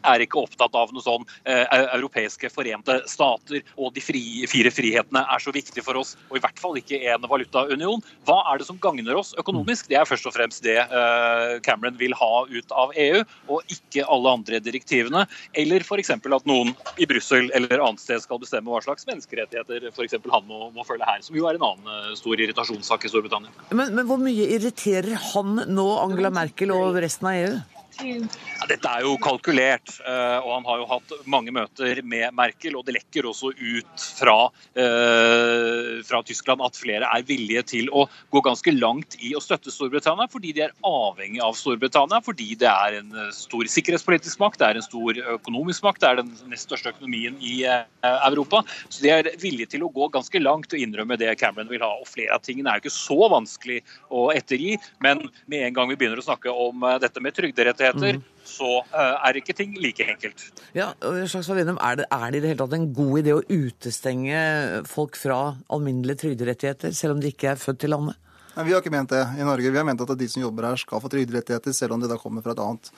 er 0.08 0.24
ikke 0.26 0.42
opptatt 0.42 0.76
av 0.78 0.92
noe 0.94 1.04
sånn 1.04 1.26
eh, 1.46 1.66
europeiske 1.96 2.52
forente 2.54 3.00
stater 3.10 3.62
og 3.78 3.94
de 3.96 4.04
frie, 4.04 4.48
fire 4.50 4.72
frihetene 4.74 5.24
er 5.24 5.44
så 5.44 5.54
viktig 5.54 5.84
for 5.86 6.00
oss, 6.02 6.16
og 6.30 6.40
i 6.40 6.44
hvert 6.44 6.62
fall 6.62 6.78
ikke 6.80 7.00
en 7.12 7.28
valutaunion. 7.30 8.04
Hva 8.28 8.40
er 8.52 8.62
det 8.62 8.68
som 8.70 8.80
gagner 8.82 9.20
oss 9.20 9.34
økonomisk? 9.40 9.90
Det 9.92 10.00
er 10.00 10.08
først 10.10 10.28
og 10.30 10.36
fremst 10.36 10.64
det 10.66 10.78
eh, 10.82 11.58
Cameron 11.66 11.98
vil 12.00 12.16
ha 12.18 12.32
ut 12.50 12.76
av 12.76 12.94
EU, 13.00 13.24
og 13.52 13.74
ikke 13.74 14.06
alle 14.08 14.36
andre 14.38 14.62
direktivene. 14.64 15.26
Eller 15.58 15.86
f.eks. 15.86 16.14
at 16.16 16.50
noen 16.50 16.74
i 17.02 17.08
Brussel 17.10 17.52
eller 17.58 17.82
annet 17.82 18.04
sted 18.04 18.24
skal 18.24 18.42
bestemme 18.42 18.72
hva 18.72 18.82
slags 18.84 19.08
menneskerettigheter 19.10 19.90
f.eks. 19.92 20.18
han 20.22 20.48
må, 20.50 20.70
må, 20.76 20.86
følge 20.88 21.08
her, 21.08 21.22
som 21.26 21.38
jo 21.38 21.48
er 21.50 21.60
en 21.60 21.68
annen 21.72 21.92
eh, 22.12 22.16
stor 22.20 22.40
irritasjonssak 22.40 23.06
i 23.06 23.14
Storbritannia. 23.14 23.54
Men, 23.72 23.94
men 23.98 24.08
hvor 24.10 24.22
mye 24.22 24.50
irriterer 24.58 25.16
han 25.32 25.64
nå 25.70 25.88
Angela 26.02 26.34
Merkel 26.34 26.74
og 26.76 27.00
resten 27.02 27.30
av 27.32 27.40
EU? 27.42 27.81
Ja, 28.02 28.68
dette 28.70 28.90
er 28.90 29.06
jo 29.06 29.16
kalkulert, 29.22 29.90
eh, 30.06 30.38
og 30.42 30.52
han 30.54 30.66
har 30.68 30.82
jo 30.82 30.88
hatt 30.90 31.14
mange 31.30 31.54
møter 31.54 32.02
med 32.06 32.34
Merkel. 32.38 32.76
Og 32.78 32.86
det 32.86 32.96
lekker 32.98 33.28
også 33.30 33.52
ut 33.58 34.06
fra, 34.18 34.52
eh, 34.78 36.02
fra, 36.06 36.22
Tyskland 36.22 36.62
at 36.62 36.78
flere 36.78 37.10
er 37.10 37.26
villige 37.26 37.64
til 37.66 37.90
å 37.90 38.08
gå 38.32 38.42
ganske 38.46 38.72
langt 38.78 39.18
i 39.20 39.34
å 39.34 39.42
støtte 39.42 39.74
Storbritannia, 39.74 40.30
fordi 40.30 40.54
de 40.54 40.62
er 40.68 40.76
avhengig 40.86 41.42
av 41.42 41.56
Storbritannia. 41.58 42.22
Fordi 42.24 42.56
det 42.56 42.70
er 42.70 43.00
en 43.00 43.12
eh, 43.16 43.32
stor 43.32 43.66
sikkerhetspolitisk 43.66 44.40
makt, 44.40 44.60
det 44.60 44.68
er 44.68 44.76
en 44.76 44.88
stor 44.88 45.14
økonomisk 45.38 45.84
makt, 45.84 46.02
det 46.02 46.10
er 46.10 46.22
den 46.22 46.32
nest 46.50 46.70
største 46.70 46.94
økonomien 46.94 47.38
i 47.42 47.66
Europa. 48.02 48.64
Så 48.90 49.02
de 49.02 49.10
er 49.10 49.32
villige 49.42 49.72
til 49.74 49.84
å 49.84 49.92
gå 49.94 50.10
ganske 50.12 50.40
langt 50.42 50.74
og 50.74 50.80
innrømme 50.80 51.18
det 51.18 51.38
Cameron 51.40 51.70
vil 51.70 51.82
ha. 51.82 51.92
Og 52.02 52.08
flere 52.08 52.34
av 52.34 52.42
tingene 52.42 52.70
er 52.70 52.80
jo 52.80 52.86
ikke 52.86 52.96
så 52.96 53.30
vanskelig 53.30 53.82
å 54.10 54.30
ettergi, 54.34 54.78
men 55.02 55.30
med 55.48 55.68
en 55.68 55.74
gang 55.74 55.90
vi 55.90 55.98
begynner 55.98 56.22
å 56.22 56.26
snakke 56.26 56.50
om 56.50 56.86
dette 57.02 57.22
med 57.22 57.36
trygderettigheter, 57.36 57.91
muligheter, 57.98 58.22
mm. 58.22 58.48
så 58.52 58.70
uh, 58.94 59.28
er 59.28 59.40
ikke 59.40 59.56
ting 59.58 59.76
like 59.82 60.08
enkelt. 60.08 60.44
Ja, 60.78 60.92
slags 61.30 61.50
er, 61.52 61.64
det, 61.66 61.78
er 61.78 62.32
det 62.32 62.40
i 62.40 62.42
det 62.42 62.54
hele 62.54 62.62
tatt 62.64 62.76
en 62.78 62.90
god 62.96 63.22
idé 63.22 63.36
å 63.36 63.44
utestenge 63.46 64.42
folk 64.90 65.20
fra 65.20 65.42
alminnelige 65.72 66.24
trygderettigheter, 66.26 66.96
selv 66.98 67.18
om 67.18 67.24
de 67.24 67.34
ikke 67.34 67.54
er 67.54 67.62
født 67.62 67.84
til 67.86 67.96
landet? 67.96 68.20
Nei, 68.56 68.66
Vi 68.68 68.74
har 68.76 68.84
ikke 68.84 68.94
ment 68.94 69.12
det 69.14 69.22
i 69.40 69.46
Norge. 69.48 69.72
Vi 69.72 69.80
har 69.80 69.88
ment 69.88 70.02
at 70.04 70.18
de 70.20 70.32
som 70.32 70.44
jobber 70.44 70.68
her 70.72 70.80
skal 70.80 71.04
få 71.04 71.12
trygderettigheter, 71.12 71.76
selv 71.76 71.96
om 71.96 72.02
de 72.02 72.10
da 72.12 72.20
kommer 72.20 72.44
fra 72.44 72.56
et 72.56 72.64
annet 72.64 72.92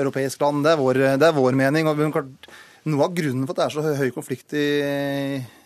europeisk 0.00 0.40
land. 0.40 0.64
Det 0.64 0.72
er 0.72 0.80
vår, 0.80 1.02
det 1.20 1.28
er 1.28 1.36
vår 1.36 1.58
mening. 1.58 1.88
og 1.88 2.00
Noe 2.86 3.08
av 3.08 3.14
grunnen 3.16 3.46
for 3.46 3.56
at 3.56 3.60
det 3.60 3.66
er 3.66 3.74
så 3.74 3.96
høy 3.98 4.10
konflikt 4.14 4.54
i 4.54 4.66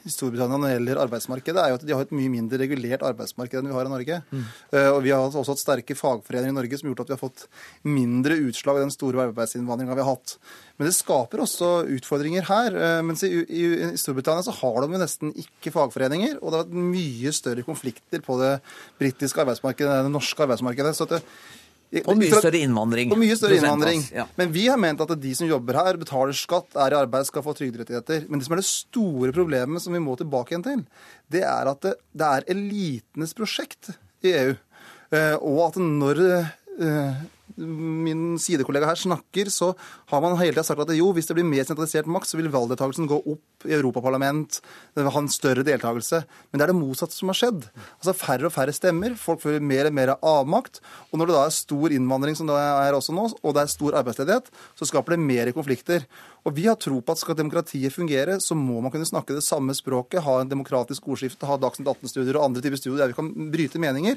i 0.07 0.11
Storbritannia 0.13 0.57
når 0.57 0.67
det 0.67 0.75
gjelder 0.77 1.01
arbeidsmarkedet, 1.03 1.61
er 1.61 1.73
jo 1.73 1.79
at 1.79 1.85
de 1.85 1.95
har 1.97 2.07
et 2.07 2.15
mye 2.17 2.33
mindre 2.33 2.61
regulert 2.63 3.05
arbeidsmarked 3.05 3.61
enn 3.61 3.69
vi 3.69 3.77
har 3.77 3.89
i 3.89 3.93
Norge. 3.93 4.19
Mm. 4.31 4.47
Uh, 4.73 4.89
og 4.95 5.01
Vi 5.05 5.13
har 5.13 5.25
også 5.27 5.53
hatt 5.53 5.63
sterke 5.63 5.97
fagforeninger 5.99 6.55
i 6.55 6.57
Norge 6.57 6.79
som 6.79 6.89
har 6.89 6.95
gjort 6.95 7.05
at 7.05 7.13
vi 7.13 7.17
har 7.17 7.23
fått 7.23 7.45
mindre 7.85 8.39
utslag 8.49 8.79
av 8.79 8.87
den 8.87 8.95
store 8.95 9.29
arbeidsinnvandringa 9.29 9.99
vi 9.99 10.05
har 10.05 10.13
hatt. 10.15 10.37
Men 10.79 10.89
det 10.89 10.97
skaper 10.97 11.45
også 11.45 11.71
utfordringer 11.99 12.49
her. 12.49 12.77
Uh, 12.77 13.01
mens 13.07 13.25
i, 13.27 13.33
i, 13.45 13.65
i, 13.91 13.93
Storbritannia 14.01 14.47
så 14.47 14.57
har 14.63 14.81
de 14.81 14.97
jo 14.97 15.05
nesten 15.05 15.35
ikke 15.45 15.75
fagforeninger, 15.77 16.39
og 16.41 16.49
det 16.49 16.61
har 16.61 16.67
vært 16.67 16.93
mye 16.97 17.37
større 17.37 17.67
konflikter 17.67 18.25
på 18.25 18.41
det 18.41 18.55
britiske 19.01 19.45
arbeidsmarkedet 19.45 19.99
enn 19.99 20.09
det 20.09 20.17
norske 20.17 20.47
arbeidsmarkedet. 20.47 20.97
så 20.97 21.09
at 21.09 21.19
det, 21.19 21.25
og 22.05 22.19
mye 22.19 22.31
større 22.31 22.61
innvandring. 22.63 23.11
Og 23.11 23.19
mye 23.19 23.37
større 23.39 23.57
innvandring. 23.59 24.05
Ja. 24.15 24.29
Men 24.39 24.53
vi 24.55 24.69
har 24.71 24.79
ment 24.79 25.01
at 25.03 25.15
de 25.19 25.33
som 25.35 25.49
jobber 25.49 25.79
her, 25.81 25.99
betaler 25.99 26.37
skatt, 26.39 26.71
er 26.79 26.95
i 26.95 26.99
arbeid, 27.01 27.27
skal 27.27 27.43
få 27.43 27.55
trygderettigheter. 27.59 28.29
Men 28.31 28.39
det 28.39 28.47
som 28.47 28.55
er 28.55 28.63
det 28.63 28.69
store 28.69 29.35
problemet 29.35 29.83
som 29.83 29.97
vi 29.97 30.03
må 30.03 30.15
tilbake 30.21 30.55
igjen 30.55 30.67
til, 30.67 30.85
det 31.35 31.43
er 31.43 31.73
at 31.73 31.83
det, 31.87 31.97
det 32.15 32.29
er 32.29 32.49
elitenes 32.55 33.35
prosjekt 33.35 33.91
i 34.23 34.35
EU. 34.37 34.55
Eh, 35.11 35.35
og 35.43 35.61
at 35.67 35.81
når 35.83 36.23
eh, 36.79 37.13
min 37.61 38.39
sidekollega 38.41 38.89
her 38.91 38.99
snakker, 38.99 39.51
så 39.53 39.73
har 40.11 40.23
man 40.25 40.37
hele 40.41 40.55
tida 40.57 40.65
sagt 40.67 40.83
at 40.85 40.93
jo, 40.97 41.11
hvis 41.17 41.29
det 41.29 41.37
blir 41.39 41.47
mer 41.49 41.67
sentralisert 41.69 42.09
makt, 42.11 42.31
så 42.31 42.41
vil 42.41 42.51
valgdeltakelsen 42.53 43.09
gå 43.11 43.21
opp 43.21 43.69
i 43.69 43.75
Europaparlament. 43.77 44.61
Ha 44.97 45.21
en 45.21 45.31
større 45.33 45.65
deltakelse. 45.67 46.23
Men 46.51 46.61
det 46.61 46.67
er 46.67 46.73
det 46.73 46.79
motsatte 46.81 47.17
som 47.17 47.33
har 47.33 47.39
skjedd. 47.39 47.69
Altså 48.01 48.17
Færre 48.17 48.49
og 48.49 48.55
færre 48.55 48.75
stemmer. 48.77 49.15
Folk 49.21 49.45
føler 49.45 49.65
mer 49.65 49.91
og 49.91 49.97
mer 49.97 50.15
avmakt. 50.17 50.81
Og 51.11 51.21
når 51.21 51.31
det 51.31 51.37
da 51.37 51.45
er 51.47 51.57
stor 51.57 51.95
innvandring, 51.97 52.39
som 52.39 52.51
det 52.51 52.59
er 52.59 52.97
også 52.97 53.15
nå, 53.17 53.29
og 53.41 53.57
det 53.57 53.65
er 53.65 53.73
stor 53.77 54.01
arbeidsledighet, 54.01 54.51
så 54.79 54.89
skaper 54.89 55.17
det 55.17 55.25
mer 55.25 55.53
konflikter. 55.57 56.07
Og 56.49 56.55
vi 56.57 56.65
har 56.67 56.79
tro 56.81 57.01
på 57.05 57.13
at 57.13 57.21
skal 57.21 57.37
demokratiet 57.37 57.93
fungere, 57.93 58.39
så 58.41 58.57
må 58.57 58.81
man 58.81 58.93
kunne 58.93 59.09
snakke 59.09 59.37
det 59.37 59.45
samme 59.45 59.75
språket, 59.77 60.23
ha 60.25 60.39
en 60.41 60.49
demokratisk 60.49 61.11
ordskifte, 61.13 61.45
ha 61.49 61.59
Dagsnytt 61.61 61.91
18-studier 61.93 62.39
og 62.39 62.47
andre 62.49 62.65
typer 62.65 62.81
studier 62.81 63.03
der 63.03 63.13
vi 63.13 63.19
kan 63.19 63.29
bryte 63.53 63.83
meninger. 63.83 64.17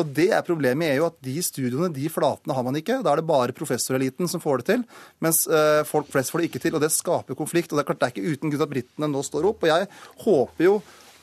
Og 0.00 0.10
det 0.16 0.28
er 0.34 0.46
problemet 0.46 0.88
i 0.88 0.96
EU, 0.96 1.06
at 1.06 1.18
de 1.22 1.36
studioene, 1.44 1.92
de 1.94 2.08
flatene, 2.10 2.56
har 2.56 2.66
man 2.66 2.78
ikke. 2.78 2.98
Da 3.04 3.12
er 3.12 3.20
det 3.20 3.28
bare 3.28 3.54
professoreliten 3.56 4.30
som 4.30 4.42
får 4.42 4.62
det 4.62 4.68
til, 4.72 4.84
mens 5.22 5.44
uh, 5.50 5.86
folk 5.86 6.10
flest 6.10 6.34
får 6.34 6.42
det 6.42 6.50
ikke 6.50 6.62
til. 6.66 6.74
Og 6.74 6.82
det 6.82 6.90
skaper 6.94 7.38
konflikt. 7.38 7.70
Og 7.72 7.78
det 7.78 7.84
er 7.84 7.90
klart 7.92 8.02
det 8.02 8.10
er 8.10 8.16
ikke 8.16 8.34
uten 8.34 8.54
grunn 8.54 8.66
at 8.66 8.74
britene 8.74 9.10
nå 9.10 9.22
står 9.26 9.50
opp. 9.52 9.62
Og 9.62 9.70
jeg 9.70 9.90
håper 10.26 10.66
jo 10.66 10.76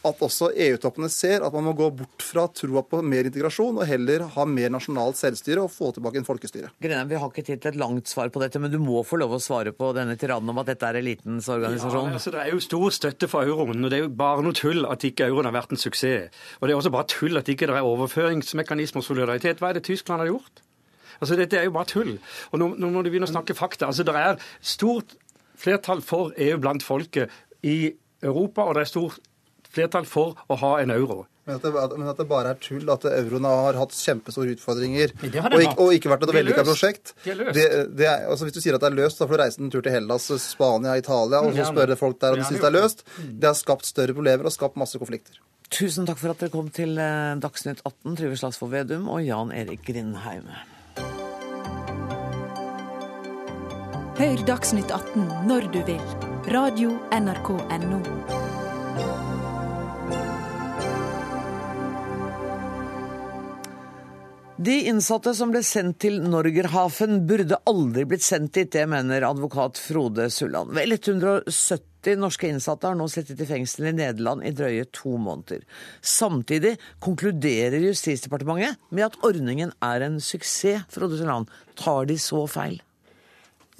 at 0.07 0.21
også 0.25 0.49
EU-toppene 0.55 1.09
ser 1.13 1.43
at 1.45 1.53
man 1.53 1.67
må 1.67 1.73
gå 1.77 1.87
bort 1.93 2.23
fra 2.25 2.47
troa 2.57 2.81
på 2.87 3.01
mer 3.05 3.27
integrasjon 3.29 3.77
og 3.77 3.85
heller 3.85 4.23
ha 4.33 4.45
mer 4.49 4.71
nasjonalt 4.73 5.19
selvstyre 5.19 5.61
og 5.61 5.69
få 5.73 5.91
tilbake 5.95 6.17
en 6.21 6.25
folkestyre. 6.25 6.71
Grenem, 6.81 7.09
Vi 7.11 7.19
har 7.21 7.29
ikke 7.29 7.45
tid 7.45 7.61
til 7.61 7.73
et 7.73 7.79
langt 7.81 8.09
svar 8.09 8.31
på 8.33 8.41
dette, 8.41 8.59
men 8.59 8.71
du 8.73 8.79
må 8.81 9.03
få 9.05 9.19
lov 9.21 9.35
å 9.37 9.41
svare 9.41 9.73
på 9.77 9.91
denne 9.93 10.17
tiraden 10.17 10.49
om 10.49 10.61
at 10.63 10.71
dette 10.73 10.89
er 10.89 11.01
elitens 11.01 11.49
organisasjon. 11.53 12.09
Ja, 12.09 12.17
altså 12.17 12.33
Det 12.33 12.41
er 12.41 12.51
jo 12.51 12.59
stor 12.65 12.89
støtte 12.89 13.29
for 13.29 13.45
euroen, 13.45 13.85
og 13.85 13.91
det 13.91 13.99
er 13.99 14.03
jo 14.07 14.09
bare 14.09 14.41
noe 14.41 14.57
tull 14.57 14.85
at 14.89 15.05
ikke 15.05 15.29
euroen 15.29 15.45
har 15.45 15.57
vært 15.59 15.75
en 15.75 15.83
suksess. 15.85 16.33
Og 16.59 16.67
det 16.67 16.73
er 16.73 16.81
også 16.81 16.93
bare 16.93 17.09
tull 17.11 17.37
at 17.37 17.49
ikke 17.49 17.69
det 17.69 17.77
er 17.77 17.85
overføringsmekanisme 17.85 19.03
og 19.03 19.05
solidaritet. 19.05 19.61
Hva 19.61 19.69
er 19.69 19.79
det 19.79 19.85
Tyskland 19.85 20.25
har 20.25 20.31
gjort? 20.33 20.63
Altså 21.21 21.37
Dette 21.37 21.59
er 21.59 21.67
jo 21.69 21.77
bare 21.77 21.85
tull. 21.85 22.15
Og 22.51 22.59
nå, 22.59 22.73
nå 22.81 22.89
må 22.89 23.03
du 23.03 23.11
begynne 23.11 23.29
å 23.29 23.31
snakke 23.35 23.53
fakta. 23.53 23.91
altså 23.91 24.03
Det 24.07 24.15
er 24.17 24.41
stort 24.61 25.13
flertall 25.61 26.01
for 26.01 26.33
EU 26.37 26.57
blant 26.57 26.81
folket 26.81 27.29
i 27.61 27.93
Europa, 28.23 28.65
og 28.65 28.75
det 28.75 28.85
er 28.85 28.89
stort 28.89 29.19
flertall 29.75 30.07
for 30.09 30.39
å 30.47 30.57
ha 30.61 30.77
en 30.81 30.93
euro. 30.95 31.25
Men 31.47 31.57
at, 31.57 31.63
det, 31.65 31.97
men 31.97 32.09
at 32.11 32.19
det 32.21 32.25
bare 32.29 32.51
er 32.53 32.59
tull, 32.61 32.85
at 32.93 33.05
euroen 33.09 33.47
har 33.49 33.77
hatt 33.79 33.95
kjempestore 33.97 34.53
utfordringer 34.53 35.13
og 35.17 35.25
ikke, 35.25 35.73
og, 35.73 35.93
ikke, 35.95 36.11
vært 36.11 36.25
et 36.27 36.33
vellykka 36.37 36.65
prosjekt. 36.67 37.13
Det 37.23 37.33
er 37.33 37.39
løst. 37.39 37.55
Det, 37.57 37.63
det 37.97 38.07
er, 38.07 38.27
altså 38.29 38.45
hvis 38.45 38.55
du 38.55 38.61
sier 38.61 38.77
at 38.77 38.83
det 38.83 38.91
er 38.91 38.97
løst, 38.99 39.17
da 39.17 39.27
får 39.27 39.39
du 39.39 39.41
reise 39.41 39.63
en 39.63 39.71
tur 39.73 39.81
til 39.81 39.95
Hellas, 39.95 40.27
Spania, 40.43 40.93
Italia 41.01 41.41
og 41.41 41.55
så 41.57 41.65
spørre 41.71 41.97
folk 41.99 42.19
der 42.21 42.37
om 42.37 42.43
de 42.43 42.45
syns 42.45 42.61
det 42.61 42.69
er 42.69 42.77
løst. 42.77 43.01
Det 43.17 43.49
har 43.49 43.57
skapt 43.57 43.89
større 43.89 44.15
problemer 44.17 44.47
og 44.47 44.53
skapt 44.53 44.77
masse 44.79 45.01
konflikter. 45.01 45.41
Tusen 45.71 46.05
takk 46.05 46.19
for 46.19 46.33
at 46.33 46.43
dere 46.43 46.51
kom 46.53 46.67
til 46.75 46.97
eh, 46.99 47.33
Dagsnytt 47.41 47.81
18, 47.87 48.19
Trygve 48.19 48.37
Slagsvold 48.37 48.73
Vedum 48.75 49.07
og 49.09 49.23
Jan 49.23 49.53
Erik 49.55 49.87
Grindheim. 49.87 50.51
Hør 54.21 54.45
Dagsnytt 54.45 54.91
18 54.93 55.25
når 55.49 55.71
du 55.73 55.81
vil. 55.87 56.07
Radio 56.51 56.97
NRK 57.15 57.55
Radio.nrk.no. 57.55 58.50
De 64.61 64.73
innsatte 64.85 65.31
som 65.33 65.49
ble 65.49 65.63
sendt 65.65 66.03
til 66.03 66.19
Norgerhaven 66.21 67.23
burde 67.25 67.57
aldri 67.65 68.03
blitt 68.05 68.21
sendt 68.21 68.53
dit, 68.53 68.67
det 68.69 68.83
mener 68.91 69.23
advokat 69.25 69.79
Frode 69.81 70.27
Sulland. 70.29 70.75
Vel 70.75 70.93
170 70.93 72.19
norske 72.21 72.51
innsatte 72.51 72.91
har 72.91 72.99
nå 72.99 73.07
sittet 73.09 73.41
i 73.41 73.47
fengsel 73.49 73.89
i 73.89 73.95
Nederland 73.97 74.45
i 74.45 74.51
drøye 74.53 74.85
to 74.93 75.15
måneder. 75.17 75.63
Samtidig 76.05 76.75
konkluderer 77.01 77.79
Justisdepartementet 77.87 78.77
med 78.93 79.07
at 79.07 79.17
ordningen 79.25 79.73
er 79.81 80.05
en 80.05 80.21
suksess, 80.21 80.85
Frode 80.93 81.17
Sulland. 81.17 81.49
Tar 81.81 82.05
de 82.11 82.21
så 82.21 82.45
feil? 82.51 82.77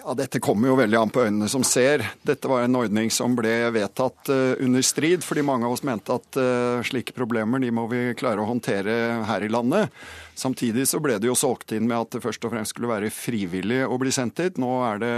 Ja, 0.01 0.15
Dette 0.17 0.39
kommer 0.41 0.71
jo 0.71 0.75
veldig 0.79 0.97
an 0.97 1.11
på 1.13 1.21
øynene 1.27 1.47
som 1.51 1.61
ser. 1.67 2.01
Dette 2.25 2.49
var 2.49 2.63
en 2.65 2.77
ordning 2.79 3.11
som 3.13 3.35
ble 3.37 3.53
vedtatt 3.73 4.31
uh, 4.33 4.57
under 4.63 4.81
strid, 4.85 5.21
fordi 5.25 5.43
mange 5.45 5.67
av 5.67 5.75
oss 5.75 5.83
mente 5.85 6.15
at 6.15 6.39
uh, 6.41 6.81
slike 6.85 7.13
problemer 7.13 7.61
de 7.61 7.69
må 7.75 7.83
vi 7.91 7.99
klare 8.17 8.41
å 8.41 8.47
håndtere 8.49 8.95
her 9.29 9.45
i 9.45 9.51
landet. 9.51 9.93
Samtidig 10.33 10.87
så 10.89 10.97
ble 11.03 11.19
det 11.21 11.29
jo 11.29 11.37
solgt 11.37 11.75
inn 11.77 11.85
med 11.85 11.99
at 11.99 12.15
det 12.15 12.23
først 12.23 12.47
og 12.47 12.55
fremst 12.55 12.73
skulle 12.73 12.89
være 12.89 13.11
frivillig 13.13 13.83
å 13.85 13.99
bli 14.01 14.13
sendt 14.15 14.41
hit. 14.41 14.57
Nå 14.61 14.71
er 14.87 15.03
det, 15.03 15.13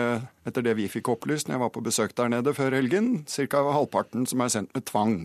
etter 0.50 0.68
det 0.68 0.76
vi 0.82 0.90
fikk 0.92 1.14
opplyst 1.16 1.48
når 1.48 1.56
jeg 1.56 1.64
var 1.64 1.72
på 1.78 1.86
besøk 1.86 2.18
der 2.20 2.34
nede 2.36 2.56
før 2.58 2.76
helgen, 2.76 3.14
ca. 3.30 3.64
halvparten 3.78 4.28
som 4.28 4.44
er 4.44 4.52
sendt 4.52 4.76
med 4.76 4.88
tvang. 4.90 5.16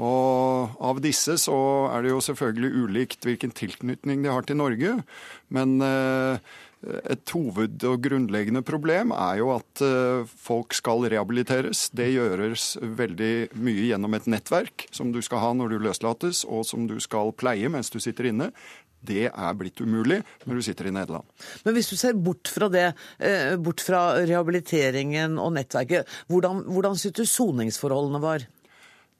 Og 0.00 0.80
Av 0.80 1.02
disse 1.04 1.36
så 1.42 1.60
er 1.92 2.06
det 2.06 2.14
jo 2.14 2.24
selvfølgelig 2.24 2.86
ulikt 2.86 3.28
hvilken 3.28 3.52
tilknytning 3.52 4.24
de 4.24 4.32
har 4.32 4.48
til 4.48 4.56
Norge. 4.62 4.96
Men 5.52 5.76
uh, 5.84 6.40
et 6.80 7.32
hoved- 7.34 7.84
og 7.84 8.00
grunnleggende 8.00 8.62
problem 8.64 9.12
er 9.12 9.40
jo 9.42 9.50
at 9.52 9.82
eh, 9.84 10.28
folk 10.40 10.72
skal 10.76 11.04
rehabiliteres. 11.12 11.88
Det 11.92 12.08
gjøres 12.14 12.72
veldig 12.80 13.50
mye 13.60 13.88
gjennom 13.90 14.16
et 14.16 14.28
nettverk 14.32 14.86
som 14.94 15.12
du 15.12 15.20
skal 15.24 15.42
ha 15.44 15.50
når 15.56 15.74
du 15.74 15.82
løslates, 15.84 16.44
og 16.48 16.64
som 16.68 16.86
du 16.88 16.96
skal 17.02 17.34
pleie 17.36 17.68
mens 17.72 17.92
du 17.92 18.00
sitter 18.00 18.30
inne. 18.32 18.48
Det 19.00 19.28
er 19.28 19.56
blitt 19.56 19.80
umulig 19.80 20.20
når 20.44 20.60
du 20.60 20.64
sitter 20.64 20.88
i 20.88 20.94
Nederland. 20.94 21.28
Men 21.64 21.76
hvis 21.76 21.88
du 21.92 21.96
ser 22.00 22.16
bort 22.16 22.48
fra 22.52 22.68
det, 22.72 22.90
eh, 23.18 23.56
bort 23.60 23.84
fra 23.84 24.16
rehabiliteringen 24.20 25.38
og 25.40 25.54
nettverket, 25.56 26.08
hvordan, 26.32 26.64
hvordan 26.68 26.96
syntes 26.96 27.28
du 27.28 27.34
soningsforholdene 27.36 28.24
var? 28.24 28.48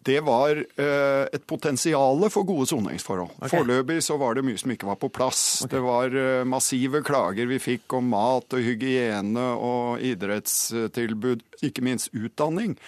Det 0.07 0.21
var 0.25 0.57
eh, 0.57 1.27
et 1.29 1.43
potensial 1.47 2.25
for 2.33 2.49
gode 2.49 2.67
soningsforhold. 2.71 3.35
Okay. 3.37 3.53
Foreløpig 3.53 3.99
så 4.05 4.17
var 4.21 4.39
det 4.39 4.47
mye 4.47 4.61
som 4.61 4.73
ikke 4.73 4.89
var 4.89 4.97
på 5.01 5.11
plass. 5.13 5.43
Okay. 5.65 5.75
Det 5.75 5.83
var 5.85 6.17
eh, 6.17 6.49
massive 6.49 7.03
klager 7.05 7.51
vi 7.51 7.61
fikk 7.61 7.99
om 7.99 8.09
mat 8.15 8.57
og 8.57 8.65
hygiene 8.65 9.47
og 9.61 10.01
idrettstilbud, 10.11 11.45
ikke 11.69 11.85
minst 11.85 12.15
utdanning. 12.17 12.79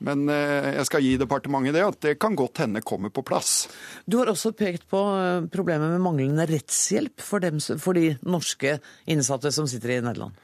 Men 0.00 0.28
eh, 0.32 0.70
jeg 0.78 0.86
skal 0.88 1.04
gi 1.04 1.16
departementet 1.20 1.76
det, 1.76 1.82
at 1.84 1.98
det 2.06 2.14
kan 2.22 2.38
godt 2.38 2.62
hende 2.62 2.84
kommer 2.86 3.12
på 3.12 3.24
plass. 3.26 3.66
Du 4.06 4.20
har 4.20 4.30
også 4.32 4.54
pekt 4.56 4.86
på 4.90 5.00
eh, 5.18 5.48
problemet 5.52 5.92
med 5.92 6.04
manglende 6.04 6.46
rettshjelp 6.48 7.20
for, 7.20 7.42
dem, 7.44 7.60
for 7.60 7.98
de 7.98 8.14
norske 8.22 8.78
innsatte 9.10 9.52
som 9.52 9.68
sitter 9.68 9.98
i 9.98 10.00
Nederland. 10.04 10.38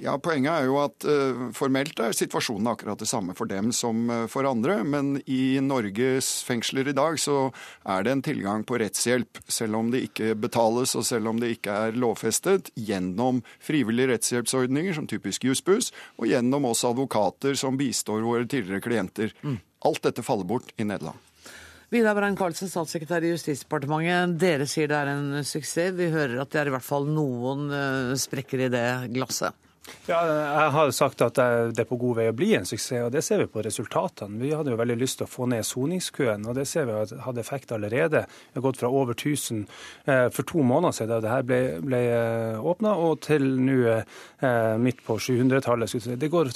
Ja, 0.00 0.14
Poenget 0.16 0.54
er 0.54 0.66
jo 0.70 0.78
at 0.80 1.04
uh, 1.04 1.50
formelt 1.52 1.98
er 2.00 2.14
situasjonen 2.16 2.70
akkurat 2.70 3.00
det 3.02 3.10
samme 3.10 3.34
for 3.36 3.50
dem 3.50 3.68
som 3.76 4.06
uh, 4.08 4.24
for 4.30 4.48
andre. 4.48 4.78
Men 4.88 5.18
i 5.28 5.60
Norges 5.60 6.30
fengsler 6.46 6.88
i 6.88 6.94
dag 6.96 7.18
så 7.20 7.50
er 7.84 8.06
det 8.06 8.14
en 8.14 8.22
tilgang 8.24 8.64
på 8.64 8.78
rettshjelp, 8.80 9.42
selv 9.52 9.76
om 9.76 9.90
det 9.92 10.06
ikke 10.08 10.32
betales 10.40 10.94
og 10.96 11.04
selv 11.04 11.28
om 11.28 11.42
det 11.42 11.58
ikke 11.58 11.74
er 11.88 11.98
lovfestet, 12.00 12.70
gjennom 12.72 13.42
frivillige 13.60 14.14
rettshjelpsordninger 14.14 14.96
som 14.96 15.08
typisk 15.10 15.44
Jussbuss, 15.44 15.90
og 16.16 16.30
gjennom 16.30 16.70
oss 16.70 16.86
advokater 16.88 17.58
som 17.60 17.76
bistår 17.76 18.24
våre 18.24 18.48
tidligere 18.48 18.80
klienter. 18.84 19.36
Mm. 19.44 19.60
Alt 19.84 20.06
dette 20.06 20.24
faller 20.24 20.48
bort 20.48 20.72
i 20.80 20.86
Nederland. 20.88 21.20
Vidar 21.92 22.16
Brein-Karlsen, 22.16 22.70
statssekretær 22.72 23.26
i 23.26 23.34
Justisdepartementet. 23.34 24.38
Dere 24.40 24.64
sier 24.64 24.88
det 24.88 24.96
er 24.96 25.10
en 25.12 25.42
suksess. 25.44 25.92
Vi 25.98 26.08
hører 26.14 26.38
at 26.40 26.54
det 26.54 26.62
er 26.62 26.70
i 26.70 26.72
hvert 26.72 26.86
fall 26.86 27.04
noen 27.04 27.66
uh, 27.68 28.14
sprekker 28.16 28.64
i 28.64 28.70
det 28.72 28.86
glasset. 29.12 29.52
Ja, 30.06 30.18
jeg 30.26 30.70
har 30.74 30.90
sagt 30.94 31.22
at 31.24 31.38
det 31.38 31.82
er 31.82 31.88
på 31.88 31.98
god 31.98 32.18
vei 32.20 32.28
å 32.30 32.34
bli 32.36 32.52
en 32.54 32.66
suksess, 32.66 33.04
og 33.06 33.12
det 33.14 33.22
ser 33.26 33.40
vi 33.42 33.48
på 33.50 33.62
resultatene. 33.66 34.38
Vi 34.38 34.52
hadde 34.54 34.70
jo 34.74 34.78
veldig 34.78 34.96
lyst 35.00 35.18
til 35.18 35.26
å 35.26 35.30
få 35.30 35.48
ned 35.50 35.66
soningskøen, 35.66 36.46
og 36.46 36.54
det 36.58 36.68
ser 36.70 36.86
vi 36.86 37.18
hadde 37.24 37.42
effekt 37.42 37.74
allerede. 37.74 38.24
Vi 38.52 38.60
har 38.60 38.66
gått 38.66 38.78
fra 38.78 38.90
over 38.90 39.16
1000 39.16 39.64
eh, 40.06 40.28
for 40.34 40.46
to 40.46 40.62
måneder 40.66 40.94
siden 40.94 41.12
da 41.14 41.20
det 41.24 41.32
her 41.32 41.46
ble, 41.46 41.60
ble 41.82 42.02
eh, 42.12 42.68
åpna, 42.72 42.94
og 42.94 43.24
til 43.26 43.48
nå 43.62 43.78
eh, 43.90 44.76
midt 44.82 45.02
på 45.06 45.18
700-tallet. 45.18 45.98
Det 46.18 46.30
går 46.30 46.52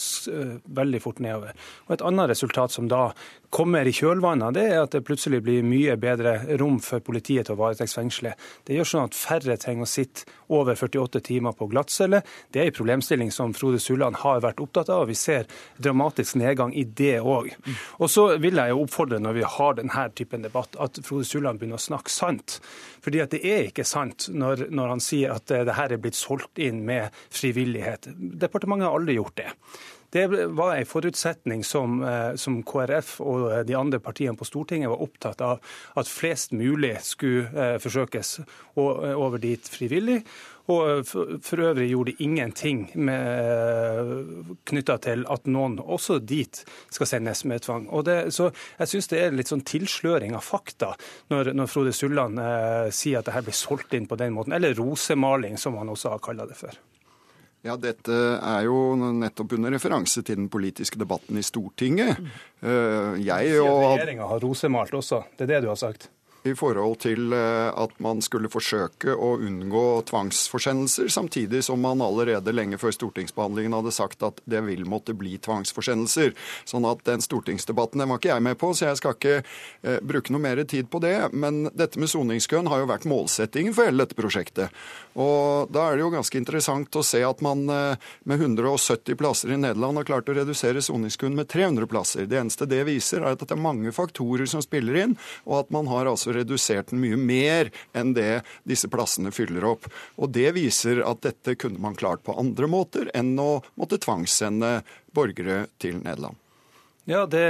veldig 0.81 1.03
fort 1.03 1.23
nedover. 1.23 1.59
Og 1.89 1.97
Et 1.99 2.07
annet 2.07 2.31
resultat 2.31 2.75
som 2.75 2.91
da 2.91 3.09
kommer 3.51 3.87
i 3.87 3.93
kjølvannet, 3.95 4.55
det 4.57 4.65
er 4.71 4.83
at 4.83 4.95
det 4.95 5.05
plutselig 5.07 5.43
blir 5.45 5.67
mye 5.67 5.97
bedre 6.01 6.39
rom 6.61 6.79
for 6.83 7.03
politiet 7.05 7.49
til 7.49 7.57
å 7.57 7.61
varetektsfengsle. 7.61 8.33
Det 8.67 8.77
gjør 8.77 8.91
sånn 8.91 9.09
at 9.09 9.19
færre 9.19 9.57
trenger 9.61 9.87
å 9.87 9.91
sitte 9.91 10.27
over 10.53 10.79
48 10.79 11.23
timer 11.27 11.57
på 11.57 11.69
glattcelle. 11.71 12.23
Det 12.53 12.63
er 12.63 12.71
en 12.71 12.77
problemstilling 12.77 13.33
som 13.35 13.55
Frode 13.57 13.81
Sulland 13.83 14.21
har 14.23 14.43
vært 14.45 14.63
opptatt 14.63 14.91
av, 14.93 15.05
og 15.05 15.11
vi 15.11 15.19
ser 15.19 15.49
dramatisk 15.83 16.39
nedgang 16.41 16.75
i 16.75 16.87
det 16.87 17.19
òg. 17.21 17.53
Og 18.01 18.11
så 18.13 18.29
vil 18.43 18.61
jeg 18.61 18.75
jo 18.75 18.85
oppfordre, 18.85 19.21
når 19.23 19.39
vi 19.41 19.49
har 19.57 19.79
denne 19.81 20.07
typen 20.17 20.47
debatt, 20.47 20.79
at 20.83 21.01
Frode 21.07 21.27
Sulland 21.29 21.61
begynner 21.61 21.81
å 21.81 21.87
snakke 21.87 22.13
sant. 22.13 22.61
Fordi 23.05 23.23
at 23.23 23.35
det 23.35 23.43
er 23.47 23.69
ikke 23.71 23.87
sant 23.87 24.29
når, 24.33 24.69
når 24.75 24.97
han 24.97 25.05
sier 25.05 25.37
at 25.37 25.51
det 25.51 25.77
her 25.79 25.95
er 25.95 26.03
blitt 26.03 26.19
solgt 26.19 26.59
inn 26.63 26.85
med 26.87 27.15
frivillighet. 27.35 28.11
Departementet 28.17 28.89
har 28.89 28.99
aldri 28.99 29.19
gjort 29.19 29.39
det. 29.39 29.53
Det 30.11 30.27
var 30.29 30.77
en 30.77 30.87
forutsetning 30.89 31.65
som, 31.65 32.03
eh, 32.05 32.35
som, 32.35 32.63
KrF 32.63 33.21
og 33.21 33.67
de 33.67 33.75
andre 33.75 34.01
partiene 34.01 34.37
på 34.37 34.47
Stortinget 34.49 34.91
var 34.91 35.03
opptatt 35.03 35.41
av, 35.41 35.63
at 35.95 36.11
flest 36.11 36.53
mulig 36.57 36.97
skulle 37.05 37.49
eh, 37.51 37.79
forsøkes 37.83 38.41
over 38.77 39.39
dit 39.43 39.69
frivillig. 39.69 40.23
Og 40.67 41.07
for 41.07 41.63
øvrig 41.63 41.91
gjorde 41.93 42.13
de 42.13 42.25
ingenting 42.25 42.81
knytta 44.67 44.97
til 45.05 45.23
at 45.31 45.47
noen 45.47 45.77
også 45.79 46.19
dit 46.19 46.63
skal 46.91 47.07
sendes 47.07 47.45
med 47.47 47.63
tvang. 47.63 47.87
Det, 48.07 48.17
så 48.35 48.51
jeg 48.81 48.91
syns 48.91 49.11
det 49.13 49.23
er 49.23 49.37
litt 49.37 49.53
sånn 49.53 49.63
tilsløring 49.67 50.35
av 50.35 50.43
fakta 50.43 50.91
når, 51.31 51.53
når 51.55 51.71
Frode 51.71 51.95
Sulland 51.95 52.43
eh, 52.43 52.91
sier 52.91 53.21
at 53.21 53.31
det 53.31 53.37
her 53.37 53.47
blir 53.47 53.57
solgt 53.57 53.95
inn 53.95 54.11
på 54.11 54.19
den 54.19 54.35
måten, 54.35 54.57
eller 54.57 54.75
rosemaling, 54.75 55.55
som 55.59 55.79
han 55.79 55.93
også 55.95 56.17
har 56.17 56.25
kalla 56.27 56.51
det 56.51 56.59
for. 56.59 56.75
Ja, 57.67 57.75
Dette 57.81 58.17
er 58.39 58.67
jo 58.69 58.95
nettopp 58.97 59.57
under 59.57 59.75
referanse 59.75 60.23
til 60.23 60.39
den 60.39 60.51
politiske 60.53 61.01
debatten 61.01 61.39
i 61.41 61.43
Stortinget. 61.47 62.21
Eh, 62.63 63.17
jeg 63.27 63.57
og 63.59 63.81
Regjeringa 63.97 64.29
har 64.31 64.45
rosemalt 64.45 64.95
også, 64.95 65.25
det 65.37 65.49
er 65.49 65.57
det 65.57 65.65
du 65.67 65.73
har 65.73 65.81
sagt? 65.81 66.09
I 66.47 66.55
forhold 66.57 67.01
til 67.05 67.33
eh, 67.35 67.69
at 67.71 67.95
man 68.03 68.23
skulle 68.25 68.51
forsøke 68.53 69.15
å 69.15 69.35
unngå 69.43 69.85
tvangsforsendelser, 70.11 71.11
samtidig 71.13 71.63
som 71.67 71.83
man 71.83 72.03
allerede 72.05 72.55
lenge 72.55 72.79
før 72.81 72.95
stortingsbehandlingen 72.95 73.77
hadde 73.77 73.95
sagt 73.95 74.25
at 74.27 74.41
det 74.45 74.63
vil 74.67 74.87
måtte 74.89 75.17
bli 75.17 75.37
tvangsforsendelser. 75.43 76.35
Sånn 76.69 76.87
at 76.89 77.05
den 77.09 77.25
stortingsdebatten 77.25 78.03
den 78.03 78.13
var 78.13 78.21
ikke 78.21 78.33
jeg 78.35 78.47
med 78.47 78.59
på, 78.61 78.73
så 78.77 78.91
jeg 78.91 79.01
skal 79.01 79.17
ikke 79.17 79.37
eh, 79.41 79.99
bruke 80.03 80.35
noe 80.35 80.45
mer 80.45 80.63
tid 80.69 80.91
på 80.93 81.01
det. 81.05 81.17
Men 81.33 81.67
dette 81.75 82.01
med 82.03 82.13
soningskøen 82.13 82.71
har 82.73 82.83
jo 82.83 82.91
vært 82.91 83.09
målsettingen 83.09 83.77
for 83.77 83.89
hele 83.89 84.05
dette 84.05 84.19
prosjektet. 84.19 84.75
Og 85.17 85.73
da 85.73 85.89
er 85.89 85.97
det 85.97 86.05
jo 86.05 86.13
ganske 86.13 86.39
interessant 86.39 86.97
å 86.99 87.05
se 87.07 87.23
at 87.25 87.43
man 87.45 87.65
eh, 87.73 88.09
med 88.29 88.43
170 88.43 89.17
plasser 89.19 89.55
i 89.55 89.61
Nederland 89.61 90.01
har 90.01 90.09
klart 90.09 90.31
å 90.31 90.37
redusere 90.37 90.85
soningskøen 90.85 91.37
med 91.37 91.49
300 91.53 91.89
plasser. 91.91 92.29
Det 92.29 92.41
eneste 92.41 92.69
det 92.69 92.83
viser, 92.89 93.25
er 93.25 93.37
at 93.37 93.45
det 93.45 93.55
er 93.55 93.63
mange 93.63 93.93
faktorer 93.97 94.49
som 94.51 94.65
spiller 94.65 95.01
inn, 95.07 95.17
og 95.49 95.63
at 95.65 95.73
man 95.75 95.89
har 95.91 96.11
altså 96.11 96.36
redusert 96.37 96.93
den 96.93 97.03
mye 97.03 97.19
mer 97.19 97.73
enn 97.97 98.15
det 98.17 98.43
disse 98.69 98.91
plassene 98.93 99.33
fyller 99.35 99.67
opp. 99.67 99.91
Og 100.21 100.33
Det 100.37 100.53
viser 100.57 101.03
at 101.07 101.23
dette 101.27 101.57
kunne 101.59 101.83
man 101.83 101.99
klart 101.99 102.25
på 102.27 102.37
andre 102.39 102.69
måter 102.71 103.11
enn 103.17 103.35
å 103.41 103.63
måtte 103.75 104.01
tvangssende 104.03 104.81
borgere 105.17 105.67
til 105.83 106.03
Nederland. 106.03 106.37
Ja, 107.07 107.21
det, 107.31 107.41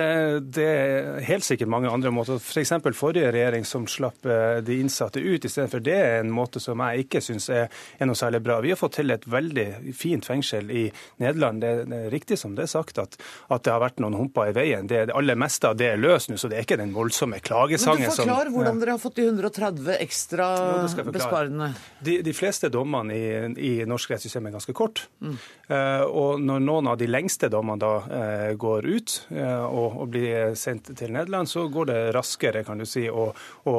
det, 0.52 0.64
er 0.68 1.20
helt 1.24 1.44
sikkert 1.44 1.70
mange 1.72 1.88
andre 1.88 2.10
måter. 2.12 2.36
F.eks. 2.36 2.74
For 2.84 2.96
forrige 2.96 3.30
regjering 3.32 3.64
som 3.64 3.86
slapp 3.88 4.26
eh, 4.28 4.58
de 4.60 4.74
innsatte 4.82 5.22
ut 5.22 5.46
istedenfor. 5.48 5.80
Det 5.80 5.94
er 5.96 6.18
en 6.20 6.32
måte 6.34 6.60
som 6.60 6.82
jeg 6.84 7.06
ikke 7.06 7.22
syns 7.24 7.48
er, 7.48 7.70
er, 7.96 8.04
noe 8.04 8.18
særlig 8.20 8.42
bra. 8.44 8.58
Vi 8.60 8.74
har 8.74 8.76
fått 8.76 8.98
til 8.98 9.14
et 9.14 9.24
veldig 9.24 9.94
fint 9.96 10.28
fengsel 10.28 10.68
i 10.68 10.82
Nederland. 11.24 11.64
Det, 11.64 11.70
er 11.88 12.12
riktig 12.12 12.36
som 12.36 12.52
det 12.58 12.66
er 12.66 12.72
sagt 12.74 13.00
at, 13.00 13.16
at, 13.48 13.64
det 13.64 13.72
har 13.72 13.80
vært 13.80 14.02
noen 14.04 14.18
humper 14.18 14.52
i 14.52 14.56
veien. 14.58 14.90
Det, 14.92 15.06
det 15.08 15.16
aller 15.16 15.40
meste 15.40 15.72
av 15.72 15.80
det 15.80 15.88
er 15.94 16.04
løst 16.04 16.28
nå, 16.28 16.36
så 16.36 16.52
det 16.52 16.60
er 16.60 16.68
ikke 16.68 16.78
den 16.82 16.92
voldsomme 16.92 17.40
klagesangen 17.40 18.12
som 18.12 18.28
Men 18.28 18.36
du 18.36 18.36
Forklar 18.36 18.52
hvordan 18.52 18.76
ja. 18.76 18.84
dere 18.84 18.98
har 18.98 19.02
fått 19.06 19.16
de 19.16 19.26
130 19.30 19.90
ekstra 19.96 20.50
ja, 20.84 21.06
besparende. 21.16 21.70
De, 22.04 22.18
de, 22.28 22.36
fleste 22.36 22.68
dommene 22.68 23.16
i, 23.16 23.24
i 23.56 23.72
norsk 23.88 24.12
rettssystem 24.12 24.52
er 24.52 24.58
ganske 24.58 24.76
kort. 24.76 25.06
Mm. 25.24 25.40
Uh, 25.72 26.04
og 26.04 26.44
når 26.44 26.62
noen 26.68 26.92
av 26.92 27.00
de 27.00 27.08
lengste 27.08 27.48
dommene 27.52 27.80
da 27.80 27.94
uh, 28.04 28.52
går 28.60 28.92
ut, 28.92 29.18
uh, 29.32 29.45
og, 29.66 30.00
og 30.02 30.10
blir 30.12 30.54
sendt 30.58 30.90
til 30.98 31.12
Nederland, 31.14 31.48
så 31.50 31.66
går 31.72 31.90
det 31.90 31.98
raskere 32.16 32.64
kan 32.66 32.80
du 32.80 32.86
si, 32.88 33.06
å, 33.10 33.28
å, 33.66 33.76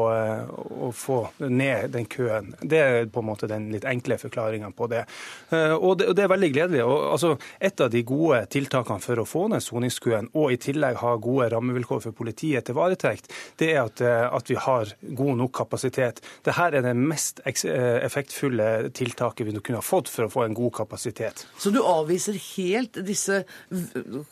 å 0.88 0.92
få 0.96 1.20
ned 1.48 1.92
den 1.94 2.08
køen. 2.10 2.54
Det 2.62 2.82
er 2.82 3.10
på 3.12 3.24
en 3.24 3.30
måte 3.30 3.50
den 3.50 3.70
litt 3.74 3.88
enkle 3.88 4.18
forklaringa 4.22 4.72
på 4.78 4.90
det. 4.92 5.04
Eh, 5.50 5.74
og, 5.74 5.98
det. 6.00 6.10
og 6.12 6.18
det, 6.18 6.26
er 6.26 6.32
veldig 6.34 6.52
gledelig. 6.54 6.84
Og, 6.86 6.98
altså, 7.14 7.34
et 7.60 7.84
av 7.84 7.92
de 7.94 8.04
gode 8.08 8.44
tiltakene 8.54 9.04
for 9.04 9.22
å 9.22 9.28
få 9.28 9.46
ned 9.54 9.64
soningskøen, 9.64 10.32
og 10.38 10.54
i 10.54 10.60
tillegg 10.62 11.02
ha 11.02 11.16
gode 11.22 11.50
rammevilkår 11.54 12.04
for 12.08 12.18
politiet 12.18 12.68
til 12.68 12.78
varetekt, 12.78 13.32
det 13.60 13.72
er 13.74 13.84
at, 13.86 14.04
eh, 14.04 14.26
at 14.28 14.52
vi 14.52 14.60
har 14.68 14.94
god 15.22 15.42
nok 15.44 15.56
kapasitet. 15.62 16.22
Dette 16.46 16.70
er 16.78 16.82
det 16.86 16.96
mest 16.98 17.42
eh, 17.46 18.00
effektfulle 18.06 18.92
tiltaket 18.98 19.48
vi 19.48 19.58
kunne 19.60 19.82
ha 19.82 19.86
fått 19.86 20.12
for 20.12 20.28
å 20.28 20.32
få 20.32 20.46
en 20.48 20.58
god 20.58 20.76
kapasitet. 20.82 21.46
Så 21.60 21.72
du 21.74 21.82
avviser 21.84 22.38
helt 22.56 23.00
disse, 23.08 23.44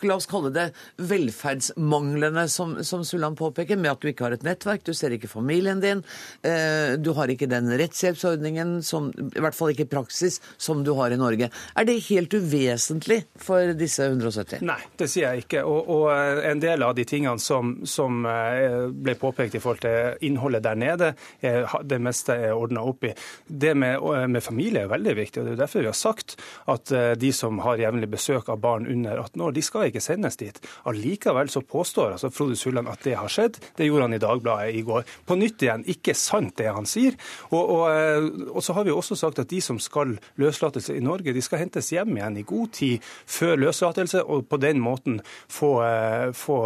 la 0.06 0.18
oss 0.18 0.30
kalle 0.30 0.52
det, 0.56 0.70
veldig 0.98 1.25
velferdsmanglene 1.26 2.48
som, 2.50 2.84
som 2.84 3.06
Sulland 3.06 3.38
påpeker, 3.38 3.78
med 3.78 3.92
at 3.92 4.02
du 4.02 4.10
ikke 4.10 4.26
har 4.28 4.36
et 4.36 4.46
nettverk, 4.46 4.84
du 4.86 4.94
ser 4.94 5.14
ikke 5.16 5.30
familien 5.30 5.82
din, 5.82 6.04
eh, 6.46 6.96
du 6.98 7.12
har 7.18 7.32
ikke 7.32 7.50
den 7.50 7.70
rettshjelpsordningen, 7.72 8.82
som, 8.84 9.12
i 9.12 9.42
hvert 9.44 9.56
fall 9.56 9.74
ikke 9.74 9.88
praksis, 9.92 10.40
som 10.58 10.84
du 10.86 10.94
har 11.00 11.12
i 11.12 11.20
Norge. 11.20 11.50
Er 11.76 11.88
det 11.88 11.98
helt 12.10 12.34
uvesentlig 12.34 13.24
for 13.42 13.74
disse 13.78 14.08
170? 14.08 14.64
Nei, 14.66 14.80
det 14.98 15.10
sier 15.12 15.34
jeg 15.34 15.46
ikke. 15.46 15.66
Og, 15.66 15.90
og 15.90 16.08
eh, 16.14 16.44
en 16.52 16.64
del 16.64 16.86
av 16.86 16.96
de 16.98 17.06
tingene 17.08 17.42
som, 17.42 17.78
som 17.88 18.26
eh, 18.30 18.86
ble 18.92 19.18
påpekt 19.20 19.58
i 19.58 19.64
forhold 19.64 19.84
til 19.86 20.26
innholdet 20.26 20.64
der 20.66 20.78
nede, 20.80 21.12
det 21.42 21.98
meste 22.02 22.36
er 22.48 22.56
ordna 22.56 22.84
opp 22.86 23.06
i. 23.08 23.12
Det 23.46 23.74
med, 23.78 24.02
med, 24.32 24.44
familie 24.44 24.86
er 24.86 24.92
veldig 24.92 25.16
viktig. 25.18 25.42
og 25.42 25.48
Det 25.48 25.54
er 25.56 25.62
derfor 25.64 25.84
vi 25.84 25.90
har 25.90 25.98
sagt 25.98 26.36
at 26.72 26.92
de 27.20 27.32
som 27.36 27.60
har 27.64 27.82
jevnlig 27.82 28.10
besøk 28.12 28.50
av 28.52 28.60
barn 28.64 28.88
under 28.90 29.20
18 29.22 29.44
år, 29.46 29.56
de 29.56 29.64
skal 29.66 29.90
ikke 29.90 30.04
sendes 30.04 30.40
dit. 30.40 30.60
Allikevel 30.90 31.15
så 31.24 31.62
påstår 31.62 32.16
altså 32.16 32.30
Frode 32.30 32.56
Sulland 32.56 32.88
at 32.88 33.04
det 33.04 33.16
har 33.16 33.28
skjedd. 33.32 33.60
Det 33.78 33.86
gjorde 33.86 34.08
han 34.08 34.14
i 34.14 34.22
Dagbladet 34.22 34.76
i 34.76 34.82
går. 34.82 35.04
På 35.26 35.36
nytt 35.36 35.62
igjen, 35.62 35.86
ikke 35.88 36.14
sant 36.14 36.58
det 36.58 36.68
han 36.74 36.86
sier. 36.86 37.16
Og, 37.52 37.64
og, 37.64 38.50
og 38.56 38.64
så 38.64 38.74
har 38.74 38.84
vi 38.84 38.92
også 38.92 39.16
sagt 39.16 39.40
at 39.40 39.50
de 39.50 39.62
som 39.62 39.80
skal 39.80 40.18
løslates 40.42 40.90
i 40.90 41.00
Norge, 41.00 41.34
de 41.34 41.42
skal 41.42 41.64
hentes 41.64 41.92
hjem 41.92 42.18
igjen 42.18 42.38
i 42.38 42.46
god 42.48 42.74
tid 42.76 43.00
før 43.26 43.56
løslatelse, 43.56 44.24
og 44.24 44.48
på 44.50 44.58
den 44.58 44.80
måten 44.84 45.22
få, 45.48 45.78
få 46.34 46.60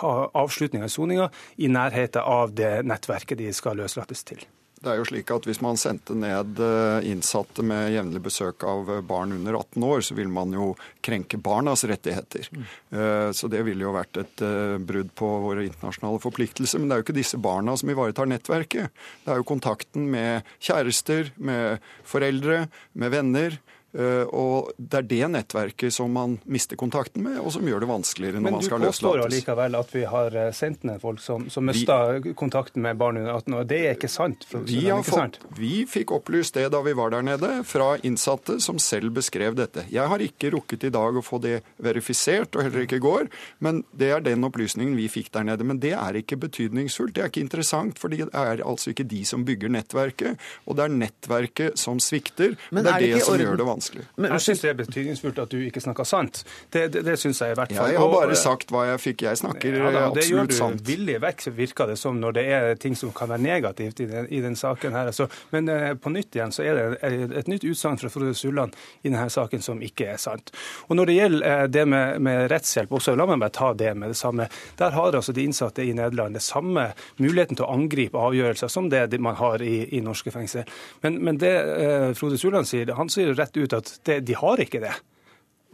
ha 0.00 0.14
avslutning 0.34 0.84
av 0.84 0.92
soninga 0.92 1.30
i 1.58 1.70
nærheten 1.72 2.22
av 2.22 2.52
det 2.56 2.82
nettverket 2.86 3.40
de 3.40 3.52
skal 3.56 3.80
løslates 3.82 4.24
til. 4.28 4.42
Det 4.82 4.90
er 4.90 4.98
jo 4.98 5.06
slik 5.06 5.30
at 5.30 5.46
Hvis 5.46 5.60
man 5.62 5.78
sendte 5.80 6.16
ned 6.18 6.58
eh, 6.62 7.08
innsatte 7.10 7.62
med 7.66 7.92
jevnlig 7.94 8.22
besøk 8.24 8.64
av 8.66 8.90
eh, 8.90 9.02
barn 9.06 9.34
under 9.36 9.58
18 9.60 9.86
år, 9.86 10.02
så 10.02 10.16
vil 10.18 10.30
man 10.32 10.54
jo 10.56 10.72
krenke 11.04 11.38
barnas 11.42 11.84
rettigheter. 11.88 12.48
Mm. 12.50 12.64
Eh, 12.98 13.28
så 13.36 13.50
det 13.52 13.62
ville 13.66 13.86
jo 13.86 13.94
vært 13.94 14.18
et 14.22 14.44
brudd 14.82 15.12
på 15.18 15.28
våre 15.44 15.66
internasjonale 15.68 16.22
forpliktelser. 16.22 16.82
Men 16.82 16.90
det 16.90 16.96
er 16.96 17.02
jo 17.02 17.06
ikke 17.06 17.20
disse 17.20 17.38
barna 17.42 17.76
som 17.78 17.92
ivaretar 17.92 18.30
nettverket. 18.30 19.04
Det 19.22 19.34
er 19.34 19.38
jo 19.38 19.48
kontakten 19.52 20.08
med 20.10 20.48
kjærester, 20.58 21.30
med 21.38 21.84
foreldre, 22.08 22.64
med 22.98 23.14
venner. 23.14 23.60
Eh, 23.92 24.24
og 24.32 24.72
Det 24.76 25.02
er 25.02 25.08
det 25.08 25.26
nettverket 25.34 25.92
som 25.92 26.12
man 26.12 26.38
mister 26.48 26.78
kontakten 26.80 27.24
med, 27.26 27.36
og 27.42 27.52
som 27.52 27.66
gjør 27.68 27.84
det 27.84 27.88
vanskeligere 27.90 28.40
når 28.40 28.54
man 28.56 28.64
skal 28.64 28.80
løslates. 28.80 29.02
Men 29.02 29.10
du 29.10 29.18
påstår 29.18 29.24
allikevel 29.26 29.76
at 29.76 29.92
vi 29.92 30.04
har 30.08 30.36
eh, 30.40 30.52
sendt 30.56 30.86
ned 30.88 31.02
folk 31.02 31.20
som, 31.20 31.44
som 31.52 31.66
mista 31.68 31.98
kontakten 32.38 32.84
med 32.86 32.96
barn 33.00 33.20
under 33.20 33.36
18 33.36 33.58
år. 33.58 33.66
Det 33.68 33.80
er 33.82 33.98
ikke 33.98 34.10
sant? 34.12 34.46
Vi, 34.48 34.78
ikke 34.80 35.02
fått, 35.04 35.18
sant? 35.18 35.38
vi, 35.58 35.74
fikk 35.88 36.14
opplyst 36.16 36.56
det 36.56 36.70
da 36.72 36.80
vi 36.84 36.94
var 36.96 37.12
der 37.12 37.26
nede, 37.26 37.50
fra 37.68 37.90
innsatte 38.00 38.58
som 38.64 38.80
selv 38.80 39.12
beskrev 39.18 39.58
dette. 39.58 39.84
Jeg 39.92 40.08
har 40.08 40.24
ikke 40.24 40.54
rukket 40.56 40.88
i 40.88 40.92
dag 40.94 41.20
å 41.20 41.24
få 41.24 41.42
det 41.42 41.58
verifisert, 41.82 42.56
og 42.56 42.64
heller 42.64 42.86
ikke 42.86 43.00
i 43.00 43.04
går, 43.04 43.28
men 43.60 43.84
det 43.92 44.12
er 44.16 44.24
den 44.24 44.48
opplysningen 44.48 44.96
vi 44.96 45.10
fikk 45.12 45.32
der 45.36 45.44
nede. 45.50 45.68
Men 45.68 45.82
det 45.82 45.92
er 45.98 46.16
ikke 46.22 46.40
betydningsfullt, 46.46 47.14
det 47.18 47.26
er 47.26 47.32
ikke 47.32 47.44
interessant, 47.44 48.00
for 48.00 48.12
det 48.12 48.30
er 48.32 48.64
altså 48.64 48.94
ikke 48.94 49.06
de 49.10 49.20
som 49.28 49.44
bygger 49.44 49.72
nettverket, 49.76 50.40
og 50.64 50.80
det 50.80 50.88
er 50.88 50.96
nettverket 50.96 51.80
som 51.80 52.00
svikter. 52.00 52.56
Men 52.72 52.86
det 52.86 52.94
er, 52.94 52.96
er 52.96 53.04
det, 53.04 53.14
det 53.20 53.26
som 53.28 53.40
gjør 53.40 53.60
det 53.60 53.68
vanskelig 53.68 53.81
vanskelig. 53.82 54.06
Men, 54.16 54.32
jeg 54.32 54.44
syns 54.46 54.62
det 54.62 54.70
er 54.70 54.76
betydningsfullt 54.78 55.38
at 55.42 55.52
du 55.52 55.58
ikke 55.62 55.82
snakker 55.82 56.06
sant. 56.08 56.42
Det, 56.72 56.86
det, 56.94 57.02
det 57.06 57.16
syns 57.20 57.40
jeg 57.42 57.54
i 57.54 57.58
hvert 57.58 57.72
fall. 57.72 57.88
Ja, 57.88 57.92
Jeg 57.92 58.00
har 58.02 58.12
bare 58.12 58.36
sagt 58.38 58.72
hva 58.72 58.84
jeg 58.88 59.02
fikk. 59.02 59.24
Jeg 59.26 59.40
snakker 59.40 59.78
ja, 59.78 59.90
da, 59.90 60.04
absolutt 60.10 60.54
sant. 60.54 60.54
Det 60.54 60.58
gjør 60.58 60.76
du 60.78 60.90
villig 60.92 61.18
vekk, 61.22 61.46
virker 61.56 61.92
det 61.92 61.98
som, 62.00 62.20
når 62.22 62.36
det 62.38 62.44
er 62.56 62.68
ting 62.80 62.96
som 62.98 63.12
kan 63.16 63.30
være 63.32 63.42
negativt 63.42 64.02
i 64.04 64.08
den, 64.10 64.28
i 64.30 64.42
den 64.44 64.56
saken 64.58 64.96
her. 64.96 65.10
Altså, 65.12 65.28
men 65.54 65.68
eh, 65.72 65.92
på 65.98 66.12
nytt 66.14 66.38
igjen 66.38 66.54
så 66.54 66.66
er 66.66 66.78
det 66.78 66.86
et, 67.08 67.36
et 67.42 67.50
nytt 67.50 67.66
utsagn 67.68 68.00
fra 68.00 68.12
Frode 68.12 68.34
Sulland 68.38 68.76
i 69.02 69.10
denne 69.10 69.28
saken 69.32 69.64
som 69.64 69.82
ikke 69.82 70.12
er 70.14 70.20
sant. 70.22 70.54
Og 70.88 70.96
Når 70.98 71.10
det 71.10 71.18
gjelder 71.18 71.48
eh, 71.50 71.64
det 71.72 71.86
med, 71.88 72.20
med 72.22 72.46
rettshjelp, 72.52 72.92
også, 72.98 73.16
la 73.18 73.28
meg 73.30 73.42
bare 73.42 73.56
ta 73.56 73.72
det 73.78 73.92
med 73.98 74.14
det 74.14 74.18
samme. 74.18 74.48
Der 74.78 74.96
har 74.96 75.18
altså 75.18 75.34
de 75.34 75.46
innsatte 75.48 75.84
i 75.84 75.94
Nederland 75.96 76.38
det 76.38 76.44
samme 76.44 76.90
muligheten 77.20 77.58
til 77.58 77.66
å 77.66 77.72
angripe 77.74 78.20
avgjørelser 78.20 78.70
som 78.72 78.90
det 78.92 79.08
man 79.22 79.36
har 79.38 79.62
i, 79.64 79.84
i 79.96 80.00
norske 80.04 80.32
fengsel. 80.32 80.68
Men, 81.02 81.18
men 81.24 81.38
det 81.40 81.52
eh, 81.52 82.08
Frode 82.18 82.38
Sulland 82.40 82.68
sier, 82.68 82.92
han 82.96 83.10
sier 83.12 83.34
rett 83.36 83.56
ut 83.56 83.71
at 83.76 83.94
det, 84.06 84.22
de 84.28 84.36
har 84.38 84.62
ikke 84.62 84.82
det 84.82 84.94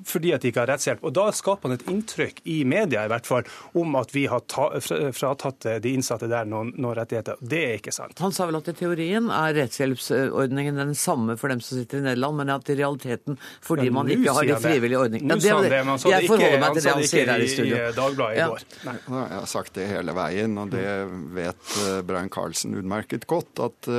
fordi 0.07 0.33
at 0.35 0.43
de 0.43 0.53
ikke 0.53 0.63
har 0.63 0.71
rettshjelp. 0.73 1.03
Og 1.07 1.15
Da 1.17 1.29
skaper 1.35 1.69
han 1.69 1.79
et 1.79 1.87
inntrykk 1.91 2.41
i 2.49 2.59
media 2.69 3.05
i 3.07 3.11
hvert 3.11 3.27
fall, 3.27 3.49
om 3.79 3.97
at 3.99 4.13
vi 4.15 4.27
har 4.31 4.45
ta, 4.51 4.69
fratatt 4.81 5.67
de 5.83 5.95
innsatte 5.97 6.29
der 6.31 6.49
noen, 6.49 6.73
noen, 6.77 6.97
rettigheter. 6.99 7.39
Det 7.41 7.61
er 7.65 7.75
ikke 7.79 7.95
sant. 7.95 8.19
Han 8.23 8.35
sa 8.35 8.49
vel 8.49 8.61
at 8.61 8.71
i 8.71 8.77
teorien 8.79 9.31
er 9.35 9.57
rettshjelpsordningen 9.59 10.79
den 10.79 10.95
samme 10.99 11.39
for 11.41 11.53
dem 11.53 11.63
som 11.65 11.81
sitter 11.81 12.03
i 12.03 12.07
Nederland, 12.09 12.39
men 12.41 12.55
at 12.55 12.71
i 12.73 12.79
realiteten, 12.79 13.39
fordi 13.65 13.89
ja, 13.89 13.95
man 13.95 14.13
ikke 14.13 14.35
har 14.37 14.49
de 14.49 14.59
frivillige 14.63 15.03
ordningene 15.03 15.39
ja, 15.39 15.59
det, 15.63 15.71
det, 15.71 16.13
Jeg 16.13 16.31
forholder 16.31 16.63
meg 16.63 16.79
til 16.79 16.87
det 16.87 16.95
han 16.95 17.09
sier 17.13 17.33
her 17.33 17.45
i 17.45 17.51
studio. 17.51 17.79
I 17.79 17.97
Dagbladet 17.99 18.37
i 18.37 18.41
ja. 18.41 18.49
går. 18.53 18.67
Nei. 18.89 18.97
Jeg 19.19 19.39
har 19.39 19.51
sagt 19.51 19.75
det 19.79 19.89
hele 19.91 20.15
veien, 20.17 20.59
og 20.61 20.73
det 20.73 20.87
vet 21.37 21.77
eh, 21.85 22.01
Brian 22.07 22.33
Carlsen 22.33 22.77
utmerket 22.79 23.27
godt, 23.31 23.63
at 23.63 23.91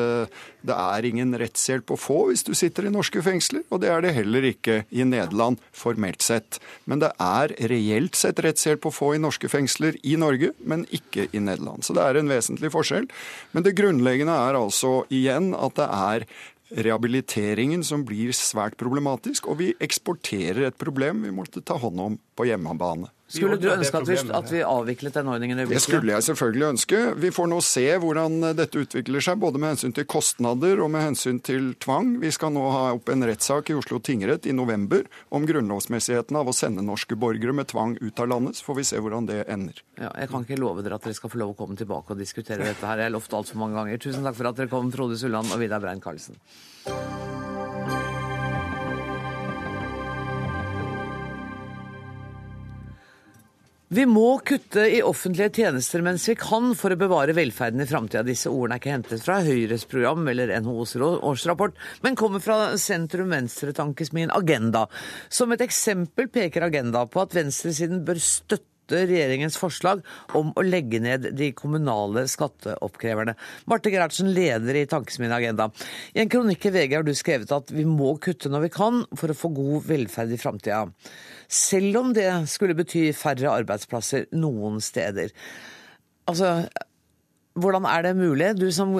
det 0.60 0.76
er 0.76 1.08
ingen 1.08 1.32
rettshjelp 1.40 1.94
å 1.94 1.98
få 2.00 2.20
hvis 2.30 2.44
du 2.48 2.52
sitter 2.58 2.88
i 2.88 2.94
norske 2.94 3.22
fengsler, 3.24 3.64
og 3.72 3.82
det 3.84 3.92
er 3.94 4.04
det 4.04 4.16
heller 4.18 4.50
ikke 4.52 4.82
i 4.90 5.06
Nederland. 5.08 5.60
for 5.72 5.89
formelt 5.90 6.26
sett. 6.26 6.60
Men 6.86 7.02
det 7.04 7.12
er 7.24 7.56
reelt 7.72 8.18
sett 8.20 8.42
rettshjelp 8.46 8.88
å 8.88 8.94
få 8.94 9.14
i 9.16 9.22
norske 9.22 9.50
fengsler 9.52 9.98
i 10.04 10.16
Norge, 10.20 10.54
men 10.64 10.86
ikke 10.96 11.28
i 11.34 11.42
Nederland. 11.44 11.86
Så 11.86 11.98
det 11.98 12.06
er 12.06 12.20
en 12.20 12.32
vesentlig 12.32 12.72
forskjell. 12.76 13.10
Men 13.52 13.66
det 13.66 13.76
grunnleggende 13.80 14.38
er 14.48 14.60
altså 14.60 15.04
igjen 15.14 15.52
at 15.58 15.78
det 15.80 15.90
er 15.90 16.28
rehabiliteringen 16.70 17.84
som 17.86 18.04
blir 18.06 18.34
svært 18.38 18.78
problematisk, 18.78 19.50
og 19.50 19.58
vi 19.62 19.72
eksporterer 19.82 20.68
et 20.68 20.78
problem 20.82 21.24
vi 21.26 21.34
måtte 21.34 21.66
ta 21.66 21.80
hånd 21.82 22.04
om 22.04 22.20
på 22.38 22.46
hjemmebane. 22.50 23.10
Skulle 23.30 23.60
du 23.62 23.68
ønske 23.70 24.00
at 24.00 24.10
vi, 24.10 24.18
at 24.40 24.52
vi 24.52 24.62
avviklet 24.66 25.14
den 25.20 25.28
ordningen? 25.30 25.60
Det 25.70 25.82
skulle 25.84 26.16
jeg 26.16 26.26
selvfølgelig 26.26 26.66
ønske. 26.74 27.02
Vi 27.22 27.30
får 27.34 27.50
nå 27.52 27.60
se 27.62 27.86
hvordan 28.02 28.40
dette 28.58 28.82
utvikler 28.82 29.22
seg, 29.22 29.38
både 29.42 29.62
med 29.62 29.76
hensyn 29.76 29.94
til 29.94 30.08
kostnader 30.10 30.82
og 30.82 30.90
med 30.96 31.06
hensyn 31.06 31.38
til 31.46 31.72
tvang. 31.78 32.16
Vi 32.24 32.32
skal 32.34 32.56
nå 32.56 32.66
ha 32.74 32.84
opp 32.98 33.12
en 33.14 33.28
rettssak 33.30 33.70
i 33.70 33.78
Oslo 33.78 34.02
tingrett 34.02 34.50
i 34.50 34.56
november 34.56 35.06
om 35.30 35.46
grunnlovsmessigheten 35.46 36.40
av 36.42 36.50
å 36.50 36.56
sende 36.58 36.86
norske 36.86 37.18
borgere 37.20 37.54
med 37.54 37.70
tvang 37.70 38.00
ut 38.02 38.20
av 38.20 38.32
landet. 38.34 38.58
Så 38.58 38.66
får 38.72 38.82
vi 38.82 38.88
se 38.90 39.04
hvordan 39.04 39.30
det 39.30 39.44
ender. 39.46 39.84
Ja, 40.02 40.10
jeg 40.18 40.34
kan 40.34 40.48
ikke 40.48 40.58
love 40.58 40.86
dere 40.86 40.98
at 40.98 41.06
dere 41.06 41.18
skal 41.18 41.30
få 41.30 41.44
lov 41.44 41.54
å 41.54 41.60
komme 41.60 41.78
tilbake 41.78 42.16
og 42.16 42.24
diskutere 42.24 42.66
dette 42.66 42.82
her. 42.82 42.98
Jeg 42.98 43.12
har 43.12 43.18
lovt 43.20 43.38
altfor 43.38 43.62
mange 43.62 43.78
ganger. 43.78 44.02
Tusen 44.02 44.26
takk 44.26 44.42
for 44.42 44.50
at 44.50 44.58
dere 44.58 44.74
kom, 44.74 44.90
Frode 44.96 45.22
Sulland 45.22 45.54
og 45.54 45.62
Vidar 45.62 45.86
Brein 45.86 46.02
Karlsen. 46.02 46.42
Vi 53.90 54.04
må 54.06 54.36
kutte 54.46 54.84
i 54.86 55.00
offentlige 55.02 55.64
tjenester 55.64 56.04
mens 56.06 56.28
vi 56.30 56.36
kan 56.38 56.76
for 56.78 56.94
å 56.94 56.98
bevare 57.00 57.34
velferden 57.34 57.82
i 57.82 57.88
framtida. 57.90 58.22
Disse 58.22 58.52
ordene 58.54 58.78
er 58.78 58.84
ikke 58.84 58.94
hentet 58.94 59.24
fra 59.26 59.40
Høyres 59.42 59.88
program 59.90 60.30
eller 60.30 60.54
NHOs 60.62 60.94
årsrapport, 61.02 61.74
men 62.06 62.18
kommer 62.20 62.44
fra 62.44 62.60
sentrum-venstre-tankesmien 62.78 64.30
Agenda. 64.38 64.86
Som 65.34 65.56
et 65.56 65.66
eksempel 65.66 66.30
peker 66.30 66.68
Agenda 66.68 67.08
på 67.10 67.24
at 67.24 67.34
venstresiden 67.34 68.04
bør 68.06 68.22
støtte 68.22 68.68
regjeringens 68.94 69.58
forslag 69.60 70.04
om 70.38 70.54
å 70.58 70.66
legge 70.66 71.02
ned 71.04 71.30
de 71.38 71.52
kommunale 71.58 72.26
skatteoppkreverne. 72.30 73.36
Marte 73.70 73.94
Gerhardsen, 73.94 74.32
leder 74.36 74.82
i 74.82 74.88
Tankesmien 74.90 75.34
Agenda. 75.36 75.70
I 76.14 76.24
en 76.24 76.32
kronikk 76.32 76.70
i 76.70 76.74
VG 76.76 76.98
har 76.98 77.08
du 77.08 77.14
skrevet 77.18 77.52
at 77.56 77.74
vi 77.74 77.88
må 77.88 78.16
kutte 78.22 78.52
når 78.52 78.68
vi 78.68 78.74
kan 78.78 79.04
for 79.18 79.32
å 79.32 79.38
få 79.38 79.54
god 79.56 79.90
velferd 79.90 80.34
i 80.34 80.42
framtida 80.42 80.86
selv 81.50 81.98
om 82.04 82.14
det 82.14 82.30
skulle 82.52 82.78
bety 82.78 83.10
færre 83.18 83.50
arbeidsplasser 83.58 84.30
noen 84.38 84.78
steder. 84.84 85.34
Altså, 86.30 86.70
hvordan 87.58 87.88
er 87.90 88.06
det 88.06 88.16
mulig? 88.20 88.54
Du 88.60 88.70
som 88.72 88.94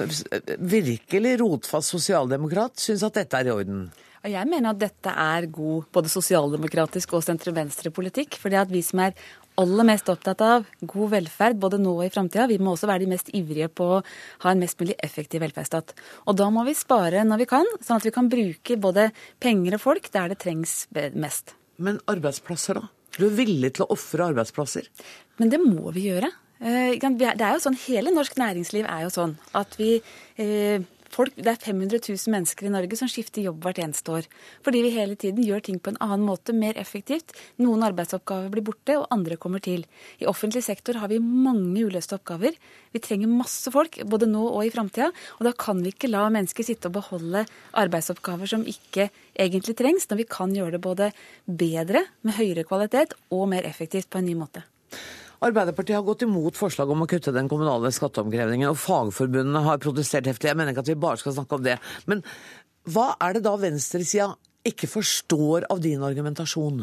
virkelig 0.58 1.36
rotfast 1.40 1.94
sosialdemokrat 1.94 2.80
syns 2.82 3.06
at 3.06 3.20
dette 3.22 3.38
er 3.38 3.50
i 3.50 3.54
orden? 3.54 3.84
Jeg 4.20 4.44
mener 4.50 4.74
at 4.74 4.80
dette 4.82 5.12
er 5.16 5.46
god 5.48 5.86
både 5.94 6.10
sosialdemokratisk 6.12 7.14
og 7.16 7.22
sentrum-venstre-politikk. 7.24 8.36
For 8.36 8.52
det 8.52 8.58
at 8.66 8.72
vi 8.72 8.82
som 8.84 9.00
er 9.06 9.14
aller 9.60 9.86
mest 9.88 10.08
opptatt 10.12 10.42
av 10.44 10.66
god 10.80 11.12
velferd 11.14 11.58
både 11.60 11.80
nå 11.82 11.96
og 11.98 12.04
i 12.06 12.12
framtida, 12.12 12.46
vi 12.50 12.60
må 12.62 12.74
også 12.74 12.88
være 12.90 13.04
de 13.04 13.10
mest 13.12 13.32
ivrige 13.36 13.70
på 13.72 13.88
å 13.96 14.02
ha 14.44 14.52
en 14.52 14.62
mest 14.62 14.78
mulig 14.80 14.96
effektiv 15.02 15.42
velferdsstat. 15.44 15.94
Og 16.30 16.38
da 16.38 16.50
må 16.54 16.64
vi 16.68 16.76
spare 16.78 17.24
når 17.26 17.42
vi 17.42 17.48
kan, 17.50 17.72
sånn 17.80 18.00
at 18.00 18.06
vi 18.08 18.14
kan 18.14 18.30
bruke 18.32 18.78
både 18.80 19.10
penger 19.42 19.76
og 19.76 19.84
folk 19.84 20.10
der 20.14 20.32
det 20.32 20.40
trengs 20.44 20.84
mest. 21.14 21.56
Men 21.80 22.00
arbeidsplasser, 22.10 22.80
da? 22.80 22.88
Du 23.18 23.26
er 23.26 23.34
villig 23.34 23.74
til 23.76 23.86
å 23.86 23.92
ofre 23.96 24.30
arbeidsplasser? 24.30 24.86
Men 25.40 25.50
det 25.52 25.58
må 25.62 25.90
vi 25.96 26.06
gjøre. 26.10 26.30
Eh, 26.60 26.94
det 27.00 27.32
er 27.32 27.54
jo 27.56 27.62
sånn, 27.64 27.78
Hele 27.88 28.12
norsk 28.14 28.36
næringsliv 28.38 28.86
er 28.86 29.06
jo 29.06 29.12
sånn 29.14 29.36
at 29.56 29.76
vi 29.80 29.94
eh, 30.36 30.84
folk, 31.10 31.34
Det 31.36 31.50
er 31.50 31.58
500 31.58 32.00
000 32.06 32.32
mennesker 32.32 32.66
i 32.66 32.72
Norge 32.72 32.96
som 32.98 33.08
skifter 33.10 33.42
jobb 33.42 33.64
hvert 33.64 33.80
eneste 33.82 34.12
år. 34.12 34.28
Fordi 34.64 34.82
vi 34.82 34.92
hele 34.94 35.16
tiden 35.16 35.44
gjør 35.44 35.62
ting 35.66 35.78
på 35.78 35.92
en 35.92 36.00
annen 36.00 36.24
måte, 36.26 36.52
mer 36.52 36.78
effektivt. 36.78 37.34
Noen 37.58 37.82
arbeidsoppgaver 37.86 38.50
blir 38.50 38.64
borte, 38.66 38.96
og 38.98 39.08
andre 39.10 39.36
kommer 39.36 39.60
til. 39.60 39.86
I 40.20 40.28
offentlig 40.30 40.62
sektor 40.66 41.00
har 41.00 41.08
vi 41.08 41.18
mange 41.18 41.84
uløste 41.86 42.16
oppgaver. 42.18 42.56
Vi 42.92 43.02
trenger 43.02 43.30
masse 43.30 43.70
folk, 43.70 44.00
både 44.04 44.28
nå 44.30 44.42
og 44.48 44.64
i 44.66 44.72
framtida. 44.74 45.10
Og 45.38 45.46
da 45.46 45.52
kan 45.52 45.82
vi 45.82 45.94
ikke 45.94 46.10
la 46.10 46.28
mennesker 46.32 46.66
sitte 46.66 46.90
og 46.90 46.98
beholde 46.98 47.46
arbeidsoppgaver 47.78 48.50
som 48.50 48.66
ikke 48.66 49.10
egentlig 49.38 49.76
trengs, 49.78 50.08
når 50.10 50.22
vi 50.22 50.30
kan 50.30 50.54
gjøre 50.54 50.76
det 50.76 50.84
både 50.84 51.12
bedre, 51.46 52.06
med 52.22 52.36
høyere 52.36 52.66
kvalitet 52.68 53.16
og 53.30 53.48
mer 53.50 53.66
effektivt 53.68 54.10
på 54.10 54.20
en 54.20 54.28
ny 54.30 54.36
måte. 54.38 54.64
Arbeiderpartiet 55.40 55.96
har 55.96 56.04
gått 56.04 56.26
imot 56.26 56.58
forslaget 56.58 56.92
om 56.92 57.06
å 57.06 57.08
kutte 57.08 57.32
den 57.32 57.48
kommunale 57.48 57.88
skatteomkrevingen, 57.96 58.68
og 58.68 58.80
fagforbundene 58.80 59.64
har 59.64 59.80
protestert 59.80 60.28
heftig. 60.28 60.50
Jeg 60.50 60.58
mener 60.60 60.74
ikke 60.74 60.84
at 60.84 60.92
vi 60.92 61.00
bare 61.00 61.20
skal 61.20 61.36
snakke 61.38 61.56
om 61.56 61.64
det. 61.64 61.78
Men 62.10 62.20
hva 62.92 63.14
er 63.24 63.36
det 63.36 63.46
da 63.46 63.54
venstresida 63.60 64.34
ikke 64.68 64.90
forstår 64.90 65.70
av 65.72 65.80
din 65.80 66.02
argumentasjon? 66.04 66.82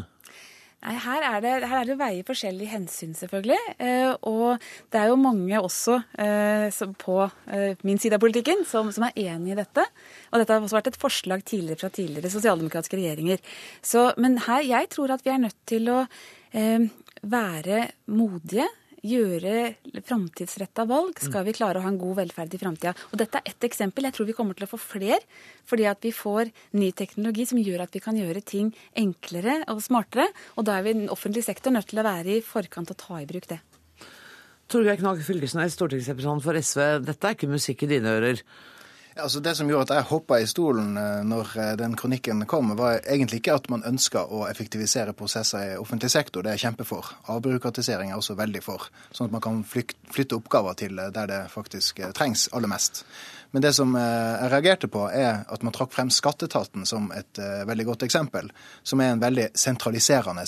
Nei, 0.78 0.92
her 1.02 1.24
er, 1.26 1.38
det, 1.42 1.52
her 1.66 1.80
er 1.80 1.88
det 1.88 1.96
veier 1.98 2.26
forskjellige 2.26 2.70
hensyn, 2.70 3.14
selvfølgelig. 3.18 3.58
Eh, 3.82 4.12
og 4.30 4.62
det 4.94 5.00
er 5.00 5.08
jo 5.10 5.16
mange 5.18 5.58
også 5.58 5.96
eh, 6.22 6.82
på 7.02 7.16
eh, 7.50 7.80
min 7.86 7.98
side 7.98 8.14
av 8.14 8.22
politikken 8.22 8.62
som, 8.66 8.92
som, 8.94 9.08
er 9.08 9.34
enig 9.34 9.56
i 9.56 9.58
dette. 9.58 9.82
Og 10.30 10.38
dette 10.38 10.54
har 10.54 10.62
også 10.62 10.78
vært 10.78 10.92
et 10.92 11.00
forslag 11.02 11.42
tidligere 11.42 11.82
fra 11.82 11.90
tidligere 11.90 12.30
sosialdemokratiske 12.30 12.98
regjeringer. 13.00 13.42
Så, 13.82 14.12
men 14.22 14.38
her, 14.46 14.62
jeg 14.66 14.90
tror 14.94 15.16
at 15.16 15.26
vi 15.26 15.34
er 15.34 15.42
nødt 15.48 15.58
til 15.66 15.90
å 15.90 16.04
eh, 16.54 16.86
være 17.22 17.86
modige 18.12 18.68
gjøre 19.04 20.02
framtidsretta 20.06 20.84
valg, 20.88 21.18
skal 21.22 21.44
vi 21.46 21.54
klare 21.56 21.80
å 21.80 21.84
ha 21.84 21.90
en 21.90 22.00
god 22.00 22.16
velferd 22.18 22.54
i 22.54 22.60
framtida. 22.60 22.94
Og 23.12 23.20
dette 23.20 23.40
er 23.40 23.52
ett 23.52 23.66
eksempel. 23.68 24.08
Jeg 24.08 24.16
tror 24.16 24.28
vi 24.28 24.36
kommer 24.36 24.58
til 24.58 24.66
å 24.66 24.70
få 24.70 24.80
flere, 24.80 25.20
fordi 25.68 25.86
at 25.90 26.02
vi 26.04 26.12
får 26.14 26.50
ny 26.78 26.90
teknologi 26.98 27.46
som 27.48 27.60
gjør 27.62 27.84
at 27.84 27.94
vi 27.94 28.02
kan 28.04 28.18
gjøre 28.18 28.42
ting 28.46 28.72
enklere 28.98 29.60
og 29.72 29.82
smartere. 29.84 30.28
Og 30.56 30.66
da 30.68 30.78
er 30.78 30.86
vi 30.86 30.96
den 30.98 31.12
offentlige 31.14 31.46
sektor 31.46 31.74
nødt 31.74 31.90
til 31.90 32.02
å 32.02 32.06
være 32.06 32.38
i 32.38 32.44
forkant 32.44 32.94
og 32.94 33.00
ta 33.00 33.20
i 33.22 33.28
bruk 33.28 33.48
det. 33.50 33.60
Torgeir 34.68 34.98
Knag 35.00 35.22
Fylkesnes, 35.24 35.78
stortingsrepresentant 35.78 36.44
for 36.44 36.58
SV. 36.58 36.82
Dette 37.06 37.24
er 37.30 37.38
ikke 37.38 37.48
musikk 37.48 37.86
i 37.86 37.92
dine 37.94 38.18
ører. 38.18 38.42
Altså 39.18 39.40
Det 39.40 39.54
som 39.58 39.66
gjorde 39.70 39.88
at 39.88 39.96
jeg 39.96 40.06
hoppa 40.12 40.36
i 40.38 40.46
stolen 40.46 40.92
eh, 40.96 41.22
når 41.26 41.54
eh, 41.58 41.72
den 41.80 41.96
kronikken 41.98 42.44
kom, 42.46 42.70
var 42.78 43.00
egentlig 43.02 43.40
ikke 43.40 43.56
at 43.58 43.66
man 43.72 43.82
ønska 43.88 44.22
å 44.22 44.44
effektivisere 44.46 45.14
prosesser 45.18 45.72
i 45.72 45.78
offentlig 45.80 46.12
sektor, 46.14 46.44
det 46.44 46.52
er 46.52 46.58
jeg 46.58 46.68
kjempe 46.68 46.86
for. 46.86 47.08
Avbyråkratisering 47.34 48.12
er 48.12 48.20
også 48.20 48.36
veldig 48.38 48.62
for, 48.62 48.86
sånn 49.10 49.26
at 49.26 49.34
man 49.34 49.42
kan 49.42 49.64
flytte 49.66 50.38
oppgaver 50.38 50.78
til 50.78 51.02
eh, 51.02 51.10
der 51.14 51.32
det 51.32 51.40
faktisk 51.50 51.98
trengs 52.14 52.46
aller 52.54 52.70
mest. 52.70 53.02
Men 53.50 53.64
det 53.64 53.72
som 53.76 53.94
jeg 53.96 54.50
reagerte 54.52 54.90
på, 54.92 55.06
er 55.08 55.44
at 55.48 55.62
man 55.64 55.74
trakk 55.74 55.94
frem 55.94 56.10
skatteetaten 56.12 56.84
som 56.88 57.08
et 57.16 57.40
veldig 57.68 57.86
godt 57.88 58.04
eksempel, 58.04 58.50
som 58.82 59.00
er 59.00 59.14
en 59.14 59.22
veldig 59.22 59.48
sentraliserende 59.56 60.44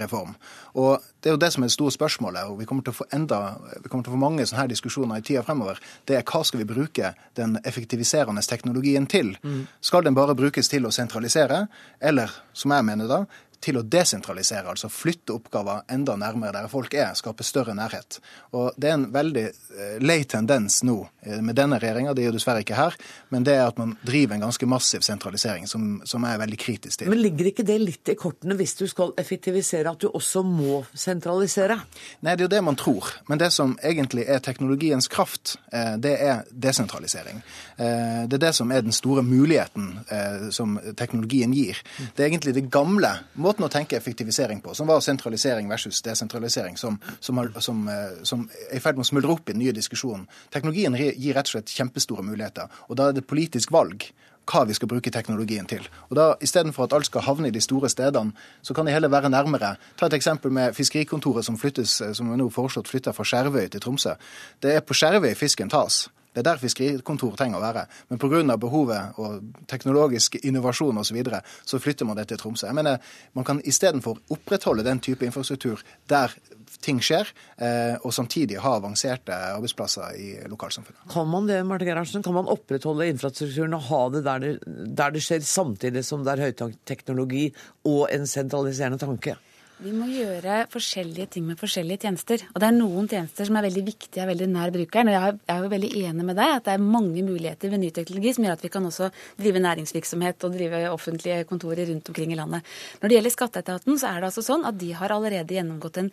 reform. 0.00 0.34
Og 0.76 1.04
det 1.22 1.30
er 1.30 1.36
jo 1.36 1.40
det 1.42 1.52
som 1.54 1.64
er 1.64 1.70
det 1.70 1.76
store 1.76 1.94
spørsmålet, 1.94 2.50
og 2.50 2.58
vi 2.60 2.66
kommer 2.68 2.84
til 2.86 2.92
å 2.92 2.98
få 2.98 3.06
enda, 3.14 3.38
vi 3.82 3.88
til 3.90 4.12
å 4.12 4.16
få 4.16 4.20
mange 4.20 4.44
sånne 4.46 4.60
her 4.64 4.72
diskusjoner 4.72 5.22
i 5.22 5.24
tida 5.26 5.44
fremover. 5.46 5.80
Det 6.06 6.18
er 6.18 6.26
hva 6.26 6.42
skal 6.46 6.60
vi 6.60 6.68
bruke 6.68 7.12
den 7.38 7.56
effektiviserende 7.66 8.42
teknologien 8.46 9.08
til? 9.10 9.32
Mm. 9.42 9.64
Skal 9.80 10.06
den 10.06 10.18
bare 10.18 10.36
brukes 10.38 10.70
til 10.70 10.86
å 10.86 10.92
sentralisere, 10.94 11.64
eller, 11.98 12.34
som 12.52 12.74
jeg 12.74 12.86
mener 12.86 13.10
da, 13.10 13.22
til 13.60 13.78
å 13.80 13.82
desentralisere, 13.82 14.68
altså 14.70 14.88
flytte 14.92 15.34
oppgaver 15.34 15.84
enda 15.92 16.16
nærmere 16.20 16.54
der 16.54 16.68
folk 16.70 16.94
er, 16.94 17.14
skape 17.18 17.44
større 17.46 17.74
nærhet. 17.76 18.18
Og 18.56 18.72
Det 18.76 18.90
er 18.90 18.96
en 18.96 19.08
veldig 19.12 19.44
eh, 19.46 19.96
lei 20.04 20.18
tendens 20.28 20.82
nå 20.86 20.96
eh, 21.22 21.40
med 21.44 21.56
denne 21.58 21.78
regjeringa, 21.82 22.14
det 22.14 22.24
er 22.24 22.30
jo 22.30 22.36
dessverre 22.36 22.62
ikke 22.64 22.78
her, 22.78 22.96
men 23.34 23.46
det 23.46 23.56
er 23.56 23.66
at 23.66 23.78
man 23.80 23.96
driver 24.06 24.36
en 24.36 24.46
ganske 24.46 24.68
massiv 24.68 25.04
sentralisering, 25.06 25.66
som, 25.70 26.00
som 26.04 26.24
jeg 26.26 26.36
er 26.36 26.42
veldig 26.42 26.60
kritisk 26.60 27.00
til. 27.00 27.10
Men 27.12 27.22
ligger 27.22 27.50
ikke 27.50 27.66
det 27.66 27.78
litt 27.82 28.12
i 28.12 28.16
kortene 28.18 28.58
hvis 28.58 28.76
du 28.80 28.86
skal 28.90 29.14
effektivisere, 29.18 29.92
at 29.92 30.04
du 30.04 30.10
også 30.10 30.44
må 30.46 30.82
sentralisere? 30.94 31.78
Nei, 32.20 32.36
det 32.36 32.44
er 32.44 32.48
jo 32.48 32.54
det 32.56 32.64
man 32.66 32.78
tror. 32.78 33.10
Men 33.30 33.42
det 33.42 33.50
som 33.54 33.76
egentlig 33.82 34.26
er 34.30 34.42
teknologiens 34.44 35.08
kraft, 35.12 35.56
eh, 35.72 35.96
det 36.02 36.16
er 36.22 36.44
desentralisering. 36.50 37.42
Det 37.76 38.36
er 38.36 38.40
det 38.40 38.52
som 38.56 38.70
er 38.72 38.82
den 38.84 38.94
store 38.94 39.22
muligheten 39.24 40.50
som 40.54 40.76
teknologien 40.96 41.52
gir. 41.54 41.78
Det 42.16 42.24
er 42.24 42.30
egentlig 42.30 42.54
det 42.56 42.64
gamle 42.72 43.10
måten 43.46 43.66
å 43.66 43.70
tenke 43.72 43.96
effektivisering 43.98 44.60
på, 44.64 44.74
som 44.74 44.90
var 44.90 45.02
sentralisering 45.04 45.70
versus 45.70 46.02
desentralisering, 46.04 46.76
som, 46.80 46.98
som, 47.20 47.40
som, 47.62 47.82
eh, 47.88 48.22
som 48.26 48.46
er 48.68 48.78
i 48.78 48.82
ferd 48.82 48.98
med 48.98 49.06
å 49.06 49.10
smuldre 49.12 49.36
opp 49.36 49.48
i 49.48 49.54
den 49.54 49.62
nye 49.62 49.74
diskusjonen. 49.76 50.26
Teknologien 50.54 50.96
gir 50.98 51.36
rett 51.36 51.48
og 51.48 51.56
slett 51.56 51.74
kjempestore 51.74 52.26
muligheter. 52.26 52.70
Og 52.90 52.98
da 52.98 53.10
er 53.10 53.16
det 53.16 53.28
politisk 53.30 53.74
valg 53.74 54.10
hva 54.46 54.62
vi 54.66 54.74
skal 54.78 54.90
bruke 54.90 55.10
teknologien 55.10 55.66
til. 55.66 55.86
Og 56.10 56.16
da, 56.18 56.26
Istedenfor 56.42 56.86
at 56.86 56.94
alt 56.94 57.08
skal 57.08 57.24
havne 57.26 57.50
i 57.50 57.54
de 57.54 57.62
store 57.62 57.90
stedene, 57.90 58.34
så 58.62 58.74
kan 58.74 58.86
de 58.86 58.94
heller 58.94 59.10
være 59.10 59.30
nærmere. 59.32 59.74
Ta 59.98 60.06
et 60.06 60.18
eksempel 60.18 60.54
med 60.54 60.74
Fiskerikontoret 60.76 61.46
som 61.46 61.58
flyttes, 61.58 62.00
eh, 62.00 62.12
som 62.14 62.30
er 62.30 62.40
nå 62.40 62.50
foreslått 62.54 62.90
flytta 62.90 63.14
fra 63.16 63.26
Skjervøy 63.26 63.66
til 63.70 63.82
Tromsø. 63.82 64.14
Det 64.62 64.76
er 64.76 64.86
på 64.86 64.94
Skjervøy 64.94 65.34
fisken 65.34 65.72
tas. 65.72 66.06
Det 66.36 66.42
er 66.42 66.50
der 66.50 66.60
fiskerikontoret 66.60 67.38
trenger 67.40 67.56
å 67.56 67.64
være. 67.64 67.86
Men 68.12 68.20
pga. 68.20 68.56
behovet 68.60 69.16
og 69.16 69.64
teknologisk 69.70 70.36
innovasjon 70.42 70.98
osv. 71.00 71.08
Så, 71.08 71.14
videre, 71.16 71.40
så 71.64 71.80
flytter 71.80 72.04
man 72.04 72.18
det 72.18 72.26
til 72.28 72.36
Tromsø. 72.36 72.66
Jeg 72.66 72.76
mener, 72.76 72.98
Man 73.32 73.44
kan 73.44 73.60
istedenfor 73.64 74.18
opprettholde 74.28 74.84
den 74.84 75.00
type 75.00 75.24
infrastruktur 75.24 75.80
der 76.08 76.34
ting 76.82 77.00
skjer, 77.00 77.30
eh, 77.56 77.96
og 78.02 78.12
samtidig 78.12 78.58
ha 78.60 78.74
avanserte 78.76 79.32
arbeidsplasser 79.32 80.18
i 80.20 80.28
lokalsamfunnet. 80.50 81.06
Kan 81.12 81.30
man 81.30 81.48
det, 81.48 81.62
Marte 81.64 81.86
Gerhardsen? 81.88 82.22
Kan 82.22 82.36
man 82.36 82.50
opprettholde 82.52 83.08
infrastrukturen 83.08 83.74
og 83.78 83.86
ha 83.88 84.02
det 84.10 84.24
der 84.26 84.44
det, 84.44 84.52
der 84.98 85.10
det 85.14 85.24
skjer, 85.24 85.40
samtidig 85.40 86.04
som 86.04 86.24
det 86.26 86.36
er 86.36 86.50
høyteknologi 86.50 87.48
og 87.88 88.08
en 88.12 88.26
sentraliserende 88.28 89.00
tanke? 89.00 89.38
Vi 89.76 89.90
må 89.92 90.06
gjøre 90.08 90.62
forskjellige 90.72 91.26
ting 91.34 91.44
med 91.44 91.58
forskjellige 91.60 92.06
tjenester. 92.06 92.40
Og 92.54 92.62
det 92.62 92.68
er 92.70 92.76
noen 92.78 93.08
tjenester 93.10 93.44
som 93.44 93.58
er 93.58 93.66
veldig 93.66 93.82
viktige 93.84 94.22
og 94.24 94.30
veldig 94.30 94.46
nær 94.48 94.72
brukeren. 94.72 95.10
Og 95.10 95.16
jeg 95.16 95.34
er 95.52 95.58
jo 95.60 95.68
veldig 95.74 95.90
enig 96.00 96.24
med 96.24 96.38
deg 96.38 96.52
at 96.54 96.64
det 96.64 96.72
er 96.72 96.86
mange 96.94 97.24
muligheter 97.26 97.72
ved 97.74 97.82
ny 97.82 97.90
teknologi 97.98 98.32
som 98.32 98.46
gjør 98.46 98.56
at 98.56 98.64
vi 98.64 98.70
kan 98.72 98.88
også 98.88 99.10
drive 99.36 99.60
næringsvirksomhet 99.66 100.48
og 100.48 100.56
drive 100.56 100.80
offentlige 100.94 101.44
kontorer 101.50 101.90
rundt 101.92 102.08
omkring 102.08 102.32
i 102.32 102.40
landet. 102.40 102.64
Når 103.02 103.12
det 103.12 103.18
gjelder 103.18 103.36
skatteetaten, 103.36 104.00
så 104.00 104.14
er 104.14 104.22
det 104.22 104.30
altså 104.30 104.46
sånn 104.48 104.64
at 104.64 104.80
de 104.80 104.94
har 104.96 105.12
allerede 105.12 105.58
gjennomgått 105.58 106.00
en 106.00 106.10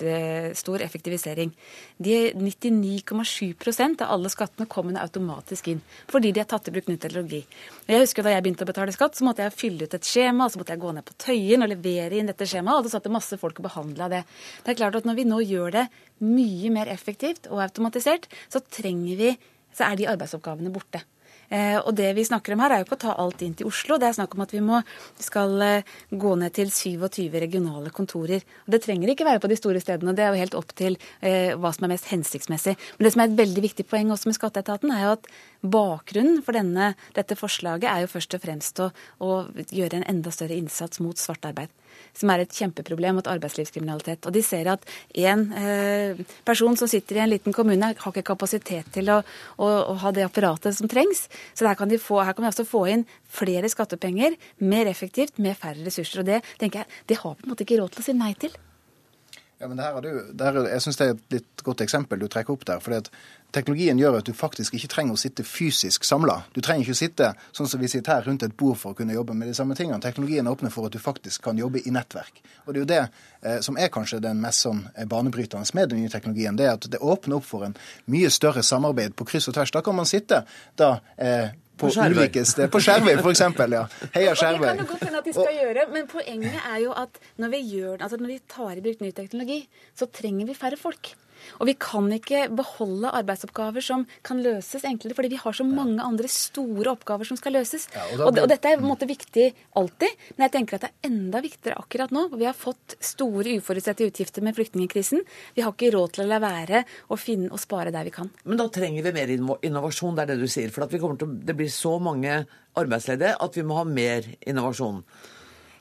kjempestor 0.00 0.80
effektivisering. 0.82 1.52
De 1.96 2.32
99,7% 2.32 4.02
av 4.02 4.10
alle 4.10 4.28
skattene 4.28 4.66
kommer 4.66 5.00
automatisk 5.00 5.68
inn 5.68 5.80
fordi 6.10 6.32
de 6.32 6.40
har 6.40 6.48
tatt 6.48 6.68
i 6.68 6.74
bruk 6.74 6.88
ny 6.88 6.96
teknologi. 6.96 7.44
Jeg 7.86 8.00
husker 8.00 8.22
Da 8.22 8.30
jeg 8.30 8.42
begynte 8.42 8.64
å 8.64 8.66
betale 8.66 8.92
skatt, 8.92 9.16
så 9.16 9.24
måtte 9.24 9.42
jeg 9.42 9.56
fylle 9.56 9.84
ut 9.84 9.94
et 9.94 10.04
skjema, 10.04 10.48
så 10.48 10.58
måtte 10.58 10.72
jeg 10.72 10.80
gå 10.80 10.92
ned 10.92 11.04
på 11.04 11.16
Tøyen 11.18 11.62
og 11.62 11.70
levere 11.70 12.18
inn 12.18 12.26
dette 12.26 12.46
skjemaet 12.46 12.78
og 12.78 12.84
det 12.84 12.92
satt 12.92 13.08
masse 13.10 13.36
folk 13.36 13.58
og 13.58 13.66
behandla 13.66 14.08
det. 14.08 14.24
Det 14.64 14.72
er 14.72 14.78
klart 14.78 14.96
at 14.96 15.04
Når 15.04 15.14
vi 15.16 15.24
nå 15.24 15.40
gjør 15.40 15.70
det 15.72 15.86
mye 16.20 16.70
mer 16.70 16.86
effektivt 16.86 17.48
og 17.50 17.62
automatisert, 17.64 18.28
så 18.48 18.60
trenger 18.60 19.16
vi, 19.16 19.38
så 19.72 19.90
er 19.90 19.96
de 19.96 20.06
arbeidsoppgavene 20.06 20.70
borte. 20.70 21.02
Eh, 21.50 21.78
og 21.78 21.94
det 21.98 22.12
vi 22.14 22.24
snakker 22.26 22.54
om 22.54 22.62
her, 22.62 22.74
er 22.74 22.82
jo 22.82 22.86
ikke 22.86 22.98
å 22.98 23.02
ta 23.04 23.14
alt 23.18 23.42
inn 23.42 23.56
til 23.58 23.68
Oslo. 23.70 23.98
Det 23.98 24.06
er 24.08 24.16
snakk 24.20 24.36
om 24.36 24.44
at 24.44 24.54
vi 24.54 24.62
må, 24.64 24.80
skal 25.18 25.56
eh, 25.66 25.94
gå 26.10 26.34
ned 26.38 26.54
til 26.54 26.70
27 26.70 27.34
regionale 27.42 27.90
kontorer. 27.94 28.44
Og 28.66 28.76
Det 28.76 28.82
trenger 28.86 29.12
ikke 29.12 29.26
være 29.26 29.42
på 29.42 29.50
de 29.50 29.58
store 29.58 29.82
stedene. 29.82 30.14
Det 30.14 30.26
er 30.26 30.30
jo 30.30 30.42
helt 30.44 30.58
opp 30.60 30.74
til 30.78 30.98
eh, 31.18 31.56
hva 31.58 31.74
som 31.74 31.88
er 31.88 31.94
mest 31.96 32.10
hensiktsmessig. 32.12 32.76
Men 32.98 33.08
det 33.08 33.14
som 33.16 33.24
er 33.24 33.32
et 33.32 33.40
veldig 33.42 33.66
viktig 33.66 33.88
poeng 33.90 34.14
også 34.14 34.30
med 34.30 34.38
skatteetaten, 34.38 34.94
er 34.94 35.06
jo 35.08 35.16
at 35.18 35.30
bakgrunnen 35.60 36.40
for 36.46 36.56
denne, 36.56 36.94
dette 37.18 37.38
forslaget 37.38 37.90
er 37.90 38.04
jo 38.04 38.14
først 38.14 38.38
og 38.38 38.46
fremst 38.46 38.84
å, 38.84 38.90
å 39.20 39.42
gjøre 39.68 40.00
en 40.00 40.08
enda 40.14 40.32
større 40.34 40.56
innsats 40.56 41.02
mot 41.02 41.18
svart 41.18 41.50
arbeid 41.50 41.74
som 42.16 42.32
er 42.32 42.44
et 42.44 42.54
kjempeproblem 42.54 43.18
mot 43.18 43.30
arbeidslivskriminalitet. 43.30 44.26
Og 44.28 44.34
de 44.34 44.42
ser 44.44 44.70
at 44.72 44.86
én 45.18 45.46
eh, 45.56 46.20
person 46.46 46.76
som 46.78 46.90
sitter 46.90 47.18
i 47.20 47.24
en 47.24 47.32
liten 47.32 47.56
kommune, 47.56 47.92
har 48.00 48.14
ikke 48.14 48.26
kapasitet 48.32 48.90
til 48.94 49.10
å, 49.12 49.20
å, 49.58 49.68
å 49.92 49.98
ha 50.04 50.14
det 50.14 50.26
apparatet 50.26 50.76
som 50.76 50.90
trengs. 50.90 51.26
Så 51.54 51.68
kan 51.78 51.92
få, 51.98 52.22
her 52.24 52.36
kan 52.36 52.46
vi 52.46 52.52
også 52.52 52.68
få 52.68 52.86
inn 52.92 53.06
flere 53.30 53.70
skattepenger, 53.70 54.36
mer 54.58 54.90
effektivt, 54.90 55.38
med 55.38 55.58
færre 55.58 55.84
ressurser. 55.86 56.22
Og 56.22 56.30
det 56.32 56.42
tenker 56.60 56.84
jeg, 56.84 57.00
det 57.10 57.22
har 57.22 57.36
vi 57.36 57.42
på 57.42 57.48
en 57.48 57.54
måte 57.54 57.66
ikke 57.66 57.80
råd 57.82 57.94
til 57.94 58.04
å 58.04 58.08
si 58.10 58.18
nei 58.18 58.34
til. 58.40 58.58
Ja, 59.60 59.68
men 59.68 59.76
det 59.76 59.84
her 59.84 59.96
er 59.98 60.00
du, 60.00 60.32
det 60.32 60.46
her, 60.46 60.56
Jeg 60.70 60.80
syns 60.80 60.96
det 60.96 61.06
er 61.06 61.10
et 61.12 61.34
litt 61.34 61.62
godt 61.66 61.82
eksempel 61.84 62.20
du 62.20 62.28
trekker 62.32 62.54
opp 62.54 62.64
der. 62.64 62.80
fordi 62.80 62.96
at 62.96 63.10
Teknologien 63.52 63.98
gjør 63.98 64.20
at 64.20 64.28
du 64.28 64.32
faktisk 64.32 64.76
ikke 64.78 64.88
trenger 64.88 65.16
å 65.16 65.20
sitte 65.20 65.44
fysisk 65.44 66.04
samla. 66.06 66.36
Du 66.54 66.60
trenger 66.62 66.86
ikke 66.86 66.94
å 66.94 67.00
sitte 67.00 67.30
sånn 67.52 67.68
som 67.68 67.80
vi 67.82 67.90
sitter 67.90 68.14
her 68.14 68.28
rundt 68.28 68.44
et 68.46 68.56
bord 68.56 68.78
for 68.78 68.94
å 68.94 68.96
kunne 68.96 69.12
jobbe 69.12 69.34
med 69.34 69.50
de 69.50 69.54
samme 69.58 69.74
tingene. 69.76 70.00
Teknologien 70.00 70.48
åpner 70.48 70.72
for 70.72 70.86
at 70.86 70.94
du 70.94 71.02
faktisk 71.02 71.42
kan 71.44 71.58
jobbe 71.58 71.82
i 71.84 71.92
nettverk. 71.92 72.40
Og 72.64 72.72
Det 72.72 72.78
er 72.78 72.80
jo 72.80 72.90
det 72.92 73.00
eh, 73.02 73.60
som 73.60 73.76
er 73.76 73.90
kanskje 73.92 74.22
den 74.22 74.40
mest 74.40 74.64
sånn 74.64 74.84
eh, 74.94 75.04
banebrytende 75.04 75.66
med 75.74 75.90
den 75.90 76.00
nye 76.00 76.12
teknologien. 76.12 76.56
Det 76.56 76.68
er 76.68 76.78
at 76.78 76.86
det 76.88 77.02
åpner 77.02 77.36
opp 77.36 77.48
for 77.48 77.66
en 77.66 77.76
mye 78.06 78.30
større 78.30 78.62
samarbeid 78.62 79.16
på 79.18 79.26
kryss 79.26 79.50
og 79.50 79.58
tvers. 79.58 79.74
Da 79.74 79.82
kan 79.82 79.98
man 79.98 80.08
sitte 80.08 80.44
da 80.78 81.00
eh, 81.18 81.50
på, 81.80 81.90
ulike 82.04 82.44
steder. 82.48 82.70
På 82.72 82.82
Skjervøy, 82.84 83.16
f.eks. 83.22 83.42
Ja. 83.72 83.84
Heia 84.16 84.36
Skjervøy. 84.36 84.68
Det 84.68 84.76
kan 84.82 84.90
godt 84.92 85.06
hende 85.08 85.22
at 85.22 85.30
de 85.30 85.34
skal 85.36 85.58
gjøre, 85.62 85.88
men 85.94 86.06
poenget 86.10 86.60
er 86.60 86.78
jo 86.84 86.94
at 87.04 87.20
når 87.40 87.54
vi, 87.56 87.64
gjør, 87.74 87.96
altså 87.98 88.20
når 88.20 88.34
vi 88.34 88.38
tar 88.56 88.76
i 88.76 88.84
bruk 88.84 89.02
ny 89.04 89.10
teknologi, 89.16 89.60
så 89.96 90.08
trenger 90.20 90.50
vi 90.50 90.58
færre 90.58 90.80
folk. 90.80 91.12
Og 91.58 91.68
vi 91.68 91.76
kan 91.80 92.08
ikke 92.14 92.46
beholde 92.56 93.12
arbeidsoppgaver 93.20 93.84
som 93.84 94.06
kan 94.26 94.42
løses 94.44 94.84
enklere, 94.88 95.16
fordi 95.18 95.32
vi 95.34 95.40
har 95.40 95.56
så 95.56 95.66
mange 95.66 96.02
andre 96.04 96.30
store 96.30 96.92
oppgaver 96.94 97.28
som 97.28 97.38
skal 97.40 97.56
løses. 97.58 97.88
Ja, 97.94 98.06
og, 98.14 98.24
og, 98.28 98.42
og, 98.44 98.48
dette 98.50 98.70
er 98.70 98.80
på 98.80 98.86
en 98.86 98.92
måte 98.92 99.08
viktig 99.10 99.48
alltid, 99.80 100.22
men 100.36 100.46
jeg 100.46 100.54
tenker 100.56 100.78
at 100.78 100.86
det 100.86 100.92
er 100.92 101.10
enda 101.10 101.42
viktigere 101.44 101.80
akkurat 101.80 102.14
nå. 102.14 102.26
hvor 102.30 102.40
Vi 102.40 102.48
har 102.48 102.56
fått 102.56 102.96
store 103.04 103.56
uforutsette 103.60 104.06
utgifter 104.06 104.44
med 104.46 104.58
flyktningkrisen. 104.58 105.24
Vi 105.56 105.64
har 105.64 105.74
ikke 105.74 105.92
råd 105.96 106.16
til 106.16 106.26
å 106.26 106.30
la 106.30 106.40
være 106.42 106.84
å 107.10 107.18
finne 107.20 107.50
og 107.50 107.62
spare 107.62 107.94
der 107.94 108.08
vi 108.08 108.14
kan. 108.14 108.30
Men 108.44 108.60
da 108.60 108.68
trenger 108.72 109.06
vi 109.06 109.16
mer 109.16 109.34
innovasjon, 109.36 110.16
det 110.16 110.26
er 110.26 110.32
det 110.34 110.40
du 110.42 110.48
sier. 110.50 110.72
For 110.74 110.86
at 110.86 110.94
vi 110.94 111.00
til, 111.00 111.36
det 111.46 111.56
blir 111.58 111.70
så 111.72 111.96
mange 112.02 112.42
arbeidsledige 112.78 113.36
at 113.40 113.56
vi 113.56 113.66
må 113.66 113.80
ha 113.80 113.86
mer 113.88 114.26
innovasjon. 114.46 115.02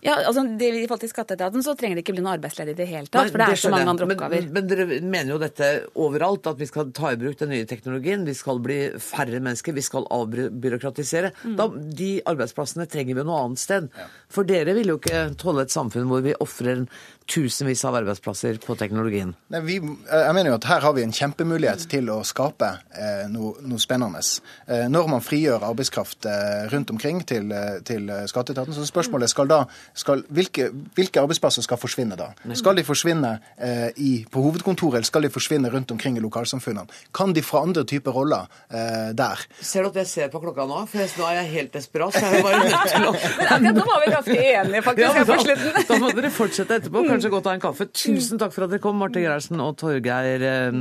Ja, 0.01 0.15
altså 0.23 0.45
det, 0.59 0.69
I 0.79 0.85
forhold 0.87 1.01
til 1.03 1.11
skatteetaten 1.11 1.63
så 1.65 1.73
trenger 1.77 1.99
det 1.99 2.05
ikke 2.05 2.15
bli 2.15 2.23
noe 2.23 2.37
arbeidsledig 2.37 2.71
i 2.75 2.77
det 2.77 2.87
hele 2.87 3.11
tatt. 3.11 3.31
for 3.33 3.41
det 3.41 3.47
er 3.51 3.59
så 3.59 3.71
mange 3.73 3.91
andre 3.91 4.07
oppgaver. 4.07 4.45
Men, 4.47 4.53
men, 4.55 4.69
dere 4.69 4.99
mener 5.03 5.33
jo 5.33 5.39
dette 5.41 5.69
overalt, 5.99 6.47
at 6.47 6.61
vi 6.61 6.69
skal 6.69 6.93
ta 6.95 7.11
i 7.11 7.19
bruk 7.19 7.39
den 7.41 7.51
nye 7.51 7.67
teknologien. 7.67 8.23
Vi 8.27 8.35
skal 8.37 8.61
bli 8.63 8.79
færre 9.03 9.41
mennesker, 9.43 9.75
vi 9.75 9.83
skal 9.83 10.07
avbyråkratisere. 10.15 11.33
Mm. 11.43 11.57
Da, 11.59 11.67
de 11.99 12.09
arbeidsplassene 12.31 12.87
trenger 12.91 13.19
vi 13.19 13.27
noe 13.27 13.43
annet 13.43 13.63
sted. 13.63 13.89
Ja. 13.99 14.07
For 14.31 14.47
dere 14.47 14.77
vil 14.77 14.93
jo 14.93 14.99
ikke 15.01 15.25
tåle 15.41 15.67
et 15.67 15.75
samfunn 15.75 16.07
hvor 16.11 16.23
vi 16.23 16.37
ofrer 16.39 16.85
tusenvis 17.29 17.83
av 17.85 17.97
arbeidsplasser 17.99 18.57
på 18.63 18.75
teknologien. 18.79 19.33
Nei, 19.53 19.61
vi, 19.65 19.77
jeg 19.79 20.35
mener 20.35 20.51
jo 20.51 20.57
at 20.57 20.67
Her 20.69 20.85
har 20.85 20.95
vi 20.97 21.03
en 21.05 21.13
kjempemulighet 21.15 21.85
til 21.91 22.09
å 22.13 22.19
skape 22.27 22.69
eh, 22.95 23.25
noe, 23.31 23.55
noe, 23.65 23.81
spennende. 23.81 24.21
Eh, 24.67 24.87
når 24.91 25.09
man 25.11 25.23
frigjør 25.23 25.65
arbeidskraft 25.69 26.25
eh, 26.29 26.65
rundt 26.73 26.91
omkring 26.93 27.21
til, 27.29 27.51
eh, 27.55 27.79
til 27.85 28.09
skatteetaten, 28.29 28.75
så 28.75 28.85
spørsmålet 28.87 29.31
skal 29.31 29.49
da 29.49 29.61
skal, 29.93 30.23
hvilke, 30.33 30.69
hvilke, 30.97 31.21
arbeidsplasser 31.21 31.65
skal 31.65 31.79
forsvinne 31.81 32.17
da? 32.19 32.31
Skal 32.57 32.79
de 32.79 32.85
forsvinne 32.87 33.35
eh, 33.57 33.89
i, 34.01 34.11
på 34.29 34.43
hovedkontoret, 34.43 34.99
eller 34.99 35.09
skal 35.09 35.25
de 35.25 35.33
forsvinne 35.33 35.71
rundt 35.73 35.93
omkring 35.95 36.17
i 36.17 36.23
lokalsamfunnene? 36.23 36.89
Kan 37.15 37.33
de 37.35 37.43
få 37.45 37.63
andre 37.63 37.85
typer 37.89 38.15
roller 38.15 38.49
eh, 38.69 39.11
der? 39.17 39.45
Ser 39.61 39.85
du 39.85 39.91
at 39.93 40.01
jeg 40.01 40.11
ser 40.13 40.33
på 40.33 40.41
klokka 40.43 40.65
nå? 40.69 40.83
For 40.89 41.19
nå 41.21 41.29
er 41.29 41.41
jeg 41.41 41.51
helt 41.55 41.73
desperat. 41.77 42.15
så 42.15 42.25
jeg 42.25 42.45
bare 42.45 42.63
nødt 42.65 42.93
til 42.93 43.07
å... 43.09 43.13
Men 43.39 43.53
akkurat 43.55 43.79
nå 43.79 43.87
var 43.89 44.03
vi 44.03 44.11
ganske 44.13 44.37
enige, 44.39 44.83
faktisk. 44.85 45.19
Ja, 45.19 45.63
da, 45.69 45.85
da 45.89 45.99
må 46.01 46.11
dere 46.17 46.33
fortsette 46.33 46.79
etterpå. 46.79 47.03
Kanskje 47.09 47.18
gå 47.27 47.33
godt 47.33 47.49
av 47.51 47.57
en 47.57 47.65
kaffe. 47.67 47.89
Tusen 47.91 48.39
takk 48.39 48.55
for 48.55 48.65
at 48.65 48.71
dere 48.71 48.83
kom, 48.83 49.01
Marte 49.01 49.19
Gerhardsen 49.19 49.59
og 49.65 49.75
Torgeir 49.81 50.47
eh, 50.47 50.79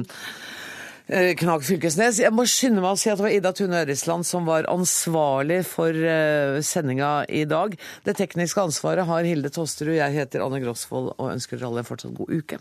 Eh, 1.09 1.33
Knag 1.41 1.63
Fylkesnes. 1.65 2.19
Jeg 2.21 2.35
må 2.37 2.45
skynde 2.45 2.83
meg 2.85 2.93
å 2.93 2.99
si 3.01 3.09
at 3.09 3.17
det 3.17 3.25
var 3.25 3.33
Ida 3.33 3.53
Tune 3.57 3.81
Ørisland 3.81 4.29
som 4.29 4.45
var 4.45 4.69
ansvarlig 4.69 5.63
for 5.65 5.97
uh, 5.97 6.61
sendinga 6.61 7.23
i 7.33 7.47
dag. 7.49 7.79
Det 8.05 8.19
tekniske 8.19 8.61
ansvaret 8.61 9.09
har 9.09 9.25
Hilde 9.25 9.49
Tosterud. 9.55 9.97
Jeg 9.97 10.17
heter 10.19 10.45
Anne 10.45 10.61
Grosvold 10.61 11.15
og 11.17 11.33
ønsker 11.33 11.57
dere 11.57 11.73
alle 11.73 11.87
en 11.87 11.89
fortsatt 11.89 12.13
god 12.19 12.37
uke. 12.43 12.61